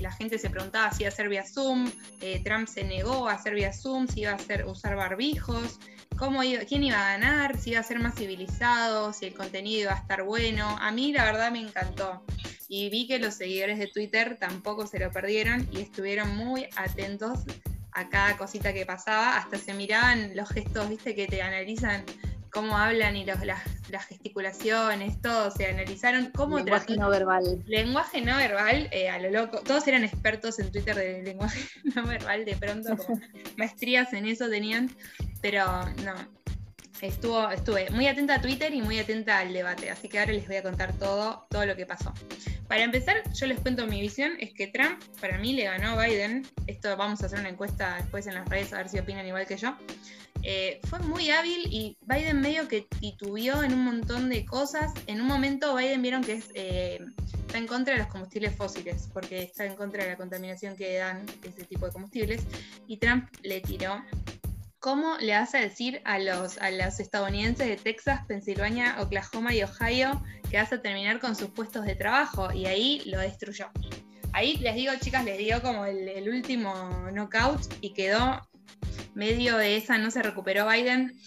la 0.00 0.12
gente 0.12 0.38
se 0.38 0.50
preguntaba 0.50 0.92
si 0.92 1.04
iba 1.04 1.08
a 1.08 1.12
ser 1.12 1.28
vía 1.28 1.44
Zoom, 1.46 1.90
eh, 2.20 2.42
Trump 2.44 2.68
se 2.68 2.84
negó 2.84 3.28
a 3.28 3.32
hacer 3.32 3.54
vía 3.54 3.72
Zoom, 3.72 4.06
si 4.08 4.20
iba 4.20 4.32
a 4.32 4.34
hacer, 4.34 4.66
usar 4.66 4.94
barbijos, 4.94 5.78
cómo 6.18 6.42
iba, 6.42 6.64
quién 6.64 6.84
iba 6.84 6.98
a 6.98 7.12
ganar, 7.12 7.58
si 7.58 7.70
iba 7.70 7.80
a 7.80 7.82
ser 7.82 7.98
más 7.98 8.14
civilizado, 8.14 9.12
si 9.12 9.26
el 9.26 9.34
contenido 9.34 9.82
iba 9.82 9.92
a 9.92 9.98
estar 9.98 10.22
bueno. 10.22 10.76
A 10.80 10.92
mí 10.92 11.12
la 11.12 11.24
verdad 11.24 11.50
me 11.50 11.60
encantó. 11.60 12.22
Y 12.68 12.90
vi 12.90 13.06
que 13.06 13.18
los 13.18 13.34
seguidores 13.34 13.78
de 13.78 13.86
Twitter 13.86 14.36
tampoco 14.38 14.86
se 14.86 14.98
lo 14.98 15.10
perdieron 15.10 15.68
y 15.72 15.80
estuvieron 15.80 16.36
muy 16.36 16.66
atentos 16.76 17.40
a 17.92 18.08
cada 18.08 18.36
cosita 18.36 18.72
que 18.72 18.86
pasaba, 18.86 19.36
hasta 19.36 19.58
se 19.58 19.74
miraban 19.74 20.34
los 20.34 20.48
gestos, 20.48 20.88
viste, 20.88 21.14
que 21.14 21.26
te 21.26 21.42
analizan 21.42 22.04
cómo 22.52 22.76
hablan 22.76 23.16
y 23.16 23.24
los, 23.24 23.44
las, 23.44 24.06
gesticulaciones, 24.06 25.20
todo, 25.20 25.50
se 25.50 25.66
analizaron 25.66 26.30
cómo... 26.34 26.58
Lenguaje 26.58 26.96
no 26.96 27.08
verbal. 27.08 27.64
Lenguaje 27.66 28.20
no 28.20 28.36
verbal, 28.36 28.88
eh, 28.92 29.08
a 29.08 29.18
lo 29.18 29.30
loco. 29.30 29.60
Todos 29.62 29.88
eran 29.88 30.04
expertos 30.04 30.58
en 30.58 30.70
Twitter 30.70 30.94
de 30.94 31.22
lenguaje 31.24 31.60
no 31.94 32.06
verbal, 32.06 32.44
de 32.44 32.54
pronto 32.56 32.96
como 32.96 33.20
maestrías 33.56 34.12
en 34.12 34.26
eso 34.26 34.48
tenían, 34.48 34.90
pero 35.40 35.64
no. 36.04 36.42
Estuvo, 37.00 37.50
estuve 37.50 37.90
muy 37.90 38.06
atenta 38.06 38.36
a 38.36 38.40
Twitter 38.40 38.72
y 38.72 38.80
muy 38.80 39.00
atenta 39.00 39.38
al 39.38 39.52
debate, 39.52 39.90
así 39.90 40.08
que 40.08 40.20
ahora 40.20 40.32
les 40.32 40.46
voy 40.46 40.56
a 40.56 40.62
contar 40.62 40.92
todo, 40.92 41.48
todo 41.50 41.66
lo 41.66 41.74
que 41.74 41.84
pasó. 41.84 42.14
Para 42.68 42.84
empezar, 42.84 43.24
yo 43.32 43.46
les 43.46 43.58
cuento 43.58 43.88
mi 43.88 44.00
visión, 44.00 44.34
es 44.38 44.54
que 44.54 44.68
Trump 44.68 45.02
para 45.20 45.36
mí 45.36 45.52
le 45.52 45.64
ganó 45.64 45.98
a 45.98 46.06
Biden, 46.06 46.46
esto 46.68 46.96
vamos 46.96 47.20
a 47.22 47.26
hacer 47.26 47.40
una 47.40 47.48
encuesta 47.48 47.96
después 47.96 48.28
en 48.28 48.34
las 48.34 48.48
redes 48.48 48.72
a 48.72 48.76
ver 48.76 48.88
si 48.88 49.00
opinan 49.00 49.26
igual 49.26 49.48
que 49.48 49.56
yo, 49.56 49.76
eh, 50.42 50.80
fue 50.88 50.98
muy 51.00 51.30
hábil 51.30 51.66
y 51.70 51.96
Biden 52.02 52.40
medio 52.40 52.66
que 52.66 52.86
titubeó 53.00 53.62
en 53.62 53.72
un 53.74 53.84
montón 53.84 54.28
de 54.28 54.44
cosas. 54.44 54.92
En 55.06 55.20
un 55.20 55.26
momento 55.26 55.76
Biden 55.76 56.02
vieron 56.02 56.22
que 56.22 56.42
eh, 56.54 56.98
está 57.46 57.58
en 57.58 57.66
contra 57.66 57.94
de 57.94 58.00
los 58.00 58.08
combustibles 58.08 58.56
fósiles, 58.56 59.08
porque 59.12 59.42
está 59.42 59.64
en 59.64 59.76
contra 59.76 60.04
de 60.04 60.10
la 60.10 60.16
contaminación 60.16 60.76
que 60.76 60.98
dan 60.98 61.24
ese 61.44 61.64
tipo 61.64 61.86
de 61.86 61.92
combustibles, 61.92 62.42
y 62.86 62.96
Trump 62.96 63.28
le 63.42 63.60
tiró. 63.60 64.02
¿Cómo 64.80 65.16
le 65.18 65.32
a 65.32 65.46
decir 65.46 66.02
a 66.04 66.18
los, 66.18 66.58
a 66.58 66.72
los 66.72 66.98
estadounidenses 66.98 67.68
de 67.68 67.76
Texas, 67.76 68.22
Pensilvania, 68.26 68.96
Oklahoma 69.00 69.54
y 69.54 69.62
Ohio 69.62 70.20
que 70.50 70.56
vas 70.56 70.72
a 70.72 70.82
terminar 70.82 71.20
con 71.20 71.36
sus 71.36 71.50
puestos 71.50 71.84
de 71.84 71.94
trabajo? 71.94 72.52
Y 72.52 72.66
ahí 72.66 73.00
lo 73.06 73.20
destruyó. 73.20 73.70
Ahí 74.32 74.56
les 74.56 74.74
digo, 74.74 74.92
chicas, 75.00 75.24
les 75.24 75.38
dio 75.38 75.62
como 75.62 75.84
el, 75.84 76.08
el 76.08 76.28
último 76.28 76.74
knockout 77.12 77.60
y 77.80 77.92
quedó 77.92 78.40
medio 79.14 79.56
de 79.56 79.76
esa 79.76 79.98
no 79.98 80.10
se 80.10 80.22
recuperó 80.22 80.68
Biden. 80.68 81.18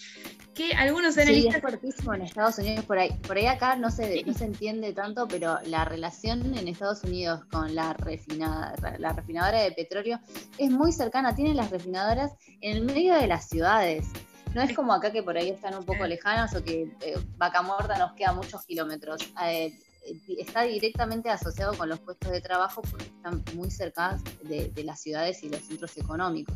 Que 0.54 0.72
algunos 0.72 1.18
analistas. 1.18 1.52
Sí, 1.52 1.56
es 1.56 1.60
fuertísimo 1.60 2.14
en 2.14 2.22
Estados 2.22 2.58
Unidos 2.58 2.84
por 2.86 2.98
ahí. 2.98 3.10
Por 3.26 3.36
ahí 3.36 3.46
acá 3.46 3.76
no 3.76 3.90
se, 3.90 4.24
no 4.24 4.32
se 4.32 4.46
entiende 4.46 4.94
tanto, 4.94 5.28
pero 5.28 5.58
la 5.66 5.84
relación 5.84 6.56
en 6.56 6.66
Estados 6.66 7.04
Unidos 7.04 7.44
con 7.50 7.74
la, 7.74 7.92
refinada, 7.92 8.74
la 8.98 9.12
refinadora 9.12 9.60
de 9.60 9.72
petróleo 9.72 10.18
es 10.56 10.70
muy 10.70 10.92
cercana. 10.92 11.34
Tienen 11.34 11.58
las 11.58 11.70
refinadoras 11.70 12.32
en 12.62 12.78
el 12.78 12.84
medio 12.84 13.14
de 13.14 13.26
las 13.26 13.48
ciudades. 13.50 14.06
No 14.54 14.62
es 14.62 14.74
como 14.74 14.94
acá 14.94 15.12
que 15.12 15.22
por 15.22 15.36
ahí 15.36 15.50
están 15.50 15.74
un 15.74 15.84
poco 15.84 16.06
lejanas 16.06 16.54
o 16.54 16.64
que 16.64 16.90
eh, 17.02 17.18
Vaca 17.36 17.60
Muerta 17.60 17.98
nos 17.98 18.14
queda 18.14 18.32
muchos 18.32 18.64
kilómetros. 18.64 19.20
Eh, 19.44 19.78
está 20.38 20.62
directamente 20.62 21.30
asociado 21.30 21.76
con 21.76 21.88
los 21.88 22.00
puestos 22.00 22.30
de 22.30 22.40
trabajo 22.40 22.82
porque 22.82 23.06
están 23.06 23.42
muy 23.54 23.70
cerca 23.70 24.18
de, 24.42 24.72
las 24.84 25.00
ciudades 25.00 25.42
y 25.42 25.48
los 25.48 25.60
centros 25.60 25.96
económicos. 25.96 26.54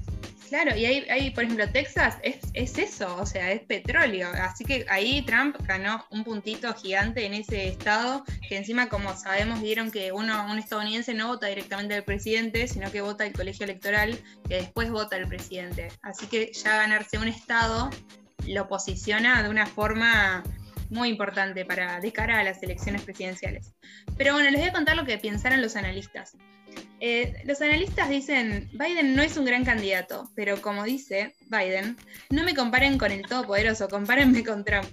Claro, 0.48 0.76
y 0.76 0.84
ahí, 0.84 1.30
por 1.30 1.44
ejemplo, 1.44 1.70
Texas 1.70 2.16
es, 2.22 2.38
es, 2.54 2.76
eso, 2.76 3.16
o 3.16 3.24
sea, 3.24 3.52
es 3.52 3.60
petróleo. 3.62 4.28
Así 4.34 4.64
que 4.64 4.84
ahí 4.88 5.22
Trump 5.22 5.56
ganó 5.60 6.04
un 6.10 6.24
puntito 6.24 6.74
gigante 6.74 7.24
en 7.24 7.34
ese 7.34 7.68
estado, 7.68 8.24
que 8.48 8.56
encima, 8.56 8.88
como 8.88 9.14
sabemos, 9.14 9.60
vieron 9.60 9.92
que 9.92 10.10
uno, 10.10 10.50
un 10.50 10.58
estadounidense 10.58 11.14
no 11.14 11.28
vota 11.28 11.46
directamente 11.46 11.94
al 11.94 12.02
presidente, 12.02 12.66
sino 12.66 12.90
que 12.90 13.00
vota 13.00 13.24
el 13.24 13.32
colegio 13.32 13.64
electoral, 13.64 14.18
que 14.48 14.56
después 14.56 14.90
vota 14.90 15.14
al 15.14 15.28
presidente. 15.28 15.88
Así 16.02 16.26
que 16.26 16.52
ya 16.52 16.78
ganarse 16.78 17.18
un 17.18 17.28
estado 17.28 17.90
lo 18.46 18.68
posiciona 18.68 19.42
de 19.42 19.48
una 19.48 19.66
forma 19.66 20.42
muy 20.90 21.08
importante 21.08 21.64
para 21.64 22.00
de 22.00 22.12
cara 22.12 22.40
a 22.40 22.44
las 22.44 22.62
elecciones 22.62 23.02
presidenciales. 23.02 23.72
Pero 24.16 24.34
bueno, 24.34 24.50
les 24.50 24.60
voy 24.60 24.68
a 24.68 24.72
contar 24.72 24.96
lo 24.96 25.04
que 25.04 25.18
pensaron 25.18 25.62
los 25.62 25.76
analistas. 25.76 26.36
Eh, 27.00 27.42
los 27.44 27.60
analistas 27.62 28.08
dicen, 28.08 28.68
Biden 28.72 29.14
no 29.16 29.22
es 29.22 29.36
un 29.36 29.44
gran 29.44 29.64
candidato, 29.64 30.30
pero 30.34 30.60
como 30.60 30.84
dice 30.84 31.34
Biden, 31.48 31.96
no 32.28 32.44
me 32.44 32.54
comparen 32.54 32.98
con 32.98 33.10
el 33.10 33.22
todopoderoso, 33.22 33.88
compárenme 33.88 34.44
con 34.44 34.64
Trump. 34.64 34.86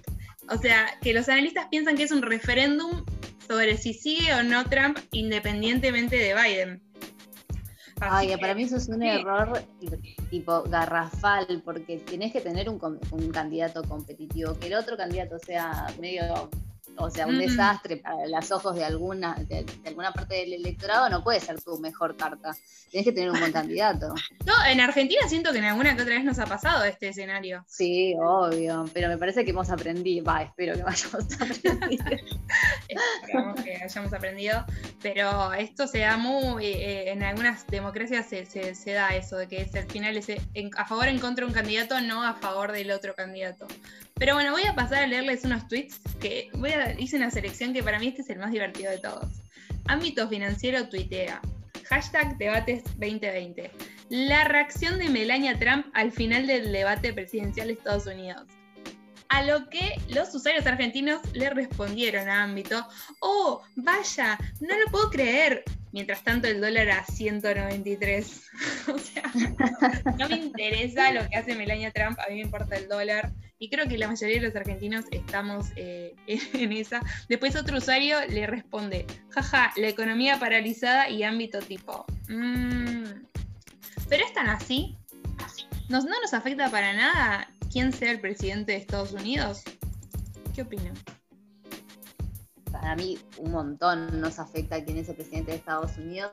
O 0.48 0.56
sea, 0.56 0.86
que 1.02 1.12
los 1.12 1.28
analistas 1.28 1.66
piensan 1.70 1.96
que 1.96 2.04
es 2.04 2.10
un 2.10 2.22
referéndum 2.22 3.04
sobre 3.46 3.76
si 3.76 3.94
sigue 3.94 4.34
o 4.34 4.42
no 4.42 4.64
Trump 4.68 4.98
independientemente 5.12 6.16
de 6.16 6.34
Biden. 6.34 6.82
Ay, 8.00 8.36
para 8.36 8.54
mí 8.54 8.62
eso 8.62 8.76
es 8.76 8.88
un 8.88 9.02
error 9.02 9.62
tipo 10.30 10.62
garrafal, 10.62 11.62
porque 11.64 11.98
tenés 11.98 12.32
que 12.32 12.40
tener 12.40 12.68
un, 12.68 12.78
un 13.10 13.30
candidato 13.30 13.82
competitivo, 13.82 14.54
que 14.58 14.68
el 14.68 14.74
otro 14.74 14.96
candidato 14.96 15.38
sea 15.38 15.86
medio 16.00 16.48
o 16.98 17.10
sea, 17.10 17.26
un 17.26 17.38
desastre 17.38 17.98
para 17.98 18.26
los 18.26 18.50
ojos 18.50 18.74
de 18.74 18.84
alguna, 18.84 19.34
de, 19.34 19.64
alguna 19.86 20.12
parte 20.12 20.36
del 20.36 20.54
electorado 20.54 21.08
no 21.08 21.22
puede 21.22 21.40
ser 21.40 21.60
tu 21.62 21.78
mejor 21.78 22.16
carta. 22.16 22.54
Tienes 22.90 23.06
que 23.06 23.12
tener 23.12 23.30
un 23.30 23.38
buen 23.38 23.52
candidato. 23.52 24.14
No, 24.46 24.54
en 24.66 24.80
Argentina 24.80 25.20
siento 25.28 25.52
que 25.52 25.58
en 25.58 25.64
alguna 25.64 25.94
que 25.94 26.02
otra 26.02 26.14
vez 26.14 26.24
nos 26.24 26.38
ha 26.38 26.46
pasado 26.46 26.84
este 26.84 27.08
escenario. 27.08 27.64
Sí, 27.68 28.14
obvio, 28.18 28.86
pero 28.94 29.08
me 29.08 29.18
parece 29.18 29.44
que 29.44 29.50
hemos 29.50 29.68
aprendido, 29.68 30.24
va, 30.24 30.42
espero 30.42 30.74
que 30.74 30.82
hayamos 30.86 31.34
aprendido. 31.34 32.04
Esperamos 32.88 33.60
que 33.62 33.76
hayamos 33.76 34.12
aprendido, 34.12 34.64
pero 35.02 35.52
esto 35.52 35.86
se 35.86 35.98
da 35.98 36.16
muy, 36.16 36.64
eh, 36.64 37.10
en 37.10 37.22
algunas 37.22 37.66
democracias 37.66 38.26
se, 38.28 38.92
da 38.92 39.08
eso, 39.10 39.36
de 39.36 39.48
que 39.48 39.62
es, 39.62 39.74
al 39.74 39.90
final 39.90 40.16
es 40.16 40.28
a 40.76 40.86
favor 40.86 41.08
en 41.08 41.18
contra 41.18 41.44
de 41.44 41.50
un 41.50 41.54
candidato, 41.54 42.00
no 42.00 42.24
a 42.24 42.34
favor 42.34 42.72
del 42.72 42.90
otro 42.90 43.14
candidato. 43.14 43.66
Pero 44.18 44.34
bueno, 44.34 44.50
voy 44.50 44.64
a 44.64 44.74
pasar 44.74 45.04
a 45.04 45.06
leerles 45.06 45.44
unos 45.44 45.68
tweets 45.68 46.00
que 46.20 46.50
hice 46.98 47.16
una 47.16 47.30
selección 47.30 47.72
que 47.72 47.84
para 47.84 48.00
mí 48.00 48.08
este 48.08 48.22
es 48.22 48.30
el 48.30 48.38
más 48.38 48.50
divertido 48.50 48.90
de 48.90 48.98
todos. 48.98 49.28
Ámbito 49.86 50.28
financiero 50.28 50.88
tuitea. 50.88 51.40
Hashtag 51.88 52.36
debates 52.36 52.82
2020. 52.98 53.70
La 54.10 54.44
reacción 54.44 54.98
de 54.98 55.08
Melania 55.08 55.56
Trump 55.58 55.86
al 55.94 56.10
final 56.10 56.46
del 56.48 56.72
debate 56.72 57.12
presidencial 57.12 57.68
de 57.68 57.74
Estados 57.74 58.06
Unidos. 58.06 58.42
A 59.28 59.42
lo 59.44 59.68
que 59.68 59.94
los 60.08 60.34
usuarios 60.34 60.66
argentinos 60.66 61.20
le 61.34 61.50
respondieron 61.50 62.28
a 62.28 62.42
ámbito, 62.42 62.84
oh, 63.20 63.62
vaya, 63.76 64.36
no 64.60 64.76
lo 64.78 64.90
puedo 64.90 65.10
creer, 65.10 65.62
Mientras 65.92 66.22
tanto, 66.22 66.48
el 66.48 66.60
dólar 66.60 66.90
a 66.90 67.04
193. 67.04 68.42
o 68.88 68.98
sea, 68.98 69.22
no 70.18 70.28
me 70.28 70.36
interesa 70.36 71.12
lo 71.12 71.28
que 71.28 71.36
hace 71.36 71.54
Melania 71.54 71.90
Trump, 71.90 72.18
a 72.18 72.28
mí 72.28 72.36
me 72.36 72.42
importa 72.42 72.76
el 72.76 72.88
dólar. 72.88 73.32
Y 73.60 73.70
creo 73.70 73.88
que 73.88 73.98
la 73.98 74.06
mayoría 74.06 74.40
de 74.40 74.46
los 74.46 74.54
argentinos 74.54 75.04
estamos 75.10 75.66
eh, 75.76 76.14
en 76.26 76.72
esa. 76.72 77.00
Después 77.28 77.56
otro 77.56 77.78
usuario 77.78 78.18
le 78.28 78.46
responde, 78.46 79.06
jaja, 79.30 79.72
la 79.76 79.88
economía 79.88 80.38
paralizada 80.38 81.08
y 81.10 81.22
ámbito 81.24 81.58
tipo. 81.60 82.04
Mm". 82.28 83.04
Pero 84.08 84.24
es 84.24 84.32
tan 84.32 84.48
así. 84.48 84.96
¿No, 85.88 86.00
¿No 86.00 86.20
nos 86.20 86.34
afecta 86.34 86.70
para 86.70 86.92
nada 86.92 87.50
quién 87.72 87.92
sea 87.92 88.10
el 88.10 88.20
presidente 88.20 88.72
de 88.72 88.78
Estados 88.78 89.12
Unidos? 89.12 89.62
¿Qué 90.54 90.62
opinan? 90.62 90.94
Para 92.70 92.96
mí 92.96 93.18
un 93.38 93.52
montón 93.52 94.20
nos 94.20 94.38
afecta 94.38 94.82
quién 94.84 94.98
es 94.98 95.08
el 95.08 95.16
presidente 95.16 95.52
de 95.52 95.58
Estados 95.58 95.96
Unidos, 95.98 96.32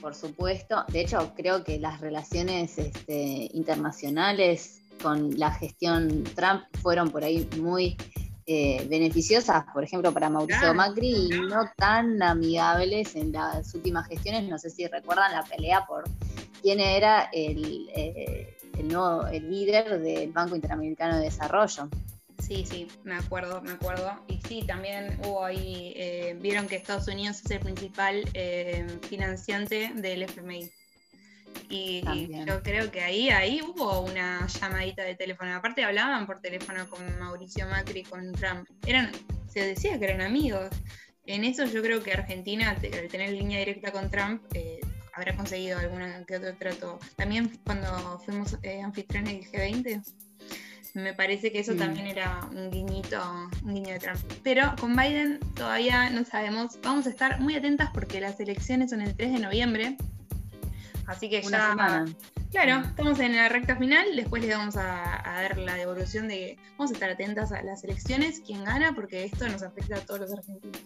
por 0.00 0.14
supuesto. 0.14 0.84
De 0.88 1.00
hecho, 1.00 1.32
creo 1.36 1.64
que 1.64 1.78
las 1.78 2.00
relaciones 2.00 2.78
este, 2.78 3.50
internacionales 3.52 4.82
con 5.02 5.38
la 5.38 5.50
gestión 5.52 6.24
Trump 6.34 6.62
fueron 6.82 7.10
por 7.10 7.24
ahí 7.24 7.48
muy 7.58 7.96
eh, 8.46 8.86
beneficiosas, 8.90 9.64
por 9.72 9.84
ejemplo, 9.84 10.12
para 10.12 10.28
Mauricio 10.28 10.74
Macri, 10.74 11.08
y 11.08 11.28
no 11.30 11.70
tan 11.76 12.22
amigables 12.22 13.16
en 13.16 13.32
las 13.32 13.74
últimas 13.74 14.06
gestiones. 14.06 14.48
No 14.48 14.58
sé 14.58 14.70
si 14.70 14.86
recuerdan 14.86 15.32
la 15.32 15.44
pelea 15.44 15.86
por 15.86 16.04
quién 16.60 16.78
era 16.80 17.30
el, 17.32 17.88
eh, 17.94 18.56
el, 18.78 18.88
nuevo, 18.88 19.26
el 19.26 19.50
líder 19.50 20.00
del 20.00 20.30
Banco 20.32 20.54
Interamericano 20.54 21.16
de 21.16 21.22
Desarrollo. 21.22 21.88
Sí, 22.46 22.66
sí, 22.68 22.88
me 23.04 23.14
acuerdo, 23.14 23.62
me 23.62 23.72
acuerdo. 23.72 24.22
Y 24.28 24.40
sí, 24.46 24.64
también 24.66 25.18
hubo 25.24 25.44
ahí, 25.44 25.94
eh, 25.96 26.36
vieron 26.40 26.66
que 26.68 26.76
Estados 26.76 27.08
Unidos 27.08 27.40
es 27.44 27.50
el 27.50 27.60
principal 27.60 28.22
financiante 29.08 29.92
del 29.94 30.22
FMI. 30.22 30.70
Y, 31.68 32.02
yo 32.46 32.62
creo 32.62 32.90
que 32.90 33.00
ahí, 33.00 33.30
ahí 33.30 33.60
hubo 33.62 34.00
una 34.00 34.46
llamadita 34.46 35.02
de 35.02 35.14
teléfono. 35.14 35.54
Aparte 35.54 35.84
hablaban 35.84 36.26
por 36.26 36.40
teléfono 36.40 36.88
con 36.88 37.18
Mauricio 37.18 37.66
Macri, 37.66 38.02
con 38.02 38.32
Trump. 38.32 38.68
Eran, 38.86 39.10
se 39.48 39.60
decía 39.60 39.98
que 39.98 40.04
eran 40.04 40.20
amigos. 40.20 40.68
En 41.26 41.44
eso 41.44 41.64
yo 41.64 41.82
creo 41.82 42.02
que 42.02 42.12
Argentina, 42.12 42.70
al 42.70 43.08
tener 43.08 43.30
línea 43.30 43.58
directa 43.58 43.92
con 43.92 44.10
Trump, 44.10 44.42
eh, 44.52 44.80
habrá 45.14 45.34
conseguido 45.34 45.78
alguna 45.78 46.24
que 46.26 46.36
otro 46.36 46.54
trato. 46.56 46.98
También 47.16 47.50
cuando 47.64 48.20
fuimos 48.24 48.58
eh, 48.62 48.82
anfitriones 48.82 49.50
del 49.50 49.50
G20, 49.50 50.02
me 50.94 51.12
parece 51.12 51.50
que 51.50 51.58
eso 51.58 51.74
también 51.74 52.06
era 52.06 52.40
un 52.52 52.70
guiñito, 52.70 53.20
un 53.64 53.74
guiño 53.74 53.94
de 53.94 53.98
Trump. 53.98 54.18
Pero 54.44 54.74
con 54.80 54.94
Biden 54.94 55.40
todavía 55.54 56.08
no 56.10 56.24
sabemos. 56.24 56.78
Vamos 56.82 57.06
a 57.08 57.10
estar 57.10 57.40
muy 57.40 57.56
atentas 57.56 57.90
porque 57.92 58.20
las 58.20 58.38
elecciones 58.38 58.90
son 58.90 59.00
el 59.00 59.14
3 59.16 59.32
de 59.32 59.38
noviembre. 59.40 59.96
Así 61.06 61.28
que 61.28 61.42
ya. 61.42 62.04
Claro, 62.52 62.86
estamos 62.86 63.18
en 63.18 63.34
la 63.34 63.48
recta 63.48 63.74
final. 63.74 64.06
Después 64.14 64.40
les 64.40 64.56
vamos 64.56 64.76
a, 64.76 65.20
dar 65.24 65.58
la 65.58 65.74
devolución 65.74 66.28
de. 66.28 66.56
Vamos 66.78 66.92
a 66.92 66.94
estar 66.94 67.10
atentas 67.10 67.50
a 67.50 67.62
las 67.62 67.82
elecciones, 67.82 68.40
quién 68.46 68.62
gana, 68.62 68.94
porque 68.94 69.24
esto 69.24 69.48
nos 69.48 69.64
afecta 69.64 69.96
a 69.96 70.00
todos 70.00 70.20
los 70.20 70.32
argentinos. 70.32 70.80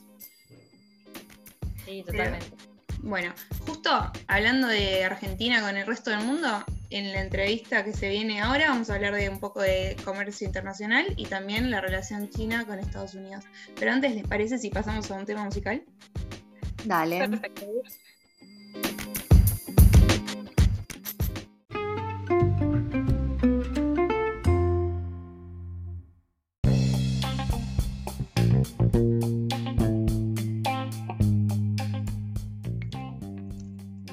Sí, 1.84 2.02
totalmente. 2.06 2.77
Bueno, 3.02 3.32
justo 3.60 3.90
hablando 4.26 4.66
de 4.68 5.04
Argentina 5.04 5.60
con 5.60 5.76
el 5.76 5.86
resto 5.86 6.10
del 6.10 6.20
mundo, 6.20 6.64
en 6.90 7.12
la 7.12 7.20
entrevista 7.20 7.84
que 7.84 7.92
se 7.92 8.08
viene 8.08 8.40
ahora 8.40 8.68
vamos 8.70 8.90
a 8.90 8.94
hablar 8.94 9.14
de 9.14 9.28
un 9.28 9.40
poco 9.40 9.60
de 9.60 9.96
comercio 10.04 10.46
internacional 10.46 11.06
y 11.16 11.26
también 11.26 11.70
la 11.70 11.80
relación 11.80 12.30
China 12.30 12.64
con 12.66 12.78
Estados 12.78 13.14
Unidos. 13.14 13.44
Pero 13.78 13.92
antes, 13.92 14.14
¿les 14.14 14.26
parece 14.26 14.58
si 14.58 14.70
pasamos 14.70 15.10
a 15.10 15.14
un 15.14 15.26
tema 15.26 15.44
musical? 15.44 15.82
Dale. 16.84 17.28
Perfecto. 17.28 17.66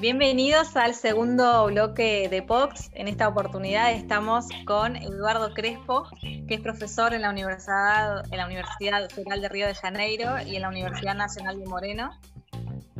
Bienvenidos 0.08 0.76
al 0.76 0.94
segundo 0.94 1.66
bloque 1.66 2.28
de 2.30 2.40
POX. 2.40 2.90
En 2.92 3.08
esta 3.08 3.26
oportunidad 3.26 3.90
estamos 3.90 4.46
con 4.64 4.94
Eduardo 4.94 5.52
Crespo, 5.52 6.04
que 6.20 6.54
es 6.54 6.60
profesor 6.60 7.12
en 7.12 7.22
la 7.22 7.30
Universidad, 7.30 8.22
en 8.30 8.38
la 8.38 8.46
Universidad 8.46 9.10
Federal 9.10 9.40
de 9.40 9.48
Río 9.48 9.66
de 9.66 9.74
Janeiro 9.74 10.40
y 10.46 10.54
en 10.54 10.62
la 10.62 10.68
Universidad 10.68 11.16
Nacional 11.16 11.58
de 11.58 11.66
Moreno. 11.66 12.10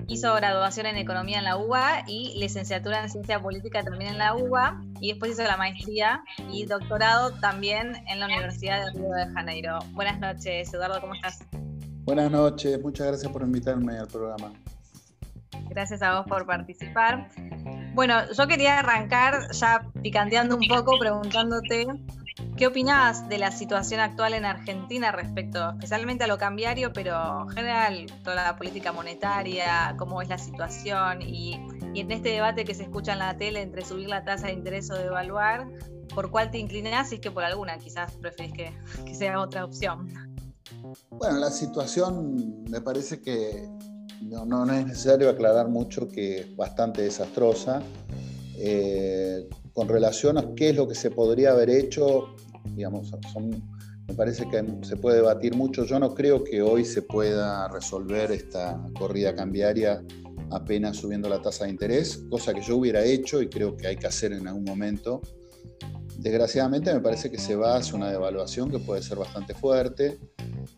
Hizo 0.09 0.35
graduación 0.35 0.87
en 0.87 0.97
Economía 0.97 1.39
en 1.39 1.45
la 1.45 1.57
UBA 1.57 2.03
y 2.09 2.41
licenciatura 2.41 3.05
en 3.05 3.09
Ciencia 3.09 3.41
Política 3.41 3.85
también 3.85 4.11
en 4.11 4.19
la 4.19 4.35
UBA. 4.35 4.83
Y 5.01 5.11
después 5.11 5.31
hizo 5.31 5.45
la 5.45 5.57
maestría 5.57 6.25
y 6.51 6.67
doctorado 6.67 7.31
también 7.39 8.03
en 8.09 8.19
la 8.19 8.27
Universidad 8.27 8.85
de 8.85 8.99
Río 8.99 9.11
de 9.11 9.33
Janeiro. 9.33 9.79
Buenas 9.93 10.19
noches, 10.19 10.75
Eduardo, 10.75 11.01
¿cómo 11.01 11.15
estás? 11.15 11.39
Buenas 12.05 12.33
noches, 12.33 12.83
muchas 12.83 13.07
gracias 13.07 13.31
por 13.31 13.43
invitarme 13.43 13.97
al 13.97 14.09
programa. 14.09 14.51
Gracias 15.77 16.01
a 16.01 16.17
vos 16.17 16.27
por 16.27 16.47
participar. 16.47 17.29
Bueno, 17.93 18.15
yo 18.33 18.47
quería 18.47 18.79
arrancar 18.79 19.53
ya 19.53 19.87
picanteando 20.03 20.57
un 20.57 20.67
poco, 20.67 20.99
preguntándote 20.99 21.87
qué 22.57 22.67
opinás 22.67 23.29
de 23.29 23.37
la 23.37 23.51
situación 23.51 24.01
actual 24.01 24.33
en 24.33 24.47
Argentina 24.47 25.13
respecto 25.13 25.73
especialmente 25.73 26.25
a 26.25 26.29
lo 26.29 26.39
cambiario, 26.39 26.95
pero 26.95 27.43
en 27.43 27.51
general 27.51 28.07
toda 28.25 28.37
la 28.37 28.57
política 28.57 28.91
monetaria, 28.93 29.95
cómo 29.99 30.23
es 30.23 30.31
la 30.31 30.39
situación 30.39 31.21
y, 31.21 31.61
en 31.95 32.11
este 32.11 32.31
debate 32.31 32.65
que 32.65 32.75
se 32.75 32.85
escucha 32.85 33.13
en 33.13 33.19
la 33.19 33.37
tele 33.37 33.61
entre 33.61 33.85
subir 33.85 34.09
la 34.09 34.25
tasa 34.25 34.47
de 34.47 34.55
interés 34.55 34.91
o 34.91 34.95
devaluar, 34.95 35.69
¿por 36.15 36.31
cuál 36.31 36.51
te 36.51 36.57
inclinás? 36.57 37.11
Si 37.11 37.17
es 37.17 37.21
que 37.21 37.31
por 37.31 37.45
alguna 37.45 37.77
quizás 37.77 38.13
preferís 38.13 38.55
que, 38.55 38.73
que 39.05 39.15
sea 39.15 39.39
otra 39.41 39.63
opción. 39.63 40.11
Bueno, 41.11 41.37
la 41.37 41.51
situación 41.51 42.65
me 42.65 42.81
parece 42.81 43.21
que 43.21 43.69
no, 44.23 44.65
es 44.73 44.87
necesario 44.87 45.31
aclarar 45.31 45.69
mucho 45.69 46.09
que 46.09 46.41
es 46.41 46.57
bastante 46.57 47.03
desastrosa. 47.03 47.83
Eh, 48.59 49.49
con 49.73 49.89
relación 49.89 50.39
a 50.39 50.55
qué 50.55 50.71
es 50.71 50.77
lo 50.77 50.89
que 50.89 50.95
se 50.95 51.11
podría 51.11 51.51
haber 51.51 51.69
hecho, 51.69 52.35
digamos, 52.75 53.13
me 54.09 54.15
parece 54.15 54.49
que 54.49 54.65
se 54.83 54.97
puede 54.97 55.17
debatir 55.17 55.55
mucho. 55.55 55.85
Yo 55.85 55.99
no 55.99 56.15
creo 56.15 56.43
que 56.43 56.63
hoy 56.63 56.85
se 56.85 57.03
pueda 57.03 57.69
resolver 57.69 58.31
esta 58.31 58.83
corrida 58.99 59.35
cambiaria 59.35 60.03
apenas 60.51 60.97
subiendo 60.97 61.29
la 61.29 61.43
tasa 61.43 61.65
de 61.65 61.71
interés, 61.71 62.25
cosa 62.31 62.55
que 62.55 62.63
yo 62.63 62.77
hubiera 62.77 63.05
hecho 63.05 63.43
y 63.43 63.49
creo 63.49 63.77
que 63.77 63.89
hay 63.89 63.97
que 63.97 64.07
hacer 64.07 64.33
en 64.33 64.47
algún 64.49 64.65
momento. 64.65 65.21
Desgraciadamente 66.19 66.95
me 66.95 67.01
parece 67.01 67.31
que 67.31 67.39
se 67.39 67.57
va 67.57 67.77
hacia 67.77 67.97
una 67.97 68.11
devaluación 68.11 68.71
que 68.71 68.79
puede 68.79 69.03
ser 69.03 69.19
bastante 69.19 69.55
fuerte. 69.55 70.19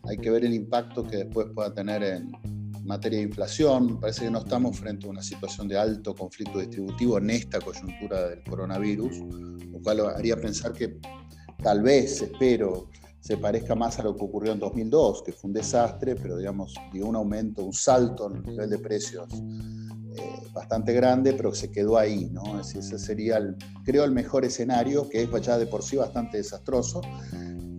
Hay 0.05 0.17
que 0.17 0.31
ver 0.31 0.45
el 0.45 0.55
impacto 0.55 1.05
que 1.05 1.19
después 1.19 1.49
pueda 1.55 1.73
tener 1.73 2.03
en, 2.03 2.33
materia 2.89 3.19
de 3.19 3.27
inflación. 3.27 4.01
Parece 4.01 4.25
que 4.25 4.31
no 4.31 4.39
estamos 4.39 4.77
frente 4.77 5.07
a 5.07 5.11
una 5.11 5.23
situación 5.23 5.69
de 5.69 5.79
alto 5.79 6.15
conflicto 6.15 6.59
distributivo 6.59 7.19
en 7.19 7.31
esta 7.31 7.61
coyuntura 7.61 8.31
del 8.31 8.43
coronavirus, 8.43 9.19
lo 9.19 9.81
cual 9.81 10.01
haría 10.17 10.37
pensar 10.37 10.73
que 10.73 10.99
tal 11.63 11.83
vez, 11.83 12.23
espero, 12.23 12.89
se 13.21 13.37
parezca 13.37 13.75
más 13.75 13.99
a 13.99 14.05
lo 14.05 14.17
que 14.17 14.25
ocurrió 14.25 14.53
en 14.53 14.59
2002, 14.59 15.23
que 15.23 15.33
fue 15.33 15.49
un 15.49 15.55
desastre, 15.55 16.17
pero 16.17 16.39
digamos, 16.39 16.75
dio 16.93 17.07
un 17.07 17.17
aumento, 17.17 17.63
un 17.63 17.75
salto 17.75 18.31
en 18.31 18.39
el 18.39 18.43
nivel 18.45 18.71
de 18.71 18.79
precios 18.79 19.29
eh, 19.35 20.49
bastante 20.55 20.93
grande, 20.95 21.35
pero 21.35 21.55
se 21.55 21.71
quedó 21.71 21.99
ahí, 21.99 22.31
¿no? 22.33 22.59
Es 22.59 22.75
ese 22.75 22.99
sería, 22.99 23.39
creo, 23.85 24.05
el 24.05 24.13
mejor 24.13 24.45
escenario, 24.45 25.09
que 25.09 25.23
es 25.23 25.31
ya 25.43 25.59
de 25.59 25.67
por 25.67 25.83
sí 25.83 25.97
bastante 25.97 26.39
desastroso. 26.39 27.03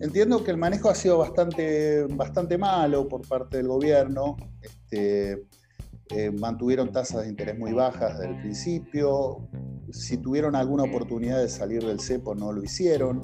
Entiendo 0.01 0.43
que 0.43 0.51
el 0.51 0.57
manejo 0.57 0.89
ha 0.89 0.95
sido 0.95 1.17
bastante, 1.17 2.05
bastante 2.05 2.57
malo 2.57 3.07
por 3.07 3.27
parte 3.27 3.57
del 3.57 3.67
gobierno. 3.67 4.37
Este, 4.61 5.45
eh, 6.11 6.31
mantuvieron 6.31 6.91
tasas 6.91 7.23
de 7.23 7.29
interés 7.29 7.57
muy 7.57 7.73
bajas 7.73 8.17
desde 8.17 8.33
el 8.33 8.41
principio. 8.41 9.47
Si 9.91 10.17
tuvieron 10.17 10.55
alguna 10.55 10.83
oportunidad 10.83 11.39
de 11.39 11.49
salir 11.49 11.85
del 11.85 11.99
cepo, 11.99 12.33
no 12.33 12.51
lo 12.51 12.63
hicieron. 12.63 13.21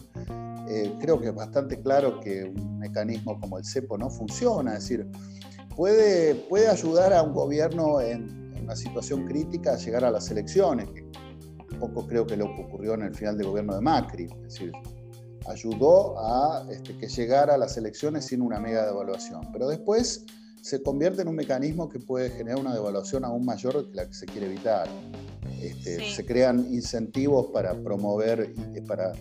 Eh, 0.67 0.93
creo 0.99 1.19
que 1.19 1.27
es 1.27 1.35
bastante 1.35 1.81
claro 1.81 2.19
que 2.19 2.43
un 2.43 2.79
mecanismo 2.79 3.39
como 3.39 3.57
el 3.57 3.65
cepo 3.65 3.97
no 3.97 4.09
funciona. 4.09 4.73
Es 4.73 4.81
decir, 4.81 5.07
puede, 5.75 6.35
puede 6.35 6.67
ayudar 6.67 7.13
a 7.13 7.23
un 7.23 7.33
gobierno 7.33 8.01
en, 8.01 8.53
una 8.61 8.75
situación 8.75 9.27
crítica 9.27 9.73
a 9.73 9.77
llegar 9.77 10.03
a 10.03 10.11
las 10.11 10.29
elecciones. 10.31 10.87
Un 11.71 11.79
poco 11.79 12.07
creo 12.07 12.25
que 12.25 12.35
lo 12.35 12.45
que 12.55 12.63
ocurrió 12.63 12.95
en 12.95 13.03
el 13.03 13.15
final 13.15 13.37
del 13.37 13.47
gobierno 13.47 13.75
de 13.75 13.81
Macri. 13.81 14.25
Es 14.25 14.41
decir, 14.41 14.71
ayudó 15.47 16.19
a 16.19 16.65
este, 16.69 16.97
que 16.97 17.07
llegara 17.07 17.55
a 17.55 17.57
las 17.57 17.77
elecciones 17.77 18.25
sin 18.25 18.41
una 18.41 18.59
mega 18.59 18.85
devaluación. 18.85 19.51
Pero 19.51 19.67
después 19.67 20.25
se 20.61 20.81
convierte 20.81 21.21
en 21.21 21.27
un 21.27 21.35
mecanismo 21.35 21.89
que 21.89 21.99
puede 21.99 22.31
generar 22.31 22.59
una 22.59 22.73
devaluación 22.73 23.23
aún 23.23 23.45
mayor 23.45 23.89
que 23.89 23.95
la 23.95 24.07
que 24.07 24.13
se 24.13 24.25
quiere 24.25 24.47
evitar. 24.47 24.87
Este, 25.61 26.13
se 26.13 26.25
crean 26.25 26.59
incentivos 26.73 27.47
para 27.53 27.73
promover, 27.75 28.53
para 28.87 29.13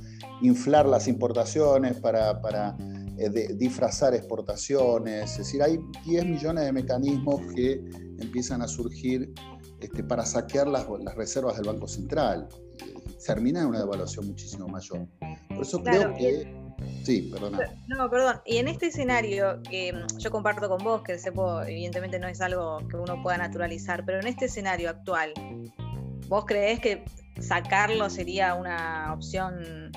inflar 0.43 0.87
las 0.87 1.07
importaciones, 1.07 1.97
para, 1.99 2.41
para 2.41 2.77
eh, 3.19 3.55
disfrazar 3.55 4.15
exportaciones. 4.15 5.33
Es 5.33 5.39
decir, 5.39 5.63
hay 5.63 5.79
10 6.07 6.25
millones 6.27 6.65
de 6.65 6.73
mecanismos 6.73 7.41
que 7.55 7.85
empiezan 8.19 8.63
a 8.63 8.69
surgir 8.69 9.33
este, 9.81 10.03
para 10.03 10.25
saquear 10.25 10.67
las, 10.67 10.87
las 11.05 11.15
reservas 11.15 11.57
del 11.57 11.67
Banco 11.67 11.87
Central 11.87 12.49
termina 13.25 13.61
en 13.61 13.67
una 13.67 13.81
devaluación 13.81 14.27
muchísimo 14.27 14.69
mayor. 14.69 15.07
Por 15.49 15.63
eso 15.63 15.83
creo 15.83 16.15
que... 16.15 16.65
Sí, 17.05 17.31
perdona. 17.33 17.71
No, 17.87 18.11
perdón. 18.11 18.41
Y 18.45 18.59
en 18.59 18.69
este 18.69 18.89
escenario 18.89 19.63
que 19.63 19.93
mm, 19.93 20.19
yo 20.19 20.31
comparto 20.31 20.69
con 20.69 20.83
vos, 20.83 21.03
que 21.03 21.13
el 21.13 21.21
cepo 21.21 21.63
evidentemente 21.63 22.19
no 22.19 22.29
es 22.29 22.41
algo 22.41 22.79
que 22.89 22.97
uno 22.97 23.23
pueda 23.23 23.39
naturalizar, 23.39 24.05
pero 24.05 24.21
en 24.21 24.27
este 24.27 24.47
escenario 24.47 24.91
actual, 24.91 25.33
¿vos 26.29 26.45
creés 26.47 26.81
que 26.81 27.05
sacarlo 27.41 28.11
sería 28.11 28.55
una 28.55 29.13
opción 29.13 29.93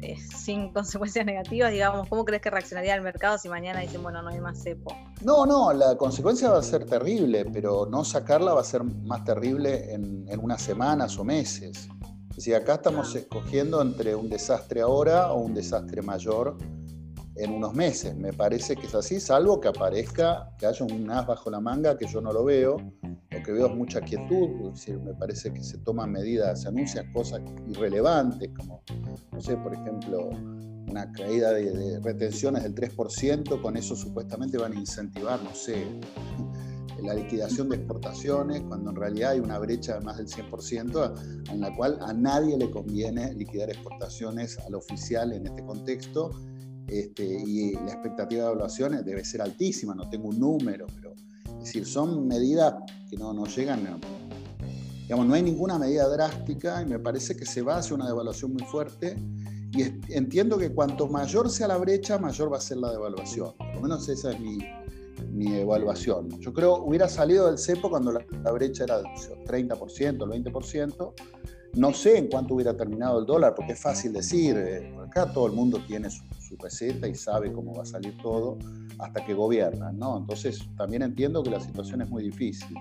eh, 0.00 0.16
sin 0.16 0.72
consecuencias 0.72 1.26
negativas, 1.26 1.72
digamos, 1.72 2.08
¿cómo 2.08 2.24
crees 2.24 2.42
que 2.42 2.50
reaccionaría 2.50 2.94
el 2.94 3.02
mercado 3.02 3.38
si 3.38 3.48
mañana 3.48 3.80
dicen, 3.80 4.02
bueno, 4.02 4.22
no 4.22 4.28
hay 4.28 4.40
más 4.40 4.62
cepo? 4.62 4.94
No, 5.22 5.46
no, 5.46 5.72
la 5.72 5.96
consecuencia 5.96 6.50
va 6.50 6.58
a 6.58 6.62
ser 6.62 6.86
terrible, 6.86 7.44
pero 7.46 7.86
no 7.86 8.04
sacarla 8.04 8.54
va 8.54 8.60
a 8.60 8.64
ser 8.64 8.84
más 8.84 9.24
terrible 9.24 9.92
en, 9.92 10.26
en 10.28 10.40
unas 10.40 10.62
semanas 10.62 11.18
o 11.18 11.24
meses. 11.24 11.88
Es 12.38 12.44
decir, 12.44 12.54
acá 12.54 12.74
estamos 12.74 13.16
escogiendo 13.16 13.82
entre 13.82 14.14
un 14.14 14.28
desastre 14.28 14.80
ahora 14.80 15.32
o 15.32 15.40
un 15.40 15.54
desastre 15.54 16.02
mayor 16.02 16.56
en 17.34 17.50
unos 17.50 17.74
meses. 17.74 18.14
Me 18.14 18.32
parece 18.32 18.76
que 18.76 18.86
es 18.86 18.94
así, 18.94 19.18
salvo 19.18 19.60
que 19.60 19.66
aparezca, 19.66 20.54
que 20.56 20.66
haya 20.66 20.84
un 20.84 21.10
as 21.10 21.26
bajo 21.26 21.50
la 21.50 21.58
manga, 21.58 21.98
que 21.98 22.06
yo 22.06 22.20
no 22.20 22.32
lo 22.32 22.44
veo. 22.44 22.76
Lo 23.02 23.42
que 23.42 23.50
veo 23.50 23.66
es 23.66 23.74
mucha 23.74 24.00
quietud, 24.02 24.72
me 25.02 25.14
parece 25.14 25.52
que 25.52 25.64
se 25.64 25.78
toman 25.78 26.12
medidas, 26.12 26.62
se 26.62 26.68
anuncian 26.68 27.12
cosas 27.12 27.40
irrelevantes, 27.66 28.50
como, 28.56 28.84
no 29.32 29.40
sé, 29.40 29.56
por 29.56 29.74
ejemplo, 29.74 30.28
una 30.88 31.10
caída 31.10 31.52
de, 31.52 31.98
retenciones 31.98 32.62
del 32.62 32.72
3%, 32.72 33.60
con 33.60 33.76
eso 33.76 33.96
supuestamente 33.96 34.58
van 34.58 34.74
a 34.74 34.76
incentivar, 34.76 35.42
no 35.42 35.52
sé, 35.56 35.84
la 37.02 37.14
liquidación 37.14 37.68
de 37.68 37.76
exportaciones, 37.76 38.62
cuando 38.62 38.90
en 38.90 38.96
realidad 38.96 39.32
hay 39.32 39.40
una 39.40 39.58
brecha 39.58 39.94
de 39.94 40.00
más 40.00 40.18
del 40.18 40.28
100%, 40.28 41.50
en 41.52 41.60
la 41.60 41.74
cual 41.74 41.98
a 42.00 42.12
nadie 42.12 42.56
le 42.56 42.70
conviene 42.70 43.34
liquidar 43.34 43.70
exportaciones 43.70 44.58
al 44.58 44.74
oficial 44.74 45.32
en 45.32 45.46
este 45.46 45.64
contexto, 45.64 46.30
este, 46.88 47.24
y 47.24 47.72
la 47.72 47.92
expectativa 47.92 48.44
de 48.44 48.50
evaluaciones 48.50 49.04
debe 49.04 49.24
ser 49.24 49.42
altísima, 49.42 49.94
no 49.94 50.08
tengo 50.08 50.28
un 50.28 50.40
número, 50.40 50.86
pero 50.94 51.14
es 51.44 51.64
decir, 51.64 51.86
son 51.86 52.26
medidas 52.26 52.74
que 53.10 53.16
no, 53.16 53.32
no 53.32 53.46
llegan, 53.46 54.00
digamos, 55.02 55.26
no 55.26 55.34
hay 55.34 55.42
ninguna 55.42 55.78
medida 55.78 56.08
drástica 56.08 56.80
y 56.80 56.86
me 56.86 56.98
parece 56.98 57.36
que 57.36 57.44
se 57.44 57.62
va 57.62 57.78
hacia 57.78 57.94
una 57.94 58.06
devaluación 58.06 58.54
muy 58.54 58.64
fuerte 58.64 59.16
y 59.72 59.82
entiendo 60.14 60.56
que 60.56 60.72
cuanto 60.72 61.08
mayor 61.08 61.50
sea 61.50 61.68
la 61.68 61.76
brecha, 61.76 62.18
mayor 62.18 62.50
va 62.50 62.56
a 62.56 62.60
ser 62.60 62.78
la 62.78 62.90
devaluación, 62.90 63.52
por 63.56 63.74
lo 63.74 63.80
menos 63.82 64.08
esa 64.08 64.32
es 64.32 64.40
mi, 64.40 64.58
mi 65.38 65.54
evaluación. 65.54 66.28
Yo 66.40 66.52
creo 66.52 66.82
hubiera 66.82 67.08
salido 67.08 67.46
del 67.46 67.58
cepo 67.58 67.88
cuando 67.88 68.12
la, 68.12 68.52
brecha 68.52 68.84
era 68.84 68.98
del 68.98 69.06
30%, 69.06 70.34
el 70.34 70.44
20%, 70.44 71.12
no 71.74 71.94
sé 71.94 72.18
en 72.18 72.28
cuánto 72.28 72.54
hubiera 72.54 72.76
terminado 72.76 73.20
el 73.20 73.26
dólar, 73.26 73.54
porque 73.54 73.72
es 73.72 73.80
fácil 73.80 74.12
decir, 74.12 74.56
eh, 74.56 74.92
acá 75.06 75.32
todo 75.32 75.46
el 75.46 75.52
mundo 75.52 75.80
tiene 75.86 76.10
su, 76.10 76.24
receta 76.60 77.06
y 77.06 77.14
sabe 77.14 77.52
cómo 77.52 77.74
va 77.74 77.82
a 77.82 77.86
salir 77.86 78.16
todo 78.22 78.56
hasta 78.98 79.22
que 79.22 79.34
gobiernan, 79.34 79.98
¿no? 79.98 80.16
Entonces 80.16 80.66
también 80.78 81.02
entiendo 81.02 81.42
que 81.42 81.50
la 81.50 81.60
situación 81.60 82.00
es 82.00 82.08
muy 82.08 82.22
difícil. 82.22 82.74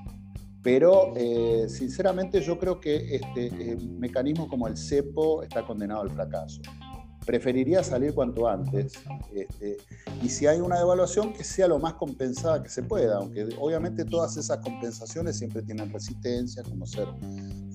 Pero 0.64 1.12
eh, 1.18 1.68
sinceramente 1.68 2.40
yo 2.42 2.58
creo 2.58 2.80
que 2.80 3.16
este 3.16 3.48
eh, 3.48 3.78
mecanismo 4.00 4.48
como 4.48 4.70
el 4.70 4.78
cepo 4.78 5.44
está 5.44 5.66
condenado 5.66 6.02
al 6.02 6.10
fracaso 6.10 6.62
preferiría 7.28 7.84
salir 7.84 8.16
cuanto 8.16 8.48
antes. 8.48 8.94
Este, 9.34 9.78
y 10.24 10.30
si 10.30 10.48
hay 10.48 10.62
una 10.62 10.78
devaluación, 10.78 11.34
que 11.34 11.44
sea 11.44 11.68
lo 11.68 11.78
más 11.78 11.94
compensada 11.96 12.64
que 12.64 12.70
se 12.70 12.82
pueda, 12.82 13.18
aunque 13.18 13.50
obviamente 13.60 14.06
todas 14.06 14.38
esas 14.38 14.60
compensaciones 14.60 15.38
siempre 15.38 15.62
tienen 15.62 15.92
resistencia, 15.92 16.64
como 16.64 16.88
ser 16.88 17.08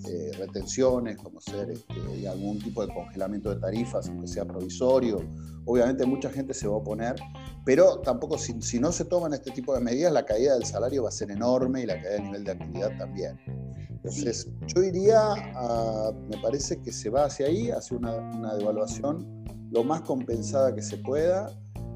eh, 0.08 0.32
retenciones, 0.38 1.18
como 1.18 1.38
ser 1.40 1.70
este, 1.70 2.26
algún 2.26 2.58
tipo 2.60 2.84
de 2.84 2.92
congelamiento 2.92 3.50
de 3.54 3.60
tarifas, 3.60 4.08
aunque 4.08 4.26
sea 4.26 4.46
provisorio. 4.46 5.18
Obviamente 5.66 6.06
mucha 6.06 6.30
gente 6.30 6.54
se 6.54 6.66
va 6.66 6.74
a 6.74 6.78
oponer, 6.78 7.16
pero 7.64 7.98
tampoco 7.98 8.38
si, 8.38 8.60
si 8.62 8.80
no 8.80 8.90
se 8.90 9.04
toman 9.04 9.34
este 9.34 9.50
tipo 9.50 9.74
de 9.74 9.80
medidas, 9.80 10.12
la 10.12 10.24
caída 10.24 10.54
del 10.54 10.64
salario 10.64 11.02
va 11.02 11.10
a 11.10 11.12
ser 11.12 11.30
enorme 11.30 11.82
y 11.82 11.86
la 11.86 11.94
caída 12.00 12.10
del 12.14 12.24
nivel 12.24 12.44
de 12.44 12.52
actividad 12.52 12.98
también. 12.98 13.38
Entonces, 14.04 14.48
yo 14.74 14.82
iría, 14.82 15.32
a, 15.54 16.12
me 16.28 16.36
parece 16.38 16.80
que 16.80 16.90
se 16.90 17.08
va 17.08 17.26
hacia 17.26 17.46
ahí, 17.46 17.70
hacia 17.70 17.96
una, 17.96 18.16
una 18.16 18.54
devaluación 18.56 19.42
lo 19.70 19.84
más 19.84 20.02
compensada 20.02 20.74
que 20.74 20.82
se 20.82 20.98
pueda 20.98 21.50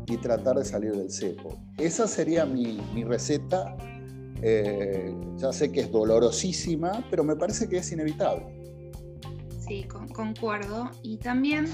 y 0.06 0.16
tratar 0.16 0.56
de 0.56 0.64
salir 0.64 0.96
del 0.96 1.10
cepo. 1.10 1.58
Esa 1.78 2.06
sería 2.06 2.46
mi, 2.46 2.78
receta. 3.04 3.76
Eh, 4.42 5.14
ya 5.36 5.52
sé 5.52 5.72
que 5.72 5.80
es 5.80 5.90
dolorosísima, 5.90 7.04
pero 7.10 7.24
me 7.24 7.36
parece 7.36 7.68
que 7.68 7.78
es 7.78 7.92
inevitable. 7.92 8.55
Sí, 9.66 9.86
concuerdo. 10.14 10.90
Y 11.02 11.18
también 11.18 11.66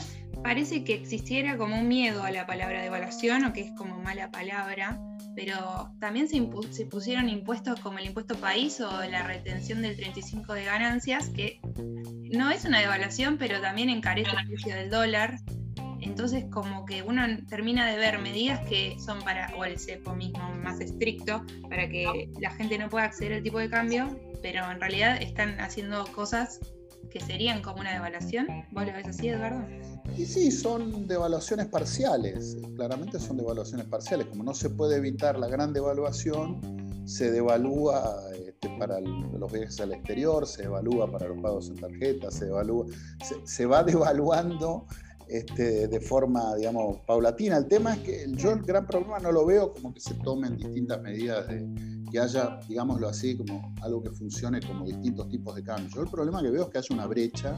parece 0.42 0.82
que 0.82 0.94
existiera 0.94 1.58
como 1.58 1.78
un 1.78 1.88
miedo 1.88 2.22
a 2.22 2.30
la 2.30 2.46
palabra 2.46 2.82
devaluación 2.82 3.44
o 3.44 3.52
que 3.52 3.60
es 3.60 3.72
como 3.76 3.98
mala 3.98 4.30
palabra, 4.30 4.98
pero 5.36 5.92
también 6.00 6.28
se, 6.28 6.42
se, 6.70 6.86
pusieron 6.86 7.28
impuestos 7.28 7.80
como 7.80 7.98
el 7.98 8.06
impuesto 8.06 8.34
país 8.36 8.80
o 8.80 8.90
la 9.04 9.26
retención 9.26 9.82
del 9.82 9.96
35 9.96 10.54
de 10.54 10.64
ganancias, 10.64 11.28
que 11.28 11.60
no 12.32 12.50
es 12.50 12.64
una 12.64 12.80
devaluación, 12.80 13.36
pero 13.36 13.60
también 13.60 13.90
encarece 13.90 14.30
el 14.30 14.48
precio 14.48 14.74
del 14.74 14.90
dólar. 14.90 15.36
Entonces 16.00 16.46
como 16.50 16.84
que 16.84 17.02
uno 17.02 17.22
termina 17.48 17.86
de 17.86 17.96
ver 17.96 18.18
medidas 18.18 18.66
que 18.68 18.96
son 18.98 19.22
para, 19.22 19.54
o 19.56 19.64
el 19.64 19.78
CEPO 19.78 20.16
mismo 20.16 20.52
más 20.62 20.80
estricto, 20.80 21.44
para 21.68 21.88
que 21.88 22.30
la 22.40 22.50
gente 22.52 22.78
no 22.78 22.88
pueda 22.88 23.04
acceder 23.04 23.34
al 23.34 23.42
tipo 23.42 23.58
de 23.58 23.70
cambio, 23.70 24.18
pero 24.42 24.68
en 24.70 24.80
realidad 24.80 25.20
están 25.22 25.60
haciendo 25.60 26.04
cosas 26.06 26.58
que 27.10 27.20
serían 27.20 27.62
como 27.62 27.80
una 27.80 27.92
devaluación. 27.92 28.46
¿Vos 28.70 28.86
lo 28.86 28.92
ves 28.92 29.06
así, 29.06 29.28
Eduardo? 29.28 29.64
Y 30.16 30.26
sí, 30.26 30.50
son 30.50 31.06
devaluaciones 31.06 31.66
parciales, 31.66 32.56
claramente 32.76 33.18
son 33.18 33.36
devaluaciones 33.36 33.86
parciales. 33.86 34.26
Como 34.26 34.44
no 34.44 34.54
se 34.54 34.70
puede 34.70 34.96
evitar 34.96 35.38
la 35.38 35.48
gran 35.48 35.72
devaluación, 35.72 36.60
se 37.04 37.30
devalúa 37.30 38.20
este, 38.46 38.68
para 38.78 39.00
los 39.00 39.52
viajes 39.52 39.80
al 39.80 39.92
exterior, 39.92 40.46
se 40.46 40.62
devalúa 40.62 41.10
para 41.10 41.28
los 41.28 41.40
pagos 41.40 41.68
en 41.68 41.76
tarjeta, 41.76 42.30
se, 42.30 42.46
devalúa, 42.46 42.86
se 43.44 43.66
va 43.66 43.82
devaluando 43.84 44.86
este, 45.28 45.88
de 45.88 46.00
forma, 46.00 46.54
digamos, 46.56 46.98
paulatina. 47.06 47.56
El 47.56 47.66
tema 47.66 47.94
es 47.94 48.00
que 48.00 48.26
yo 48.32 48.52
el 48.52 48.62
gran 48.62 48.86
problema 48.86 49.18
no 49.18 49.32
lo 49.32 49.46
veo 49.46 49.72
como 49.72 49.94
que 49.94 50.00
se 50.00 50.14
tomen 50.14 50.56
distintas 50.56 51.00
medidas 51.00 51.48
de 51.48 51.66
que 52.12 52.20
haya, 52.20 52.60
digámoslo 52.68 53.08
así, 53.08 53.36
como 53.36 53.74
algo 53.80 54.02
que 54.02 54.10
funcione 54.10 54.60
como 54.60 54.84
distintos 54.84 55.28
tipos 55.30 55.56
de 55.56 55.64
cambios. 55.64 55.94
Yo 55.94 56.02
el 56.02 56.10
problema 56.10 56.42
que 56.42 56.50
veo 56.50 56.64
es 56.64 56.68
que 56.68 56.78
haya 56.78 56.94
una 56.94 57.06
brecha. 57.06 57.56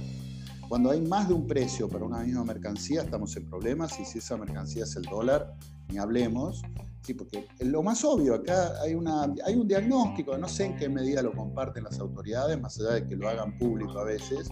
Cuando 0.69 0.93
hay 0.93 1.01
más 1.03 1.29
de 1.29 1.35
un 1.35 1.47
precio 1.47 1.89
para 1.89 2.05
una 2.05 2.21
misma 2.21 2.45
mercancía, 2.45 3.03
estamos 3.03 3.37
en 3.37 3.47
problemas 3.47 3.99
y 3.99 4.05
si 4.05 4.19
esa 4.19 4.37
mercancía 4.37 4.85
es 4.85 4.95
el 4.95 5.03
dólar, 5.03 5.55
ni 5.89 5.99
hablemos. 5.99 6.63
Sí, 7.03 7.15
porque 7.15 7.47
lo 7.61 7.83
más 7.83 8.03
obvio, 8.05 8.35
acá 8.35 8.81
hay, 8.81 8.95
una, 8.95 9.25
hay 9.45 9.57
un 9.57 9.69
diagnóstico, 9.69 10.39
no 10.39 10.49
sé 10.49 10.67
en 10.67 10.77
qué 10.77 10.89
medida 10.89 11.21
lo 11.21 11.33
comparten 11.33 11.85
las 11.85 11.99
autoridades, 11.99 12.59
más 12.59 12.81
allá 12.81 12.93
de 12.93 13.07
que 13.07 13.17
lo 13.17 13.29
hagan 13.29 13.59
público 13.59 13.99
a 13.99 14.05
veces, 14.05 14.49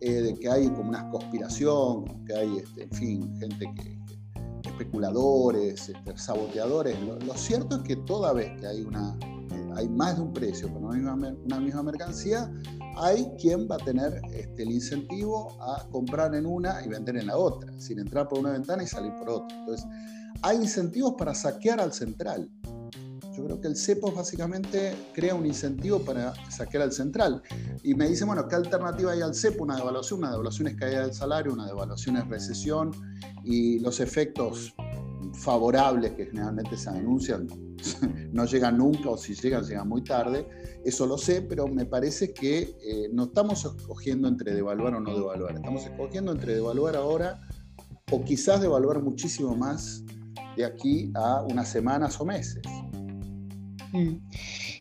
eh, 0.00 0.10
de 0.10 0.34
que 0.34 0.50
hay 0.50 0.68
como 0.70 0.88
una 0.88 1.08
conspiración, 1.10 2.24
que 2.24 2.34
hay, 2.34 2.56
este, 2.56 2.82
en 2.84 2.90
fin, 2.90 3.38
gente 3.38 3.72
que, 3.76 3.98
especuladores, 4.78 5.88
este, 5.88 6.16
saboteadores. 6.16 6.96
Lo, 7.00 7.34
cierto 7.34 7.76
es 7.76 7.82
que 7.82 7.96
toda 7.96 8.32
vez 8.32 8.58
que 8.60 8.66
hay, 8.66 8.82
una, 8.82 9.18
hay 9.74 9.88
más 9.88 10.16
de 10.16 10.22
un 10.22 10.32
precio 10.32 10.68
para 10.68 10.86
una 10.86 11.16
misma, 11.16 11.82
mercancía, 11.82 12.52
hay 12.96 13.30
quien 13.40 13.68
va 13.68 13.76
a 13.76 13.78
tener 13.78 14.20
este, 14.32 14.62
el 14.62 14.72
incentivo 14.72 15.56
a 15.60 15.86
comprar 15.90 16.34
en 16.34 16.46
una 16.46 16.84
y 16.84 16.88
vender 16.88 17.16
en 17.16 17.26
la 17.26 17.36
otra, 17.36 17.72
sin 17.80 17.98
entrar 17.98 18.28
por 18.28 18.38
una 18.38 18.52
ventana 18.52 18.82
y 18.82 18.86
salir 18.86 19.12
por 19.18 19.28
otra. 19.30 19.56
Entonces, 19.58 19.86
hay 20.42 20.56
incentivos 20.56 21.14
para 21.18 21.34
saquear 21.34 21.80
al 21.80 21.92
central. 21.92 22.50
Yo 23.38 23.44
creo 23.44 23.60
que 23.60 23.68
el 23.68 23.76
CEPOS 23.76 24.16
básicamente 24.16 24.96
crea 25.14 25.32
un 25.36 25.46
incentivo 25.46 26.00
para 26.00 26.34
saquear 26.50 26.82
al 26.82 26.92
central. 26.92 27.40
Y 27.84 27.94
me 27.94 28.08
dicen, 28.08 28.26
bueno, 28.26 28.48
¿qué 28.48 28.56
alternativa 28.56 29.12
hay 29.12 29.20
al 29.20 29.32
CEPO? 29.32 29.62
Una 29.62 29.76
devaluación, 29.76 30.18
una 30.18 30.32
devaluación 30.32 30.66
es 30.66 30.74
caída 30.74 31.02
del 31.02 31.14
salario, 31.14 31.52
una 31.52 31.66
devaluación 31.66 32.16
es 32.16 32.26
recesión 32.26 32.90
y 33.44 33.78
los 33.78 34.00
efectos 34.00 34.74
favorables 35.34 36.12
que 36.14 36.26
generalmente 36.26 36.76
se 36.76 36.90
anuncian 36.90 37.46
no 38.32 38.44
llegan 38.44 38.76
nunca 38.76 39.10
o 39.10 39.16
si 39.16 39.34
llegan, 39.34 39.62
llegan 39.62 39.88
muy 39.88 40.02
tarde. 40.02 40.48
Eso 40.84 41.06
lo 41.06 41.16
sé, 41.16 41.40
pero 41.42 41.68
me 41.68 41.86
parece 41.86 42.34
que 42.34 42.76
eh, 42.82 43.08
no 43.12 43.26
estamos 43.26 43.64
escogiendo 43.64 44.26
entre 44.26 44.52
devaluar 44.52 44.96
o 44.96 45.00
no 45.00 45.16
devaluar. 45.16 45.54
Estamos 45.54 45.84
escogiendo 45.84 46.32
entre 46.32 46.56
devaluar 46.56 46.96
ahora 46.96 47.40
o 48.10 48.24
quizás 48.24 48.60
devaluar 48.60 49.00
muchísimo 49.00 49.54
más 49.54 50.02
de 50.56 50.64
aquí 50.64 51.12
a 51.14 51.42
unas 51.42 51.70
semanas 51.70 52.20
o 52.20 52.24
meses. 52.24 52.62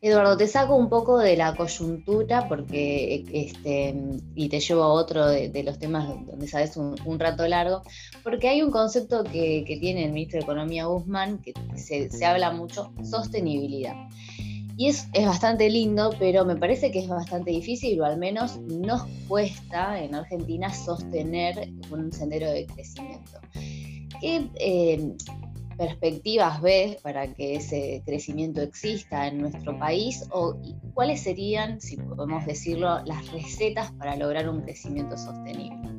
Eduardo, 0.01 0.37
te 0.37 0.47
saco 0.47 0.75
un 0.75 0.89
poco 0.89 1.17
de 1.17 1.37
la 1.37 1.55
coyuntura 1.55 2.47
porque 2.47 3.25
este, 3.31 3.95
y 4.35 4.49
te 4.49 4.59
llevo 4.59 4.83
a 4.83 4.93
otro 4.93 5.27
de, 5.27 5.63
los 5.63 5.79
temas 5.79 6.07
donde 6.25 6.47
sabes 6.47 6.77
un, 6.77 7.19
rato 7.19 7.47
largo, 7.47 7.81
porque 8.23 8.49
hay 8.49 8.61
un 8.61 8.71
concepto 8.71 9.23
que, 9.23 9.77
tiene 9.79 10.05
el 10.05 10.11
ministro 10.11 10.39
de 10.39 10.43
Economía 10.43 10.85
Guzmán 10.85 11.39
que 11.39 11.53
se, 11.75 12.25
habla 12.25 12.51
mucho, 12.51 12.91
sostenibilidad. 13.03 13.95
Y 14.79 14.89
es, 14.89 15.07
es, 15.13 15.25
bastante 15.25 15.69
lindo, 15.69 16.11
pero 16.19 16.45
me 16.45 16.55
parece 16.55 16.91
que 16.91 16.99
es 16.99 17.07
bastante 17.07 17.49
difícil, 17.49 17.99
o 17.99 18.05
al 18.05 18.17
menos 18.17 18.59
nos 18.59 19.03
cuesta 19.27 19.99
en 19.99 20.13
Argentina 20.13 20.71
sostener 20.71 21.69
un 21.89 22.11
sendero 22.11 22.51
de 22.51 22.67
crecimiento. 22.67 23.39
¿Qué, 24.21 24.49
eh, 24.59 25.15
perspectivas 25.77 26.61
ves 26.61 26.97
para 27.01 27.33
que 27.33 27.55
ese 27.55 28.01
crecimiento 28.05 28.61
exista 28.61 29.27
en 29.27 29.41
nuestro 29.41 29.77
país 29.77 30.23
o 30.31 30.57
cuáles 30.93 31.21
serían, 31.21 31.79
si 31.79 31.97
podemos 31.97 32.45
decirlo, 32.45 33.03
las 33.05 33.31
recetas 33.31 33.91
para 33.93 34.15
lograr 34.15 34.49
un 34.49 34.61
crecimiento 34.61 35.17
sostenible? 35.17 35.89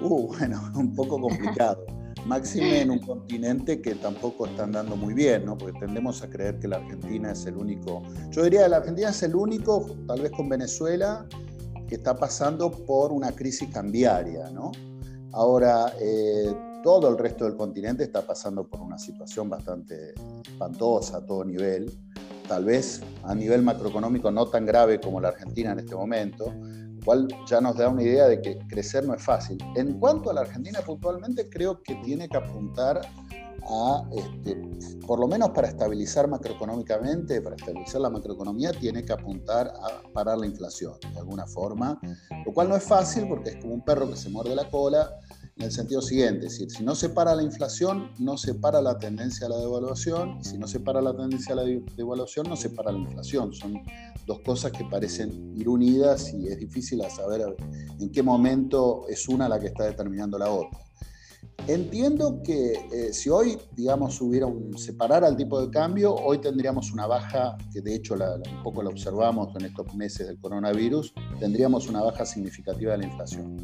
Uh, 0.00 0.28
bueno, 0.28 0.60
un 0.74 0.94
poco 0.94 1.20
complicado. 1.20 1.84
Máxime 2.24 2.80
en 2.80 2.90
un 2.90 2.98
continente 2.98 3.80
que 3.80 3.94
tampoco 3.94 4.46
está 4.46 4.64
andando 4.64 4.96
muy 4.96 5.14
bien, 5.14 5.44
¿no? 5.44 5.56
Porque 5.56 5.78
tendemos 5.78 6.22
a 6.22 6.28
creer 6.28 6.58
que 6.58 6.66
la 6.66 6.78
Argentina 6.78 7.30
es 7.30 7.46
el 7.46 7.56
único. 7.56 8.02
Yo 8.30 8.42
diría 8.42 8.64
que 8.64 8.68
la 8.70 8.76
Argentina 8.78 9.10
es 9.10 9.22
el 9.22 9.36
único, 9.36 9.86
tal 10.08 10.22
vez 10.22 10.32
con 10.32 10.48
Venezuela, 10.48 11.24
que 11.86 11.94
está 11.94 12.16
pasando 12.16 12.72
por 12.72 13.12
una 13.12 13.30
crisis 13.30 13.68
cambiaria, 13.72 14.50
¿no? 14.50 14.72
Ahora, 15.32 15.92
eh, 16.00 16.52
todo 16.86 17.08
el 17.08 17.18
resto 17.18 17.46
del 17.46 17.56
continente 17.56 18.04
está 18.04 18.24
pasando 18.24 18.68
por 18.68 18.80
una 18.80 18.96
situación 18.96 19.50
bastante 19.50 20.14
espantosa 20.44 21.16
a 21.16 21.26
todo 21.26 21.44
nivel, 21.44 21.92
tal 22.46 22.64
vez 22.64 23.02
a 23.24 23.34
nivel 23.34 23.60
macroeconómico 23.62 24.30
no 24.30 24.46
tan 24.46 24.64
grave 24.64 25.00
como 25.00 25.20
la 25.20 25.30
Argentina 25.30 25.72
en 25.72 25.80
este 25.80 25.96
momento, 25.96 26.44
lo 26.54 27.04
cual 27.04 27.26
ya 27.48 27.60
nos 27.60 27.76
da 27.76 27.88
una 27.88 28.04
idea 28.04 28.28
de 28.28 28.40
que 28.40 28.58
crecer 28.68 29.04
no 29.04 29.14
es 29.14 29.20
fácil. 29.24 29.58
En 29.74 29.98
cuanto 29.98 30.30
a 30.30 30.34
la 30.34 30.42
Argentina 30.42 30.78
puntualmente, 30.80 31.50
creo 31.50 31.82
que 31.82 31.96
tiene 32.04 32.28
que 32.28 32.36
apuntar 32.36 33.00
a, 33.68 34.02
este, 34.14 34.54
por 35.08 35.18
lo 35.18 35.26
menos 35.26 35.50
para 35.50 35.66
estabilizar 35.66 36.28
macroeconómicamente, 36.28 37.42
para 37.42 37.56
estabilizar 37.56 38.00
la 38.00 38.10
macroeconomía, 38.10 38.70
tiene 38.70 39.04
que 39.04 39.12
apuntar 39.12 39.66
a 39.66 40.12
parar 40.12 40.38
la 40.38 40.46
inflación 40.46 40.94
de 41.12 41.18
alguna 41.18 41.48
forma, 41.48 42.00
lo 42.44 42.54
cual 42.54 42.68
no 42.68 42.76
es 42.76 42.84
fácil 42.84 43.26
porque 43.26 43.50
es 43.50 43.56
como 43.56 43.74
un 43.74 43.84
perro 43.84 44.08
que 44.08 44.14
se 44.14 44.30
muerde 44.30 44.54
la 44.54 44.70
cola 44.70 45.10
en 45.56 45.64
el 45.64 45.72
sentido 45.72 46.02
siguiente, 46.02 46.46
es 46.46 46.52
decir, 46.52 46.70
si 46.70 46.84
no 46.84 46.94
se 46.94 47.08
para 47.08 47.34
la 47.34 47.42
inflación, 47.42 48.10
no 48.18 48.36
se 48.36 48.54
para 48.54 48.82
la 48.82 48.98
tendencia 48.98 49.46
a 49.46 49.50
la 49.50 49.56
devaluación, 49.56 50.44
si 50.44 50.58
no 50.58 50.66
se 50.66 50.80
para 50.80 51.00
la 51.00 51.16
tendencia 51.16 51.54
a 51.54 51.56
la 51.56 51.64
devaluación, 51.96 52.46
no 52.46 52.56
se 52.56 52.68
para 52.68 52.92
la 52.92 52.98
inflación. 52.98 53.54
Son 53.54 53.80
dos 54.26 54.40
cosas 54.40 54.72
que 54.72 54.84
parecen 54.84 55.54
ir 55.56 55.68
unidas 55.68 56.34
y 56.34 56.48
es 56.48 56.58
difícil 56.58 57.02
saber 57.08 57.56
en 57.98 58.12
qué 58.12 58.22
momento 58.22 59.06
es 59.08 59.28
una 59.28 59.48
la 59.48 59.58
que 59.58 59.68
está 59.68 59.84
determinando 59.84 60.38
la 60.38 60.50
otra. 60.50 60.85
Entiendo 61.68 62.42
que 62.44 62.74
eh, 62.92 63.12
si 63.12 63.28
hoy, 63.28 63.58
digamos, 63.72 64.20
hubiera 64.20 64.46
un 64.46 64.78
separar 64.78 65.36
tipo 65.36 65.60
de 65.60 65.68
cambio, 65.68 66.14
hoy 66.14 66.38
tendríamos 66.38 66.92
una 66.92 67.08
baja, 67.08 67.56
que 67.72 67.80
de 67.80 67.94
hecho 67.96 68.14
un 68.14 68.62
poco 68.62 68.84
la 68.84 68.90
observamos 68.90 69.54
en 69.56 69.66
estos 69.66 69.92
meses 69.94 70.28
del 70.28 70.38
coronavirus, 70.38 71.12
tendríamos 71.40 71.88
una 71.88 72.02
baja 72.02 72.24
significativa 72.24 72.92
de 72.92 72.98
la 72.98 73.06
inflación. 73.06 73.56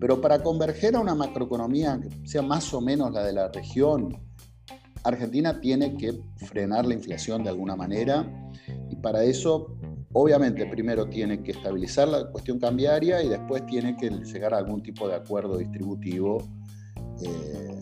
Pero 0.00 0.22
para 0.22 0.42
converger 0.42 0.96
a 0.96 1.00
una 1.00 1.14
macroeconomía 1.14 2.00
que 2.00 2.26
sea 2.26 2.40
más 2.40 2.72
o 2.72 2.80
menos 2.80 3.12
la 3.12 3.24
de 3.24 3.34
la 3.34 3.48
región, 3.48 4.16
Argentina 5.04 5.60
tiene 5.60 5.96
que 5.96 6.18
frenar 6.36 6.86
la 6.86 6.94
inflación 6.94 7.44
de 7.44 7.50
alguna 7.50 7.76
manera 7.76 8.26
y 8.90 8.96
para 8.96 9.24
eso 9.24 9.76
obviamente 10.12 10.66
primero 10.66 11.06
tiene 11.06 11.42
que 11.42 11.52
estabilizar 11.52 12.08
la 12.08 12.30
cuestión 12.30 12.58
cambiaria 12.58 13.22
y 13.22 13.28
después 13.28 13.64
tiene 13.66 13.96
que 13.96 14.10
llegar 14.10 14.52
a 14.54 14.58
algún 14.58 14.82
tipo 14.82 15.08
de 15.08 15.14
acuerdo 15.14 15.56
distributivo 15.56 16.42
eh, 17.22 17.78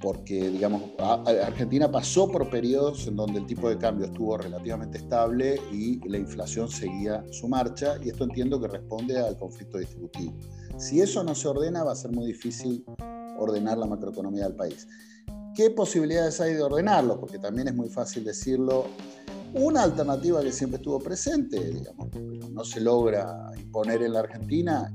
porque, 0.00 0.50
digamos, 0.50 0.82
Argentina 0.98 1.90
pasó 1.90 2.28
por 2.28 2.48
periodos 2.50 3.06
en 3.06 3.16
donde 3.16 3.40
el 3.40 3.46
tipo 3.46 3.68
de 3.68 3.78
cambio 3.78 4.06
estuvo 4.06 4.36
relativamente 4.36 4.98
estable 4.98 5.60
y 5.72 6.06
la 6.08 6.18
inflación 6.18 6.68
seguía 6.68 7.24
su 7.30 7.48
marcha, 7.48 7.96
y 8.04 8.10
esto 8.10 8.24
entiendo 8.24 8.60
que 8.60 8.68
responde 8.68 9.18
al 9.18 9.36
conflicto 9.38 9.78
distributivo. 9.78 10.34
Si 10.76 11.00
eso 11.00 11.24
no 11.24 11.34
se 11.34 11.48
ordena, 11.48 11.82
va 11.82 11.92
a 11.92 11.96
ser 11.96 12.12
muy 12.12 12.26
difícil 12.26 12.84
ordenar 13.38 13.78
la 13.78 13.86
macroeconomía 13.86 14.44
del 14.44 14.54
país. 14.54 14.86
¿Qué 15.54 15.70
posibilidades 15.70 16.40
hay 16.40 16.54
de 16.54 16.62
ordenarlo? 16.62 17.18
Porque 17.18 17.38
también 17.38 17.68
es 17.68 17.74
muy 17.74 17.88
fácil 17.88 18.24
decirlo. 18.24 18.84
Una 19.54 19.84
alternativa 19.84 20.42
que 20.42 20.52
siempre 20.52 20.76
estuvo 20.76 20.98
presente, 20.98 21.58
digamos, 21.72 22.08
no 22.52 22.62
se 22.62 22.80
logra 22.80 23.50
imponer 23.58 24.02
en 24.02 24.12
la 24.12 24.20
Argentina 24.20 24.94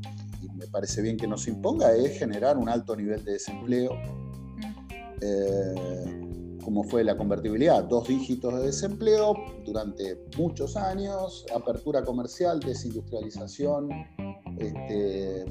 me 0.61 0.67
parece 0.67 1.01
bien 1.01 1.17
que 1.17 1.27
no 1.27 1.37
se 1.37 1.49
imponga, 1.49 1.93
es 1.95 2.19
generar 2.19 2.57
un 2.57 2.69
alto 2.69 2.95
nivel 2.95 3.23
de 3.25 3.33
desempleo, 3.33 3.93
eh, 5.19 6.57
como 6.63 6.83
fue 6.83 7.03
la 7.03 7.17
convertibilidad, 7.17 7.83
dos 7.83 8.07
dígitos 8.07 8.53
de 8.53 8.67
desempleo 8.67 9.33
durante 9.65 10.19
muchos 10.37 10.77
años, 10.77 11.45
apertura 11.55 12.03
comercial, 12.03 12.59
desindustrialización, 12.59 13.89
este, 14.59 15.45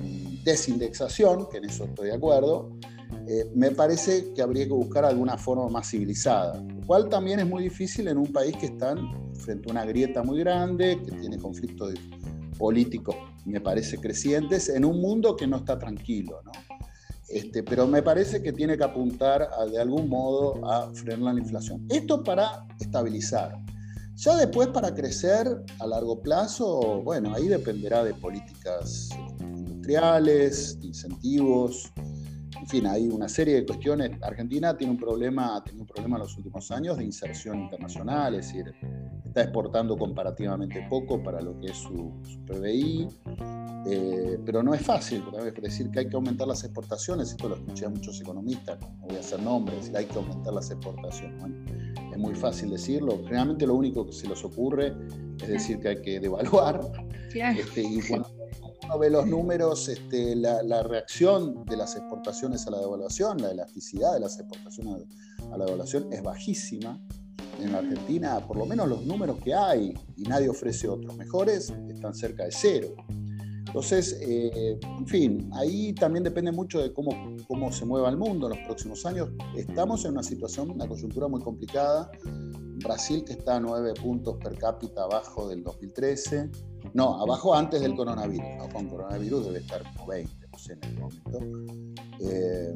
desindexación, 0.44 1.48
que 1.48 1.58
en 1.58 1.64
eso 1.64 1.84
estoy 1.86 2.08
de 2.08 2.14
acuerdo, 2.14 2.70
eh, 3.26 3.50
me 3.52 3.72
parece 3.72 4.32
que 4.32 4.42
habría 4.42 4.66
que 4.66 4.72
buscar 4.72 5.04
alguna 5.04 5.36
forma 5.36 5.68
más 5.68 5.90
civilizada, 5.90 6.62
lo 6.62 6.86
cual 6.86 7.08
también 7.08 7.40
es 7.40 7.46
muy 7.46 7.64
difícil 7.64 8.06
en 8.06 8.18
un 8.18 8.32
país 8.32 8.56
que 8.56 8.66
está 8.66 8.94
frente 9.34 9.68
a 9.68 9.72
una 9.72 9.84
grieta 9.84 10.22
muy 10.22 10.38
grande, 10.38 11.00
que 11.04 11.10
tiene 11.16 11.36
conflictos 11.36 11.94
políticos 12.60 13.16
me 13.46 13.60
parece, 13.60 13.98
crecientes 13.98 14.68
en 14.68 14.84
un 14.84 15.00
mundo 15.00 15.34
que 15.34 15.46
no 15.46 15.56
está 15.56 15.78
tranquilo, 15.78 16.42
¿no? 16.44 16.52
Este, 17.28 17.62
pero 17.62 17.86
me 17.86 18.02
parece 18.02 18.42
que 18.42 18.52
tiene 18.52 18.76
que 18.76 18.84
apuntar 18.84 19.48
de 19.70 19.80
algún 19.80 20.08
modo 20.08 20.68
a 20.68 20.92
frenar 20.92 21.34
la 21.34 21.40
inflación. 21.40 21.86
Esto 21.88 22.22
para 22.22 22.66
estabilizar. 22.78 23.56
Ya 24.16 24.36
después 24.36 24.68
para 24.68 24.92
crecer 24.92 25.46
a 25.78 25.86
largo 25.86 26.20
plazo, 26.20 27.00
bueno, 27.02 27.32
ahí 27.34 27.48
dependerá 27.48 28.04
de 28.04 28.12
políticas 28.14 29.08
industriales, 29.40 30.78
de 30.80 30.88
incentivos, 30.88 31.90
en 32.60 32.66
fin, 32.66 32.86
hay 32.86 33.08
una 33.08 33.28
serie 33.28 33.54
de 33.54 33.66
cuestiones. 33.66 34.10
Argentina 34.22 34.76
tiene 34.76 34.92
un 34.92 34.98
problema, 34.98 35.62
tenido 35.64 35.82
un 35.82 35.88
problema 35.88 36.16
en 36.16 36.22
los 36.22 36.36
últimos 36.36 36.70
años 36.70 36.98
de 36.98 37.04
inserción 37.04 37.60
internacional, 37.60 38.34
es 38.34 38.46
decir, 38.46 38.74
está 39.24 39.42
exportando 39.42 39.96
comparativamente 39.96 40.86
poco 40.90 41.22
para 41.22 41.40
lo 41.40 41.58
que 41.58 41.68
es 41.68 41.78
su, 41.78 42.12
PBI, 42.46 43.08
eh, 43.86 44.38
pero 44.44 44.62
no 44.62 44.74
es 44.74 44.82
fácil, 44.82 45.24
es 45.38 45.62
decir 45.62 45.90
que 45.90 46.00
hay 46.00 46.08
que 46.08 46.16
aumentar 46.16 46.46
las 46.46 46.62
exportaciones, 46.62 47.30
esto 47.30 47.48
lo 47.48 47.56
escuché 47.56 47.86
a 47.86 47.88
muchos 47.88 48.20
economistas, 48.20 48.78
no 48.80 49.06
voy 49.06 49.16
a 49.16 49.20
hacer 49.20 49.40
nombres, 49.40 49.90
hay 49.94 50.04
que 50.04 50.16
aumentar 50.16 50.52
las 50.52 50.70
exportaciones. 50.70 51.40
es 51.70 51.89
muy 52.20 52.34
fácil 52.34 52.70
decirlo, 52.70 53.18
generalmente 53.24 53.66
lo 53.66 53.74
único 53.74 54.06
que 54.06 54.12
se 54.12 54.28
les 54.28 54.44
ocurre 54.44 54.94
es 55.42 55.48
decir 55.48 55.80
que 55.80 55.88
hay 55.88 56.02
que 56.02 56.20
devaluar, 56.20 56.80
este, 57.32 57.82
y 57.82 58.00
cuando 58.02 58.40
ve 58.98 59.10
los 59.10 59.26
números, 59.26 59.88
este, 59.88 60.34
la, 60.36 60.82
reacción 60.82 61.64
de 61.64 61.76
las 61.76 61.96
exportaciones 61.96 62.66
a 62.66 62.70
la 62.70 62.80
devaluación, 62.80 63.40
la 63.40 63.50
elasticidad 63.50 64.14
de 64.14 64.20
las 64.20 64.38
exportaciones 64.38 65.06
a 65.52 65.56
la 65.56 65.64
devaluación 65.64 66.12
es 66.12 66.22
bajísima. 66.22 67.00
En 67.60 67.74
Argentina, 67.74 68.40
por 68.46 68.56
lo 68.56 68.64
menos 68.64 68.88
los 68.88 69.04
números 69.04 69.38
que 69.44 69.54
hay, 69.54 69.94
y 70.16 70.22
nadie 70.22 70.48
ofrece 70.48 70.88
otros 70.88 71.14
mejores, 71.16 71.72
están 71.88 72.14
cerca 72.14 72.44
de 72.44 72.52
cero. 72.52 72.88
Entonces, 73.70 74.18
eh, 74.20 74.80
en 74.82 75.06
fin, 75.06 75.48
ahí 75.54 75.92
también 75.92 76.24
depende 76.24 76.50
mucho 76.50 76.80
de 76.80 76.92
cómo, 76.92 77.36
cómo 77.46 77.70
se 77.70 77.86
mueva 77.86 78.08
el 78.10 78.16
mundo 78.16 78.48
en 78.50 78.58
los 78.58 78.66
próximos 78.66 79.06
años. 79.06 79.28
Estamos 79.54 80.04
en 80.04 80.12
una 80.12 80.24
situación, 80.24 80.72
una 80.72 80.88
coyuntura 80.88 81.28
muy 81.28 81.40
complicada. 81.40 82.10
Brasil, 82.82 83.22
que 83.24 83.34
está 83.34 83.56
a 83.56 83.60
9 83.60 83.94
puntos 84.02 84.38
per 84.38 84.58
cápita 84.58 85.04
abajo 85.04 85.48
del 85.48 85.62
2013, 85.62 86.50
no, 86.94 87.20
abajo 87.20 87.54
antes 87.54 87.80
del 87.80 87.94
coronavirus. 87.94 88.48
¿no? 88.58 88.68
Con 88.70 88.88
coronavirus 88.88 89.46
debe 89.46 89.58
estar 89.60 89.82
como 89.94 90.08
20, 90.08 90.46
no 90.50 90.58
sé, 90.58 90.72
en 90.72 90.84
el 90.84 90.98
momento. 90.98 91.94
Eh, 92.18 92.74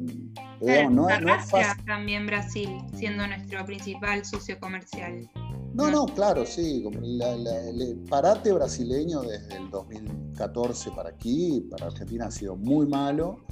pero 0.61 0.89
no, 0.89 1.09
es 1.09 1.49
fácil. 1.49 1.85
también 1.85 2.25
Brasil, 2.25 2.69
siendo 2.93 3.27
nuestro 3.27 3.65
principal 3.65 4.23
socio 4.23 4.57
comercial. 4.61 5.29
No, 5.75 5.91
no, 5.91 6.05
claro, 6.05 6.45
sí. 6.45 6.85
el 6.85 8.03
parate 8.09 8.53
brasileño 8.53 9.21
desde 9.21 9.57
el 9.57 9.69
2014 9.69 10.91
para 10.91 11.09
aquí, 11.09 11.67
para 11.69 11.87
Argentina 11.87 12.27
ha 12.27 12.31
sido 12.31 12.55
muy 12.55 12.87
malo. 12.87 13.45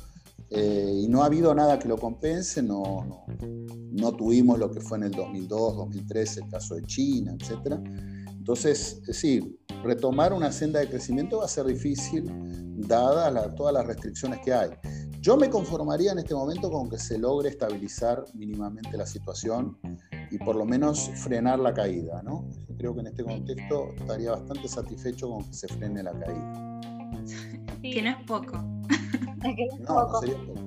Eh, 0.49 1.01
y 1.03 1.07
no 1.09 1.24
ha 1.24 1.26
habido 1.26 1.53
nada 1.53 1.80
que 1.80 1.88
lo 1.88 1.97
compense, 1.97 2.61
no, 2.61 3.03
no, 3.05 3.26
no, 3.91 4.11
tuvimos 4.11 4.59
lo 4.59 4.69
que 4.69 4.80
fue 4.80 4.99
en 4.99 5.05
el 5.05 5.11
2002, 5.11 5.78
2013, 5.78 6.41
el 6.41 6.49
caso 6.49 6.76
de 6.76 6.84
China, 6.84 7.36
etc. 7.39 7.80
Entonces, 8.30 9.01
sí, 9.11 9.59
retomar 9.84 10.32
una 10.32 10.51
senda 10.51 10.80
de 10.80 10.88
crecimiento 10.88 11.39
va 11.39 11.45
a 11.45 11.47
ser 11.47 11.65
difícil, 11.65 12.32
dadas 12.88 13.55
todas 13.55 13.74
las 13.74 13.86
restricciones 13.86 14.39
que 14.45 14.53
hay. 14.53 14.69
Yo 15.19 15.38
me 15.38 15.49
conformaría 15.49 16.11
en 16.11 16.19
este 16.19 16.36
momento 16.36 16.69
con 16.69 16.89
que 16.89 16.99
se 16.99 17.17
logre 17.17 17.49
estabilizar 17.49 18.24
mínimamente 18.36 18.95
la 18.95 19.07
situación 19.07 19.78
y 20.34 20.39
por 20.39 20.55
lo 20.55 20.65
menos 20.65 21.11
frenar 21.23 21.59
la 21.59 21.73
caída. 21.73 22.23
¿no? 22.23 22.45
creo 22.77 22.95
que 22.95 23.01
en 23.01 23.07
este 23.07 23.23
contexto 23.23 23.93
estaría 23.95 24.31
bastante 24.31 24.67
satisfecho 24.67 25.29
con 25.29 25.45
que 25.45 25.53
se 25.53 25.67
frene 25.67 26.01
la 26.01 26.11
caída. 26.11 26.81
Que 27.81 28.01
no 28.01 28.09
es 28.09 28.17
poco. 28.25 28.57
no, 29.88 30.19
sería 30.19 30.38
poco. 30.38 30.63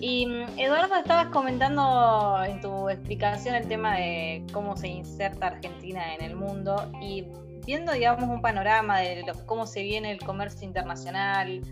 Y 0.00 0.26
mm, 0.26 0.58
Eduardo, 0.58 0.96
estabas 0.96 1.28
comentando 1.28 2.36
en 2.44 2.60
tu 2.60 2.90
explicación 2.90 3.54
el 3.54 3.66
tema 3.68 3.96
de 3.96 4.44
cómo 4.52 4.76
se 4.76 4.88
inserta 4.88 5.46
Argentina 5.46 6.14
en 6.14 6.22
el 6.22 6.36
mundo 6.36 6.76
y 7.00 7.24
viendo, 7.64 7.92
digamos, 7.92 8.28
un 8.28 8.42
panorama 8.42 8.98
de 8.98 9.24
cómo 9.46 9.66
se 9.66 9.82
viene 9.82 10.12
el 10.12 10.18
comercio 10.18 10.66
internacional 10.66 11.62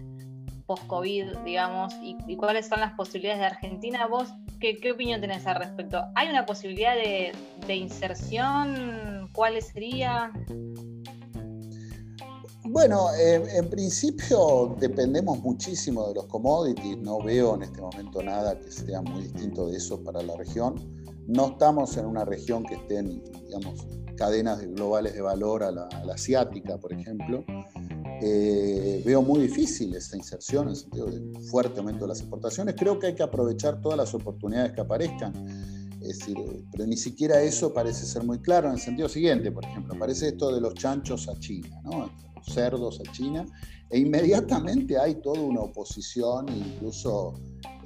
post-COVID, 0.66 1.38
digamos, 1.44 1.94
y, 2.02 2.36
cuáles 2.36 2.68
son 2.68 2.80
las 2.80 2.92
posibilidades 2.94 3.40
de 3.40 3.46
Argentina, 3.46 4.06
vos, 4.06 4.28
¿qué, 4.60 4.92
opinión 4.92 5.20
tenés 5.20 5.46
al 5.46 5.56
respecto? 5.56 6.02
¿Hay 6.14 6.28
una 6.28 6.46
posibilidad 6.46 6.94
de, 6.94 7.32
inserción? 7.74 9.30
¿Cuál 9.32 9.60
sería? 9.62 10.32
Bueno, 12.64 13.06
en 13.14 13.68
principio 13.70 14.76
dependemos 14.78 15.40
muchísimo 15.40 16.08
de 16.08 16.14
los 16.14 16.26
commodities, 16.26 16.98
no 16.98 17.18
veo 17.18 17.54
en 17.56 17.62
este 17.62 17.80
momento 17.80 18.22
nada 18.22 18.58
que 18.58 18.70
sea 18.70 19.02
muy 19.02 19.24
distinto 19.24 19.68
de 19.68 19.76
eso 19.76 20.02
para 20.02 20.22
la 20.22 20.36
región. 20.36 20.74
No 21.26 21.48
estamos 21.48 21.96
en 21.96 22.06
una 22.06 22.24
región 22.24 22.64
que 22.64 22.74
estén, 22.74 23.22
digamos, 23.46 23.86
cadenas 24.16 24.60
globales 24.60 25.14
de 25.14 25.20
valor 25.20 25.62
a 25.62 25.70
la, 25.70 25.88
asiática, 26.12 26.78
por 26.78 26.92
ejemplo. 26.92 27.44
Eh, 28.24 29.02
veo 29.04 29.20
muy 29.20 29.40
difícil 29.40 29.96
esa 29.96 30.16
inserción 30.16 30.64
en 30.64 30.70
el 30.70 30.76
sentido 30.76 31.06
de 31.06 31.40
fuerte 31.50 31.80
aumento 31.80 32.04
de 32.04 32.10
las 32.10 32.20
exportaciones. 32.20 32.76
Creo 32.78 32.96
que 32.98 33.08
hay 33.08 33.14
que 33.16 33.22
aprovechar 33.24 33.80
todas 33.80 33.98
las 33.98 34.14
oportunidades 34.14 34.72
que 34.72 34.80
aparezcan. 34.80 35.34
Es 36.00 36.18
decir, 36.18 36.36
pero 36.70 36.86
ni 36.86 36.96
siquiera 36.96 37.42
eso 37.42 37.72
parece 37.74 38.06
ser 38.06 38.22
muy 38.22 38.38
claro 38.38 38.68
en 38.68 38.74
el 38.74 38.80
sentido 38.80 39.08
siguiente, 39.08 39.50
por 39.50 39.64
ejemplo, 39.64 39.94
aparece 39.94 40.28
esto 40.28 40.54
de 40.54 40.60
los 40.60 40.74
chanchos 40.74 41.28
a 41.28 41.38
China, 41.38 41.80
¿no? 41.84 42.10
los 42.36 42.46
cerdos 42.46 43.00
a 43.00 43.12
China, 43.12 43.44
e 43.90 43.98
inmediatamente 43.98 44.98
hay 44.98 45.16
toda 45.16 45.40
una 45.40 45.60
oposición, 45.60 46.46
incluso 46.48 47.34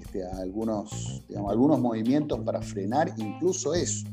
este, 0.00 0.24
algunos, 0.24 1.22
algunos 1.48 1.78
movimientos 1.78 2.40
para 2.40 2.60
frenar 2.62 3.14
incluso 3.18 3.74
eso. 3.74 4.06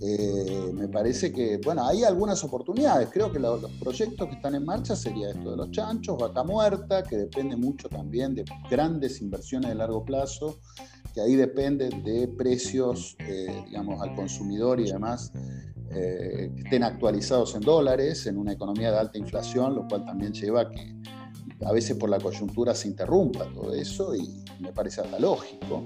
Eh, 0.00 0.72
me 0.74 0.88
parece 0.88 1.32
que, 1.32 1.58
bueno, 1.64 1.86
hay 1.86 2.04
algunas 2.04 2.42
oportunidades. 2.44 3.08
Creo 3.12 3.32
que 3.32 3.38
los 3.38 3.70
proyectos 3.80 4.28
que 4.28 4.34
están 4.34 4.54
en 4.54 4.64
marcha 4.64 4.94
sería 4.94 5.30
esto 5.30 5.52
de 5.52 5.56
los 5.56 5.70
chanchos, 5.70 6.18
vaca 6.18 6.42
muerta, 6.42 7.02
que 7.02 7.16
depende 7.16 7.56
mucho 7.56 7.88
también 7.88 8.34
de 8.34 8.44
grandes 8.70 9.22
inversiones 9.22 9.70
de 9.70 9.76
largo 9.76 10.04
plazo, 10.04 10.58
que 11.14 11.20
ahí 11.22 11.34
dependen 11.34 12.02
de 12.04 12.28
precios, 12.28 13.16
eh, 13.20 13.64
digamos, 13.66 14.02
al 14.02 14.14
consumidor 14.14 14.80
y 14.80 14.90
demás, 14.90 15.32
eh, 15.90 16.50
estén 16.56 16.82
actualizados 16.82 17.54
en 17.54 17.62
dólares, 17.62 18.26
en 18.26 18.36
una 18.36 18.52
economía 18.52 18.90
de 18.90 18.98
alta 18.98 19.16
inflación, 19.16 19.74
lo 19.74 19.88
cual 19.88 20.04
también 20.04 20.32
lleva 20.32 20.62
a 20.62 20.70
que 20.70 20.94
a 21.64 21.72
veces 21.72 21.96
por 21.96 22.10
la 22.10 22.18
coyuntura 22.18 22.74
se 22.74 22.88
interrumpa 22.88 23.50
todo 23.54 23.72
eso 23.72 24.14
y 24.14 24.44
me 24.60 24.72
parece 24.72 25.00
hasta 25.00 25.18
lógico. 25.18 25.84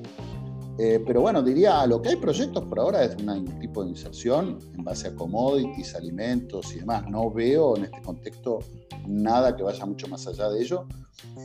Eh, 0.83 0.99
pero 1.07 1.21
bueno, 1.21 1.43
diría, 1.43 1.85
lo 1.87 2.01
que 2.01 2.09
hay 2.09 2.17
proyectos 2.17 2.65
por 2.65 2.81
ahora 2.81 3.05
es 3.05 3.15
un 3.23 3.45
tipo 3.61 3.85
de 3.85 3.91
inserción 3.91 4.59
en 4.79 4.83
base 4.83 5.09
a 5.09 5.15
commodities, 5.15 5.95
alimentos 5.95 6.75
y 6.75 6.79
demás. 6.79 7.05
No 7.07 7.31
veo 7.31 7.77
en 7.77 7.85
este 7.85 8.01
contexto 8.01 8.61
nada 9.07 9.55
que 9.55 9.63
vaya 9.63 9.85
mucho 9.85 10.09
más 10.09 10.27
allá 10.27 10.49
de 10.49 10.63
ello. 10.63 10.87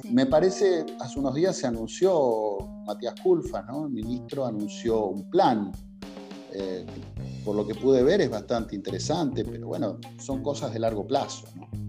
Me 0.09 0.25
parece, 0.25 0.86
hace 1.01 1.19
unos 1.19 1.36
días 1.36 1.57
se 1.57 1.67
anunció, 1.67 2.59
Matías 2.86 3.15
Culfa, 3.21 3.61
¿no? 3.63 3.88
el 3.88 3.91
ministro, 3.91 4.45
anunció 4.45 5.07
un 5.07 5.29
plan. 5.29 5.69
Eh, 6.53 6.86
por 7.43 7.57
lo 7.57 7.67
que 7.67 7.75
pude 7.75 8.03
ver 8.03 8.21
es 8.21 8.29
bastante 8.29 8.73
interesante, 8.73 9.43
pero 9.43 9.67
bueno, 9.67 9.97
son 10.17 10.41
cosas 10.43 10.71
de 10.71 10.79
largo 10.79 11.05
plazo. 11.05 11.45
¿no? 11.57 11.84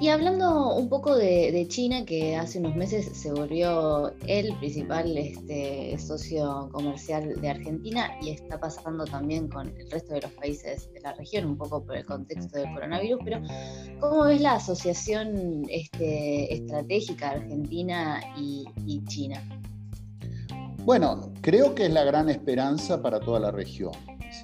Y 0.00 0.08
hablando 0.08 0.74
un 0.74 0.88
poco 0.88 1.14
de, 1.14 1.66
China, 1.68 2.04
que 2.04 2.34
hace 2.34 2.58
unos 2.58 2.74
meses 2.74 3.08
se 3.12 3.32
volvió 3.32 4.12
el 4.26 4.56
principal 4.56 5.16
este, 5.16 5.96
socio 5.98 6.68
comercial 6.72 7.40
de 7.40 7.48
Argentina 7.50 8.10
y 8.20 8.30
está 8.30 8.58
pasando 8.58 9.04
también 9.04 9.48
con 9.48 9.68
el 9.78 9.90
resto 9.90 10.14
de 10.14 10.22
los 10.22 10.32
países 10.32 10.92
de 10.92 11.00
la 11.00 11.12
región, 11.12 11.46
un 11.46 11.56
poco 11.56 11.84
por 11.84 11.96
el 11.96 12.04
contexto 12.04 12.58
del 12.58 12.74
coronavirus, 12.74 13.20
pero 13.24 13.40
¿cómo 14.00 14.24
ves 14.24 14.40
la 14.40 14.54
asociación 14.54 15.66
este, 15.68 16.52
estratégica 16.54 17.30
Argentina 17.30 18.20
y 18.36 19.04
China? 19.06 19.40
Bueno, 20.84 21.32
creo 21.42 21.76
que 21.76 21.86
es 21.86 21.92
la 21.92 22.02
gran 22.02 22.28
esperanza 22.28 23.00
para 23.00 23.20
toda 23.20 23.38
la 23.38 23.52
región 23.52 23.92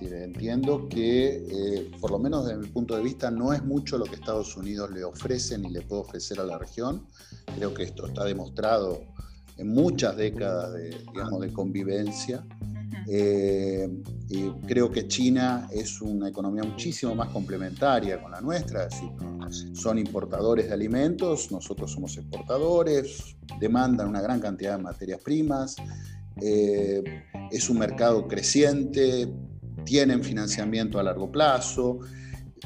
entiendo 0.01 0.89
que, 0.89 1.47
eh, 1.51 1.91
por 2.01 2.11
lo 2.11 2.19
menos 2.19 2.47
desde 2.47 2.61
mi 2.61 2.69
punto 2.69 2.97
de 2.97 3.03
vista, 3.03 3.31
no 3.31 3.53
es 3.53 3.65
mucho 3.65 3.99
lo 3.99 4.05
que 4.05 4.17
Estados 4.17 4.57
Unidos 4.57 4.91
le 4.91 5.05
ofrece 5.05 5.59
ni 5.59 5.71
le 5.71 5.83
puede 5.83 6.03
ofrecer 6.03 6.41
a 6.41 6.45
la 6.45 6.59
región. 6.59 7.07
Creo 7.57 7.75
que 7.75 7.85
esto 7.85 8.07
está 8.07 8.25
demostrado 8.25 9.01
en 9.57 9.69
muchas 9.69 10.17
décadas 10.17 10.73
de, 10.75 10.91
digamos, 11.13 11.41
de 11.41 11.53
convivencia. 11.53 12.45
Eh, 13.11 13.89
y 14.29 14.51
creo 14.67 14.91
que 14.91 15.09
China 15.09 15.67
es 15.73 16.03
una 16.03 16.29
economía 16.29 16.63
muchísimo 16.63 17.15
más 17.15 17.31
complementaria 17.31 18.21
con 18.21 18.31
la 18.31 18.41
nuestra, 18.43 18.85
es 18.85 18.91
decir, 18.91 19.75
son 19.75 19.99
importadores 19.99 20.69
de 20.69 20.75
alimentos, 20.75 21.51
nosotros 21.51 21.91
somos 21.91 22.15
exportadores, 22.19 23.35
demandan 23.59 24.09
una 24.09 24.21
gran 24.21 24.41
cantidad 24.41 24.77
de 24.77 24.83
materias 24.83 25.23
primas, 25.23 25.77
eh, 26.43 27.03
es 27.51 27.71
un 27.71 27.79
mercado 27.79 28.29
creciente, 28.29 29.33
tienen 29.89 30.23
financiamiento 30.23 30.99
a 30.99 31.03
largo 31.03 31.33
plazo. 31.33 32.01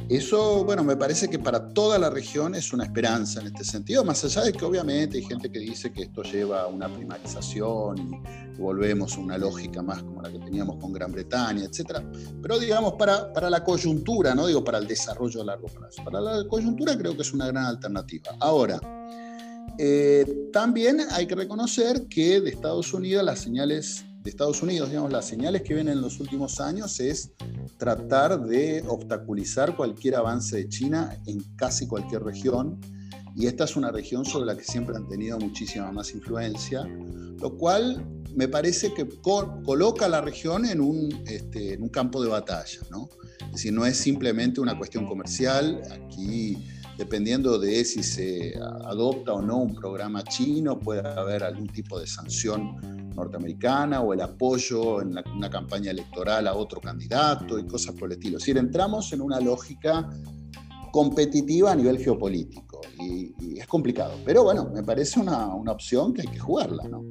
Eso, 0.08 0.64
bueno, 0.64 0.82
me 0.82 0.96
parece 0.96 1.28
que 1.28 1.38
para 1.38 1.68
toda 1.68 1.96
la 1.96 2.10
región 2.10 2.56
es 2.56 2.72
una 2.72 2.82
esperanza 2.82 3.40
en 3.40 3.46
este 3.48 3.62
sentido, 3.62 4.04
más 4.04 4.24
allá 4.24 4.42
de 4.42 4.52
que 4.52 4.64
obviamente 4.64 5.18
hay 5.18 5.22
gente 5.22 5.52
que 5.52 5.60
dice 5.60 5.92
que 5.92 6.02
esto 6.02 6.22
lleva 6.22 6.62
a 6.62 6.66
una 6.66 6.88
primarización 6.88 7.98
y 7.98 8.60
volvemos 8.60 9.16
a 9.16 9.20
una 9.20 9.38
lógica 9.38 9.82
más 9.82 10.02
como 10.02 10.20
la 10.20 10.32
que 10.32 10.38
teníamos 10.40 10.78
con 10.80 10.92
Gran 10.92 11.12
Bretaña, 11.12 11.64
etc. 11.64 12.00
Pero 12.40 12.58
digamos, 12.58 12.94
para, 12.94 13.32
para 13.32 13.48
la 13.48 13.62
coyuntura, 13.62 14.34
no 14.34 14.48
digo 14.48 14.64
para 14.64 14.78
el 14.78 14.88
desarrollo 14.88 15.42
a 15.42 15.44
largo 15.44 15.68
plazo, 15.68 16.02
para 16.02 16.20
la 16.20 16.48
coyuntura 16.48 16.98
creo 16.98 17.14
que 17.14 17.22
es 17.22 17.32
una 17.32 17.46
gran 17.46 17.66
alternativa. 17.66 18.32
Ahora, 18.40 18.80
eh, 19.78 20.48
también 20.52 21.00
hay 21.12 21.26
que 21.26 21.36
reconocer 21.36 22.08
que 22.08 22.40
de 22.40 22.50
Estados 22.50 22.92
Unidos 22.92 23.24
las 23.24 23.38
señales 23.38 24.04
de 24.22 24.30
Estados 24.30 24.62
Unidos, 24.62 24.88
digamos, 24.88 25.12
las 25.12 25.26
señales 25.26 25.62
que 25.62 25.74
vienen 25.74 25.94
en 25.94 26.00
los 26.00 26.20
últimos 26.20 26.60
años 26.60 27.00
es 27.00 27.32
tratar 27.76 28.40
de 28.40 28.84
obstaculizar 28.86 29.76
cualquier 29.76 30.14
avance 30.14 30.56
de 30.56 30.68
China 30.68 31.16
en 31.26 31.42
casi 31.56 31.88
cualquier 31.88 32.22
región. 32.22 32.80
Y 33.34 33.46
esta 33.46 33.64
es 33.64 33.76
una 33.76 33.90
región 33.90 34.24
sobre 34.24 34.46
la 34.46 34.56
que 34.56 34.62
siempre 34.62 34.94
han 34.94 35.08
tenido 35.08 35.38
muchísima 35.38 35.90
más 35.90 36.14
influencia, 36.14 36.84
lo 36.84 37.56
cual 37.56 38.06
me 38.36 38.46
parece 38.46 38.94
que 38.94 39.08
coloca 39.08 40.06
a 40.06 40.08
la 40.08 40.20
región 40.20 40.66
en 40.66 40.80
un, 40.80 41.22
este, 41.26 41.74
en 41.74 41.82
un 41.82 41.88
campo 41.88 42.22
de 42.22 42.28
batalla. 42.28 42.78
¿no? 42.90 43.08
Es 43.46 43.52
decir, 43.52 43.72
no 43.72 43.84
es 43.84 43.96
simplemente 43.96 44.60
una 44.60 44.78
cuestión 44.78 45.06
comercial. 45.06 45.82
Aquí 45.90 46.58
dependiendo 46.98 47.58
de 47.58 47.84
si 47.84 48.02
se 48.02 48.54
adopta 48.84 49.32
o 49.32 49.42
no 49.42 49.58
un 49.58 49.74
programa 49.74 50.22
chino, 50.24 50.78
puede 50.78 51.06
haber 51.08 51.44
algún 51.44 51.68
tipo 51.68 51.98
de 51.98 52.06
sanción 52.06 53.10
norteamericana 53.14 54.00
o 54.00 54.12
el 54.12 54.20
apoyo 54.20 55.02
en 55.02 55.14
una 55.34 55.50
campaña 55.50 55.90
electoral 55.90 56.46
a 56.46 56.54
otro 56.54 56.80
candidato 56.80 57.58
y 57.58 57.66
cosas 57.66 57.94
por 57.94 58.08
el 58.08 58.12
estilo. 58.12 58.38
Es 58.38 58.44
decir, 58.44 58.58
entramos 58.58 59.12
en 59.12 59.20
una 59.20 59.40
lógica 59.40 60.08
competitiva 60.92 61.72
a 61.72 61.74
nivel 61.74 61.98
geopolítico 61.98 62.80
y, 63.00 63.58
es 63.58 63.66
complicado. 63.66 64.14
Pero 64.24 64.44
bueno, 64.44 64.70
me 64.72 64.82
parece 64.82 65.20
una, 65.20 65.54
opción 65.54 66.12
que 66.12 66.22
hay 66.22 66.28
que 66.28 66.38
jugarla, 66.38 66.84
¿no? 66.88 67.02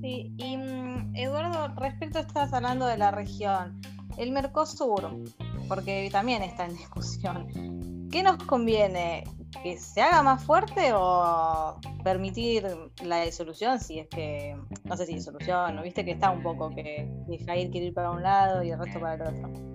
Sí, 0.00 0.32
mm, 0.38 1.16
Eduardo, 1.16 1.74
respecto 1.80 2.18
a 2.18 2.20
estás 2.22 2.52
hablando 2.52 2.86
de 2.86 2.98
la 2.98 3.10
región, 3.10 3.80
el 4.16 4.30
Mercosur, 4.30 5.24
porque 5.68 6.08
también 6.12 6.42
está 6.42 6.66
en 6.66 6.76
discusión. 6.76 7.97
¿Qué 8.10 8.22
nos 8.22 8.42
conviene? 8.44 9.24
¿Que 9.62 9.78
se 9.78 10.00
haga 10.00 10.22
más 10.22 10.44
fuerte 10.44 10.92
o 10.94 11.78
permitir 12.04 12.66
la 13.04 13.22
disolución 13.22 13.80
si 13.80 13.98
es 13.98 14.08
que, 14.08 14.56
no 14.84 14.96
sé 14.96 15.06
si 15.06 15.14
disolución, 15.14 15.76
¿no? 15.76 15.82
Viste 15.82 16.04
que 16.04 16.12
está 16.12 16.30
un 16.30 16.42
poco 16.42 16.70
que 16.70 17.10
Jair 17.46 17.70
quiere 17.70 17.88
ir 17.88 17.94
para 17.94 18.10
un 18.10 18.22
lado 18.22 18.62
y 18.62 18.70
el 18.70 18.78
resto 18.78 19.00
para 19.00 19.14
el 19.14 19.22
otro. 19.22 19.68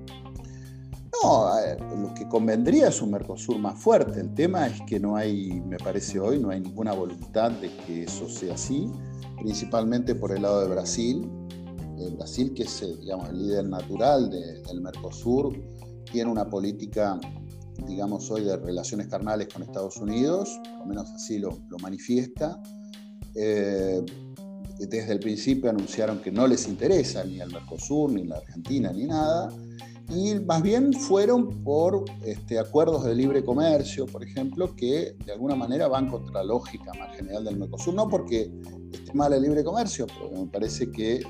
No, 1.21 1.47
lo 2.01 2.13
que 2.15 2.27
convendría 2.27 2.87
es 2.87 3.01
un 3.01 3.11
Mercosur 3.11 3.57
más 3.59 3.79
fuerte. 3.79 4.19
El 4.19 4.33
tema 4.33 4.67
es 4.67 4.81
que 4.81 4.99
no 4.99 5.15
hay, 5.15 5.61
me 5.61 5.77
parece 5.77 6.19
hoy, 6.19 6.39
no 6.39 6.49
hay 6.49 6.59
ninguna 6.59 6.93
voluntad 6.93 7.51
de 7.51 7.69
que 7.85 8.03
eso 8.03 8.27
sea 8.27 8.55
así, 8.55 8.91
principalmente 9.37 10.15
por 10.15 10.31
el 10.35 10.41
lado 10.41 10.61
de 10.61 10.67
Brasil. 10.69 11.29
Brasil, 12.17 12.53
que 12.53 12.63
es 12.63 12.99
digamos, 12.99 13.29
el 13.29 13.47
líder 13.47 13.65
natural 13.65 14.29
del 14.29 14.81
Mercosur, 14.81 15.55
tiene 16.11 16.29
una 16.29 16.49
política 16.49 17.19
digamos, 17.87 18.29
hoy 18.31 18.43
de 18.43 18.57
relaciones 18.57 19.07
carnales 19.07 19.47
con 19.53 19.63
Estados 19.63 19.97
Unidos, 19.97 20.59
por 20.63 20.79
lo 20.79 20.85
menos 20.85 21.09
así 21.11 21.39
lo, 21.39 21.57
manifiesta. 21.81 22.61
Eh, 23.35 24.03
desde 24.79 25.13
el 25.13 25.19
principio 25.19 25.69
anunciaron 25.69 26.19
que 26.19 26.31
no 26.31 26.47
les 26.47 26.67
interesa 26.67 27.23
ni 27.23 27.39
el 27.39 27.51
Mercosur, 27.51 28.11
ni 28.11 28.23
la 28.23 28.37
Argentina, 28.37 28.91
ni 28.91 29.05
nada, 29.05 29.49
y 30.09 30.35
más 30.35 30.61
bien 30.61 30.93
fueron 30.93 31.63
por 31.63 32.05
este, 32.23 32.59
acuerdos 32.59 33.05
de 33.05 33.15
libre 33.15 33.43
comercio, 33.43 34.05
por 34.05 34.23
ejemplo, 34.23 34.75
que 34.75 35.15
de 35.25 35.31
alguna 35.31 35.55
manera 35.55 35.87
van 35.87 36.09
contra 36.09 36.33
la 36.35 36.43
lógica 36.43 36.91
más 36.99 37.15
general 37.15 37.45
del 37.45 37.57
Mercosur, 37.57 37.93
no 37.93 38.09
porque 38.09 38.51
esté 38.91 39.13
mal 39.13 39.33
el 39.33 39.41
libre 39.41 39.63
comercio, 39.63 40.05
pero 40.07 40.29
me 40.43 40.51
parece 40.51 40.91
que 40.91 41.21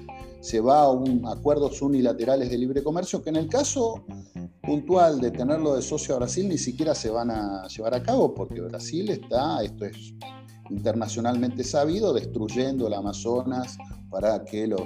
se 0.44 0.60
va 0.60 0.82
a 0.82 0.92
un, 0.92 1.26
acuerdos 1.26 1.82
unilaterales 1.82 2.50
de 2.50 2.58
libre 2.58 2.84
comercio 2.84 3.24
que 3.24 3.30
en 3.30 3.38
el 3.38 3.48
caso 3.48 4.04
puntual 4.62 5.22
de 5.22 5.32
tenerlo 5.32 5.74
de 5.74 5.82
socio 5.82 6.16
a 6.16 6.18
Brasil 6.18 6.50
ni 6.50 6.58
siquiera 6.58 6.94
se 6.94 7.10
van 7.10 7.32
a 7.32 7.66
llevar 7.70 7.94
a 7.94 8.04
cabo 8.04 8.34
porque 8.34 8.60
Brasil 8.60 9.10
está, 9.10 9.64
esto 9.64 9.86
es 9.86 10.14
internacionalmente 10.70 11.64
sabido, 11.64 12.14
destruyendo 12.14 12.88
el 12.88 12.94
Amazonas 12.94 13.78
para 14.10 14.44
que 14.44 14.68
los, 14.68 14.82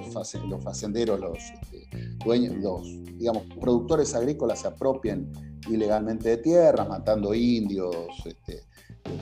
los 0.48 0.64
facenderos, 0.64 1.20
los 1.20 1.40
este, 1.40 1.90
dueños, 2.24 2.56
los 2.58 2.84
digamos, 3.18 3.44
productores 3.60 4.14
agrícolas 4.14 4.60
se 4.60 4.68
apropien 4.68 5.32
ilegalmente 5.68 6.30
de 6.30 6.38
tierras, 6.38 6.88
matando 6.88 7.34
indios, 7.34 7.96
este, 8.26 8.62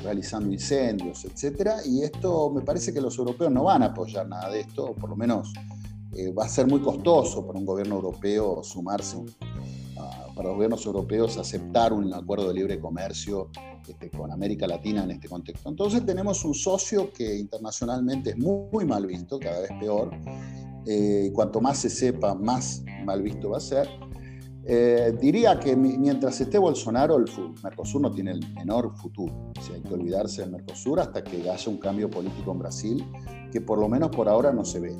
realizando 0.04 0.52
incendios, 0.52 1.24
etc. 1.24 1.76
Y 1.86 2.04
esto 2.04 2.50
me 2.50 2.62
parece 2.62 2.94
que 2.94 3.00
los 3.00 3.18
europeos 3.18 3.52
no 3.54 3.64
van 3.64 3.84
a 3.84 3.88
apoyar 3.88 4.28
nada 4.28 4.50
de 4.50 4.60
esto, 4.60 4.94
por 4.96 5.10
lo 5.10 5.16
menos 5.16 5.54
eh, 6.16 6.32
va 6.32 6.46
a 6.46 6.50
ser 6.50 6.68
muy 6.68 6.82
costoso 6.82 7.46
para 7.46 7.60
un 7.60 7.66
gobierno 7.66 7.96
europeo 7.96 8.64
sumarse 8.64 9.18
para 10.36 10.50
los 10.50 10.56
gobiernos 10.58 10.86
europeos 10.86 11.38
aceptar 11.38 11.94
un 11.94 12.14
acuerdo 12.14 12.50
de 12.50 12.56
libre 12.56 12.80
comercio 12.80 13.50
este, 13.88 14.12
con 14.12 14.32
América 14.32 14.68
Latina 14.68 15.04
en 15.04 15.12
este 15.12 15.30
contexto. 15.30 15.70
Entonces 15.70 16.06
tenemos 16.06 16.44
un 16.44 16.54
socio 16.54 17.12
que 17.14 17.38
internacionalmente 17.38 18.32
es 18.32 18.38
muy, 18.38 18.86
mal 18.86 19.08
visto, 19.08 19.40
cada 19.40 19.62
vez 19.62 19.72
peor. 19.80 20.12
Eh, 20.86 21.32
cuanto 21.34 21.62
más 21.62 21.80
se 21.80 21.90
sepa, 21.90 22.36
más 22.36 22.84
mal 23.06 23.22
visto 23.22 23.52
va 23.52 23.58
a 23.58 23.62
ser. 23.62 23.88
Eh, 24.68 25.16
diría 25.22 25.60
que 25.60 25.76
mientras 25.76 26.42
esté 26.42 26.58
Bolsonaro, 26.58 27.18
el 27.18 27.26
Mercosur 27.64 28.02
no 28.02 28.12
tiene 28.12 28.32
el 28.32 28.54
menor 28.56 28.96
futuro. 28.98 29.34
O 29.34 29.74
hay 29.74 29.82
que 29.82 29.94
olvidarse 29.94 30.42
del 30.42 30.52
Mercosur 30.52 31.00
hasta 31.00 31.24
que 31.24 31.50
haya 31.50 31.72
un 31.72 31.78
cambio 31.78 32.10
político 32.10 32.52
en 32.52 32.60
Brasil, 32.60 33.06
que 33.52 33.62
por 33.62 33.80
lo 33.80 33.88
menos 33.88 34.10
por 34.10 34.28
ahora 34.28 34.52
no 34.52 34.66
se 34.66 34.80
ve. 34.80 34.98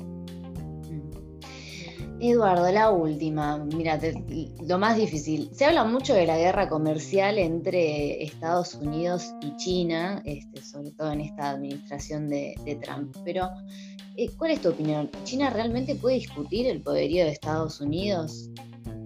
Eduardo, 2.18 2.72
la 2.72 2.90
última, 2.90 3.58
mira, 3.58 4.00
lo 4.66 4.78
más 4.78 4.96
difícil. 4.96 5.50
Se 5.52 5.66
habla 5.66 5.84
mucho 5.84 6.14
de 6.14 6.26
la 6.26 6.38
guerra 6.38 6.66
comercial 6.66 7.38
entre 7.38 8.22
Estados 8.24 8.74
Unidos 8.74 9.34
y 9.42 9.54
China, 9.56 10.22
este, 10.24 10.62
sobre 10.62 10.92
todo 10.92 11.12
en 11.12 11.20
esta 11.20 11.50
administración 11.50 12.28
de, 12.28 12.78
Trump. 12.82 13.14
Pero, 13.22 13.50
eh, 14.16 14.30
¿cuál 14.38 14.52
es 14.52 14.62
tu 14.62 14.70
opinión? 14.70 15.10
¿China 15.24 15.50
realmente 15.50 15.94
puede 15.94 16.16
discutir 16.16 16.66
el 16.66 16.82
poderío 16.82 17.24
de 17.24 17.32
Estados 17.32 17.82
Unidos 17.82 18.48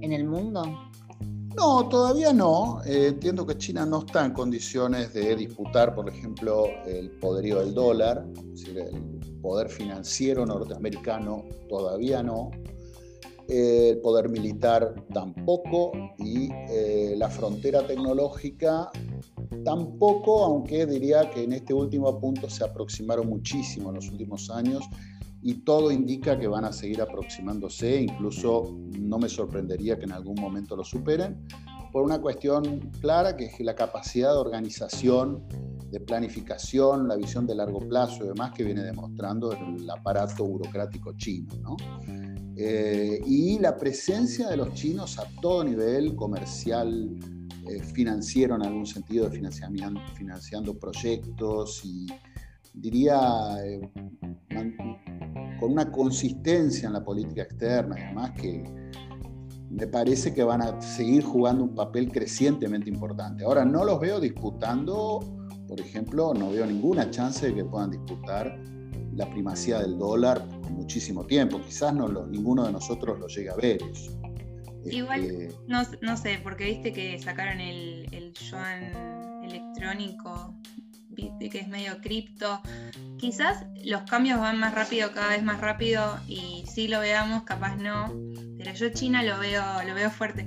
en 0.03 0.13
el 0.13 0.25
mundo? 0.25 0.63
No, 1.57 1.89
todavía 1.89 2.33
no. 2.33 2.81
Eh, 2.87 3.09
entiendo 3.09 3.45
que 3.45 3.59
China 3.59 3.85
no 3.85 4.05
está 4.07 4.25
en 4.25 4.33
condiciones 4.33 5.13
de 5.13 5.35
disputar, 5.35 5.97
por 5.97 6.09
ejemplo, 6.09 6.69
el 6.87 7.11
poderío 7.11 7.59
del 7.59 7.75
dólar, 7.75 8.25
es 8.37 8.51
decir, 8.53 8.79
el 8.79 9.41
poder 9.43 9.69
financiero 9.69 10.47
norteamericano 10.47 11.45
todavía 11.69 12.23
no 12.23 12.51
el 13.51 13.99
poder 13.99 14.29
militar 14.29 14.95
tampoco 15.13 15.93
y 16.19 16.49
eh, 16.71 17.15
la 17.17 17.29
frontera 17.29 17.85
tecnológica 17.85 18.91
tampoco, 19.65 20.45
aunque 20.45 20.87
diría 20.87 21.29
que 21.31 21.45
en 21.45 21.55
este 21.55 21.75
último 21.75 22.19
punto 22.21 22.49
se 22.49 22.65
aproximaron 22.65 23.29
muchísimo 23.29 23.89
en 23.91 23.97
los 23.97 24.09
últimos 24.09 24.51
años 24.51 24.85
y 25.43 25.55
todo 25.55 25.91
indica 25.91 26.39
que 26.39 26.47
van 26.47 26.65
a 26.65 26.73
seguir 26.73 27.01
aproximándose, 27.03 28.03
incluso 28.03 28.77
no 28.99 29.19
me 29.19 29.29
sorprendería 29.29 29.99
que 29.99 30.05
en 30.05 30.13
algún 30.13 30.41
momento 30.41 30.77
lo 30.77 30.85
superen, 30.85 31.47
por 31.93 32.05
una 32.05 32.21
cuestión 32.21 32.91
clara 33.01 33.37
que 33.37 33.47
es 33.47 33.61
la 33.61 33.75
capacidad 33.75 34.33
de 34.33 34.39
organización, 34.39 35.45
de 35.91 35.99
planificación, 35.99 37.09
la 37.09 37.17
visión 37.17 37.47
de 37.47 37.57
largo 37.57 37.81
plazo 37.81 38.25
y 38.25 38.29
demás 38.29 38.53
que 38.53 38.63
viene 38.63 38.83
demostrando 38.83 39.51
el 39.53 39.91
aparato 39.91 40.45
burocrático 40.45 41.15
chino. 41.17 41.53
¿no? 41.63 41.77
Eh, 42.63 43.23
y 43.25 43.59
la 43.59 43.75
presencia 43.75 44.51
de 44.51 44.59
los 44.59 44.75
chinos 44.75 45.19
a 45.19 45.25
todo 45.41 45.65
nivel 45.65 46.15
comercial, 46.15 47.09
eh, 47.67 47.83
financiero 47.83 48.55
en 48.55 48.63
algún 48.63 48.85
sentido, 48.85 49.31
de 49.31 49.37
financiamiento, 49.37 49.99
financiando 50.15 50.79
proyectos 50.79 51.81
y 51.87 52.07
diría 52.75 53.57
eh, 53.65 53.81
con 55.59 55.73
una 55.73 55.91
consistencia 55.91 56.89
en 56.89 56.93
la 56.93 57.03
política 57.03 57.45
externa 57.45 57.99
y 57.99 58.03
demás 58.09 58.33
que 58.33 58.63
me 59.71 59.87
parece 59.87 60.35
que 60.35 60.45
van 60.45 60.61
a 60.61 60.83
seguir 60.83 61.25
jugando 61.25 61.65
un 61.65 61.75
papel 61.75 62.13
crecientemente 62.13 62.91
importante. 62.91 63.43
Ahora 63.43 63.65
no 63.65 63.87
los 63.87 63.99
veo 63.99 64.21
disputando, 64.21 65.21
por 65.67 65.81
ejemplo, 65.81 66.35
no 66.35 66.51
veo 66.51 66.67
ninguna 66.67 67.11
chance 67.11 67.47
de 67.47 67.55
que 67.55 67.65
puedan 67.65 67.93
disputar 67.93 68.70
la 69.15 69.29
primacía 69.29 69.81
del 69.81 69.99
dólar 69.99 70.45
muchísimo 70.71 71.27
tiempo. 71.27 71.61
Quizás 71.61 71.95
no 71.95 72.09
ninguno 72.27 72.65
de 72.65 72.73
nosotros 72.73 73.19
lo 73.19 73.27
llegue 73.29 73.51
a 73.51 73.57
ver 73.57 73.83
eso. 73.83 74.21
Igual, 74.85 75.25
este, 75.25 75.55
no, 75.67 76.17
sé, 76.17 76.41
porque 76.43 76.65
viste 76.65 76.93
que 76.93 77.19
sacaron 77.19 77.61
el, 77.61 78.07
el 78.13 78.33
yuan 78.33 79.45
electrónico, 79.45 80.55
viste 81.11 81.51
que 81.51 81.59
es 81.59 81.69
medio 81.69 82.01
cripto. 82.01 82.61
Quizás 83.19 83.67
los 83.85 84.03
cambios 84.03 84.41
van 84.41 84.59
más 84.59 84.75
rápido, 84.75 85.13
cada 85.13 85.31
vez 85.31 85.43
más 85.43 85.61
rápido, 85.61 86.19
y 86.27 86.65
sí 86.67 86.89
lo 86.89 87.01
veamos, 87.01 87.43
capaz 87.43 87.77
no. 87.77 88.13
Pero 88.57 88.73
yo 88.73 88.89
China 88.91 89.23
lo 89.23 89.39
veo, 89.39 89.63
lo 89.87 89.95
veo 89.95 90.11
fuerte. 90.11 90.47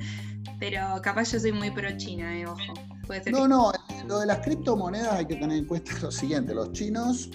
Pero 0.59 1.01
capaz 1.03 1.31
yo 1.31 1.39
soy 1.39 1.51
muy 1.51 1.69
pro 1.69 1.95
China, 1.97 2.35
eh, 2.37 2.47
ojo. 2.47 2.73
no, 3.31 3.47
no, 3.47 3.71
lo 4.07 4.19
de 4.19 4.25
las 4.25 4.39
criptomonedas 4.39 5.13
hay 5.13 5.25
que 5.27 5.35
tener 5.35 5.57
en 5.57 5.65
cuenta 5.65 5.91
lo 6.01 6.11
siguiente, 6.11 6.55
los 6.55 6.71
chinos 6.71 7.29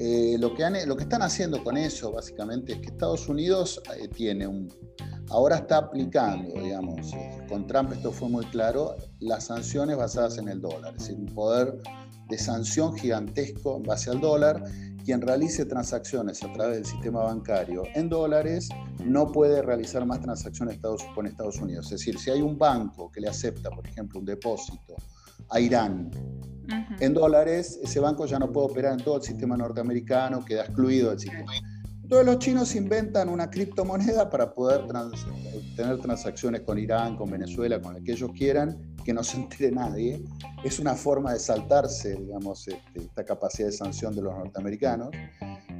eh, 0.00 0.36
lo, 0.38 0.54
que 0.54 1.02
están 1.02 1.22
haciendo 1.22 1.64
con 1.64 1.76
eso, 1.76 2.12
básicamente, 2.12 2.74
es 2.74 2.78
que 2.78 2.86
Estados 2.86 3.28
Unidos 3.28 3.82
eh, 4.00 4.06
tiene 4.06 4.46
un. 4.46 4.72
Ahora 5.28 5.56
está 5.56 5.78
aplicando, 5.78 6.54
digamos, 6.62 7.12
eh, 7.14 7.44
con 7.48 7.66
Trump 7.66 7.90
esto 7.92 8.12
fue 8.12 8.28
muy 8.28 8.46
claro, 8.46 8.94
las 9.18 9.46
sanciones 9.46 9.96
basadas 9.96 10.38
en 10.38 10.46
el 10.48 10.60
dólar, 10.60 10.94
es 10.94 11.00
decir, 11.00 11.16
un 11.16 11.26
poder 11.26 11.74
de 12.28 12.38
sanción 12.38 12.96
gigantesco 12.96 13.76
en 13.76 13.82
base 13.82 14.10
al 14.10 14.20
dólar. 14.20 14.62
Quien 15.04 15.20
realice 15.20 15.64
transacciones 15.64 16.44
a 16.44 16.52
través 16.52 16.76
del 16.76 16.84
sistema 16.84 17.24
bancario 17.24 17.82
en 17.94 18.08
dólares 18.08 18.68
no 19.04 19.32
puede 19.32 19.62
realizar 19.62 20.06
más 20.06 20.20
transacciones 20.20 20.78
con 21.12 21.26
Estados 21.26 21.56
Unidos. 21.56 21.86
Es 21.86 21.98
decir, 21.98 22.18
si 22.20 22.30
hay 22.30 22.40
un 22.40 22.56
banco 22.56 23.10
que 23.10 23.20
le 23.20 23.28
acepta, 23.28 23.70
por 23.70 23.84
ejemplo, 23.84 24.20
un 24.20 24.26
depósito 24.26 24.94
a 25.48 25.58
Irán 25.58 26.10
en 27.00 27.14
dólares, 27.14 27.78
ese 27.82 28.00
banco 28.00 28.26
ya 28.26 28.38
no 28.38 28.50
puede 28.52 28.66
operar 28.66 28.92
en 28.92 29.04
todo 29.04 29.16
el 29.16 29.22
sistema 29.22 29.56
norteamericano, 29.56 30.44
queda 30.44 30.62
excluido 30.64 31.10
del 31.10 31.18
sistema. 31.18 31.52
Entonces 32.08 32.26
los 32.26 32.38
chinos 32.38 32.74
inventan 32.74 33.28
una 33.28 33.50
criptomoneda 33.50 34.30
para 34.30 34.54
poder 34.54 34.86
tener 35.76 35.98
transacciones 35.98 36.62
con 36.62 36.78
Irán, 36.78 37.18
con 37.18 37.30
Venezuela, 37.30 37.82
con 37.82 37.96
el 37.96 38.02
que 38.02 38.12
ellos 38.12 38.30
quieran, 38.34 38.96
que 39.04 39.12
no 39.12 39.22
se 39.22 39.36
entere 39.36 39.70
nadie. 39.72 40.24
Es 40.64 40.78
una 40.78 40.94
forma 40.94 41.34
de 41.34 41.38
saltarse, 41.38 42.14
digamos, 42.14 42.66
este, 42.66 43.00
esta 43.00 43.26
capacidad 43.26 43.68
de 43.68 43.72
sanción 43.72 44.16
de 44.16 44.22
los 44.22 44.34
norteamericanos, 44.34 45.10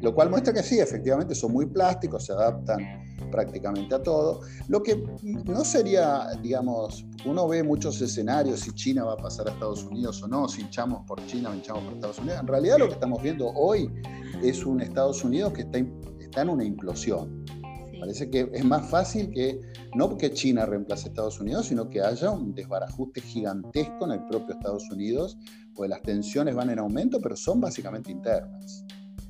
lo 0.02 0.14
cual 0.14 0.28
muestra 0.28 0.52
que 0.52 0.62
sí, 0.62 0.78
efectivamente 0.78 1.34
son 1.34 1.50
muy 1.50 1.64
plásticos, 1.64 2.26
se 2.26 2.34
adaptan 2.34 2.78
prácticamente 3.30 3.94
a 3.94 4.02
todo. 4.02 4.40
Lo 4.68 4.82
que 4.82 5.02
no 5.46 5.64
sería, 5.64 6.28
digamos, 6.42 7.06
uno 7.24 7.48
ve 7.48 7.62
muchos 7.62 8.02
escenarios 8.02 8.60
si 8.60 8.72
China 8.72 9.04
va 9.04 9.14
a 9.14 9.16
pasar 9.16 9.48
a 9.48 9.52
Estados 9.52 9.82
Unidos 9.82 10.22
o 10.22 10.28
no, 10.28 10.46
si 10.46 10.60
hinchamos 10.60 11.06
por 11.06 11.24
China 11.24 11.54
hinchamos 11.54 11.84
por 11.84 11.94
Estados 11.94 12.18
Unidos. 12.18 12.40
En 12.40 12.46
realidad 12.46 12.76
lo 12.78 12.86
que 12.86 12.94
estamos 12.94 13.22
viendo 13.22 13.48
hoy 13.48 13.90
es 14.42 14.66
un 14.66 14.82
Estados 14.82 15.24
Unidos 15.24 15.54
que 15.54 15.62
está 15.62 15.78
está 16.28 16.42
en 16.42 16.50
una 16.50 16.64
implosión. 16.64 17.44
Parece 17.98 18.30
que 18.30 18.48
es 18.52 18.64
más 18.64 18.88
fácil 18.88 19.30
que, 19.30 19.60
no 19.96 20.16
que 20.16 20.32
China 20.32 20.66
reemplace 20.66 21.06
a 21.06 21.08
Estados 21.08 21.40
Unidos, 21.40 21.66
sino 21.66 21.90
que 21.90 22.00
haya 22.00 22.30
un 22.30 22.54
desbarajuste 22.54 23.20
gigantesco 23.20 24.04
en 24.04 24.12
el 24.12 24.26
propio 24.26 24.54
Estados 24.54 24.88
Unidos, 24.90 25.36
pues 25.74 25.90
las 25.90 26.02
tensiones 26.02 26.54
van 26.54 26.70
en 26.70 26.78
aumento, 26.78 27.20
pero 27.20 27.34
son 27.34 27.60
básicamente 27.60 28.12
internas. 28.12 28.84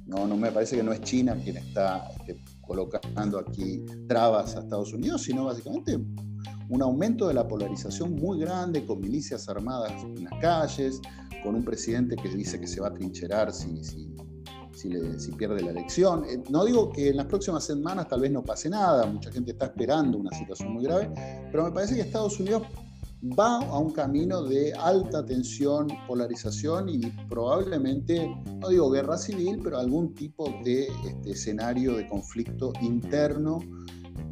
No, 0.06 0.26
no 0.26 0.36
me 0.36 0.50
parece 0.50 0.76
que 0.76 0.82
no 0.82 0.92
es 0.92 1.00
China 1.02 1.36
quien 1.42 1.58
está 1.58 2.08
este, 2.18 2.42
colocando 2.60 3.38
aquí 3.38 3.84
trabas 4.06 4.56
a 4.56 4.60
Estados 4.60 4.92
Unidos, 4.92 5.22
sino 5.22 5.44
básicamente 5.44 5.98
un 6.68 6.82
aumento 6.82 7.28
de 7.28 7.34
la 7.34 7.46
polarización 7.46 8.14
muy 8.14 8.40
grande, 8.40 8.84
con 8.84 9.00
milicias 9.00 9.48
armadas 9.48 9.92
en 10.02 10.24
las 10.24 10.34
calles, 10.40 11.00
con 11.42 11.54
un 11.54 11.64
presidente 11.64 12.16
que 12.16 12.28
dice 12.28 12.60
que 12.60 12.66
se 12.66 12.80
va 12.80 12.88
a 12.88 12.94
trincherar 12.94 13.52
si, 13.52 13.82
si 13.84 14.07
si, 14.78 15.32
pierde 15.32 15.62
la 15.62 15.70
elección. 15.70 16.24
Eh, 16.24 16.42
no 16.50 16.64
digo 16.64 16.90
que 16.90 17.08
en 17.08 17.16
las 17.16 17.26
próximas 17.26 17.64
semanas 17.64 18.08
tal 18.08 18.20
vez 18.20 18.30
no 18.30 18.42
pase 18.42 18.70
nada, 18.70 19.06
mucha 19.06 19.30
gente 19.30 19.52
está 19.52 19.66
esperando 19.66 20.18
una 20.18 20.30
situación 20.30 20.72
muy 20.72 20.84
grave, 20.84 21.10
pero 21.50 21.64
me 21.64 21.72
parece 21.72 21.96
que 21.96 22.02
Estados 22.02 22.38
Unidos 22.38 22.62
va 23.22 23.56
a 23.56 23.78
un 23.78 23.90
camino 23.90 24.42
de 24.42 24.72
alta 24.74 25.26
tensión, 25.26 25.88
polarización 26.06 26.88
y 26.88 27.00
probablemente, 27.28 28.32
no 28.60 28.68
digo 28.68 28.90
guerra 28.90 29.18
civil, 29.18 29.60
pero 29.62 29.78
algún 29.78 30.14
tipo 30.14 30.48
de 30.64 30.86
este, 31.04 31.32
escenario 31.32 31.96
de 31.96 32.08
conflicto 32.08 32.72
interno 32.80 33.58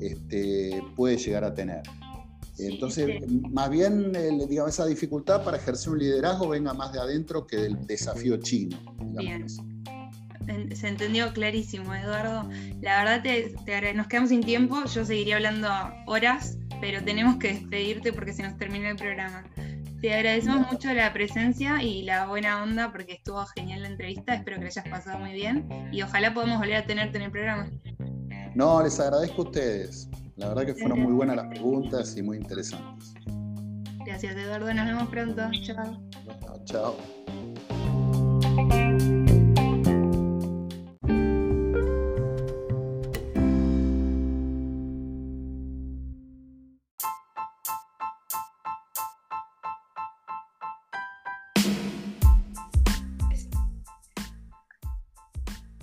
este, 0.01 0.82
puede 0.94 1.16
llegar 1.16 1.42
a 1.44 1.53
tener. 1.53 1.82
Entonces, 2.59 3.20
más 3.51 3.68
bien, 3.68 4.12
digamos, 4.49 4.72
esa 4.72 4.86
dificultad 4.86 5.44
para 5.44 5.59
ejercer 5.59 5.92
un 5.92 5.99
liderazgo 5.99 6.49
venga 6.49 6.72
más 6.72 6.92
de 6.92 7.01
adentro 7.01 7.47
que 7.47 7.57
del 7.57 7.86
desafío 7.86 8.38
chino. 8.38 8.78
Bien 9.18 9.44
se 10.74 10.88
entendió 10.88 11.32
clarísimo, 11.32 11.94
Eduardo. 11.94 12.49
La 12.80 13.05
verdad, 13.05 13.22
te, 13.22 13.94
nos 13.94 14.07
quedamos 14.07 14.30
sin 14.30 14.42
tiempo. 14.42 14.84
Yo 14.84 15.05
seguiría 15.05 15.36
hablando 15.36 15.68
horas, 16.07 16.59
pero 16.80 17.03
tenemos 17.03 17.36
que 17.36 17.55
despedirte 17.55 18.12
porque 18.12 18.32
se 18.32 18.42
nos 18.42 18.57
termina 18.57 18.90
el 18.90 18.97
programa. 18.97 19.44
Te 20.01 20.14
agradecemos 20.14 20.70
mucho 20.70 20.92
la 20.92 21.12
presencia 21.12 21.82
y 21.82 22.03
la 22.03 22.26
buena 22.26 22.62
onda 22.62 22.92
porque 22.92 23.14
estuvo 23.14 23.44
genial 23.57 23.82
la 23.82 23.88
entrevista. 23.88 24.34
Espero 24.34 24.59
que 24.59 24.64
la 24.64 24.68
hayas 24.68 24.88
pasado 24.88 25.18
muy 25.18 25.32
bien 25.32 25.66
y 25.90 26.03
ojalá 26.03 26.34
podamos 26.34 26.59
volver 26.59 26.76
a 26.76 26.86
tenerte 26.86 27.16
en 27.16 27.24
el 27.24 27.30
programa. 27.30 27.70
No, 28.55 28.82
les 28.82 29.01
agradezco 29.01 29.42
a 29.42 29.44
ustedes. 29.47 30.09
La 30.36 30.49
verdad 30.49 30.66
que 30.66 30.74
fueron 30.74 31.01
muy 31.01 31.12
buenas 31.12 31.36
las 31.36 31.47
preguntas 31.47 32.16
y 32.16 32.22
muy 32.22 32.36
interesantes. 32.36 33.14
Gracias, 34.05 34.36
Eduardo. 34.36 34.72
Nos 34.72 34.86
vemos 34.86 35.09
pronto. 35.09 35.42
Chao. 35.64 35.99
chao. 36.64 36.97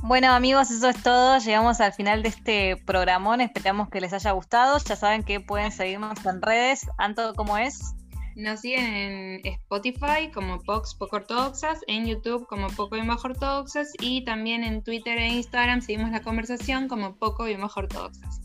Bueno 0.05 0.33
amigos, 0.33 0.69
eso 0.69 0.89
es 0.89 1.01
todo. 1.01 1.37
Llegamos 1.37 1.79
al 1.79 1.93
final 1.93 2.23
de 2.23 2.27
este 2.29 2.75
programón. 2.85 3.39
Esperamos 3.39 3.87
que 3.87 4.01
les 4.01 4.11
haya 4.11 4.31
gustado. 4.31 4.77
Ya 4.77 4.97
saben 4.97 5.23
que 5.23 5.39
pueden 5.39 5.71
seguirnos 5.71 6.25
en 6.25 6.41
redes. 6.41 6.85
Anto, 6.97 7.33
¿cómo 7.35 7.57
es? 7.57 7.95
Nos 8.35 8.59
siguen 8.59 8.83
en 8.83 9.47
Spotify 9.47 10.29
como 10.33 10.59
Pox 10.59 10.95
Poco 10.95 11.15
Ortodoxas, 11.15 11.79
en 11.87 12.05
YouTube 12.05 12.45
como 12.47 12.67
Poco 12.67 12.97
y 12.97 13.07
Bajo 13.07 13.29
Ortodoxas 13.29 13.93
y 14.01 14.25
también 14.25 14.65
en 14.65 14.83
Twitter 14.83 15.17
e 15.17 15.27
Instagram 15.29 15.79
seguimos 15.79 16.11
la 16.11 16.21
conversación 16.21 16.89
como 16.89 17.15
Poco 17.15 17.47
y 17.47 17.55
Bajo 17.55 17.79
Ortodoxas. 17.79 18.41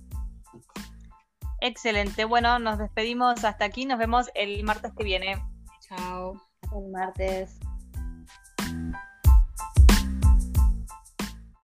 Excelente. 1.60 2.24
Bueno, 2.24 2.60
nos 2.60 2.78
despedimos 2.78 3.42
hasta 3.42 3.64
aquí. 3.64 3.84
Nos 3.84 3.98
vemos 3.98 4.30
el 4.36 4.62
martes 4.62 4.92
que 4.96 5.02
viene. 5.02 5.42
Chao. 5.80 6.40
El 6.72 6.92
martes. 6.92 7.58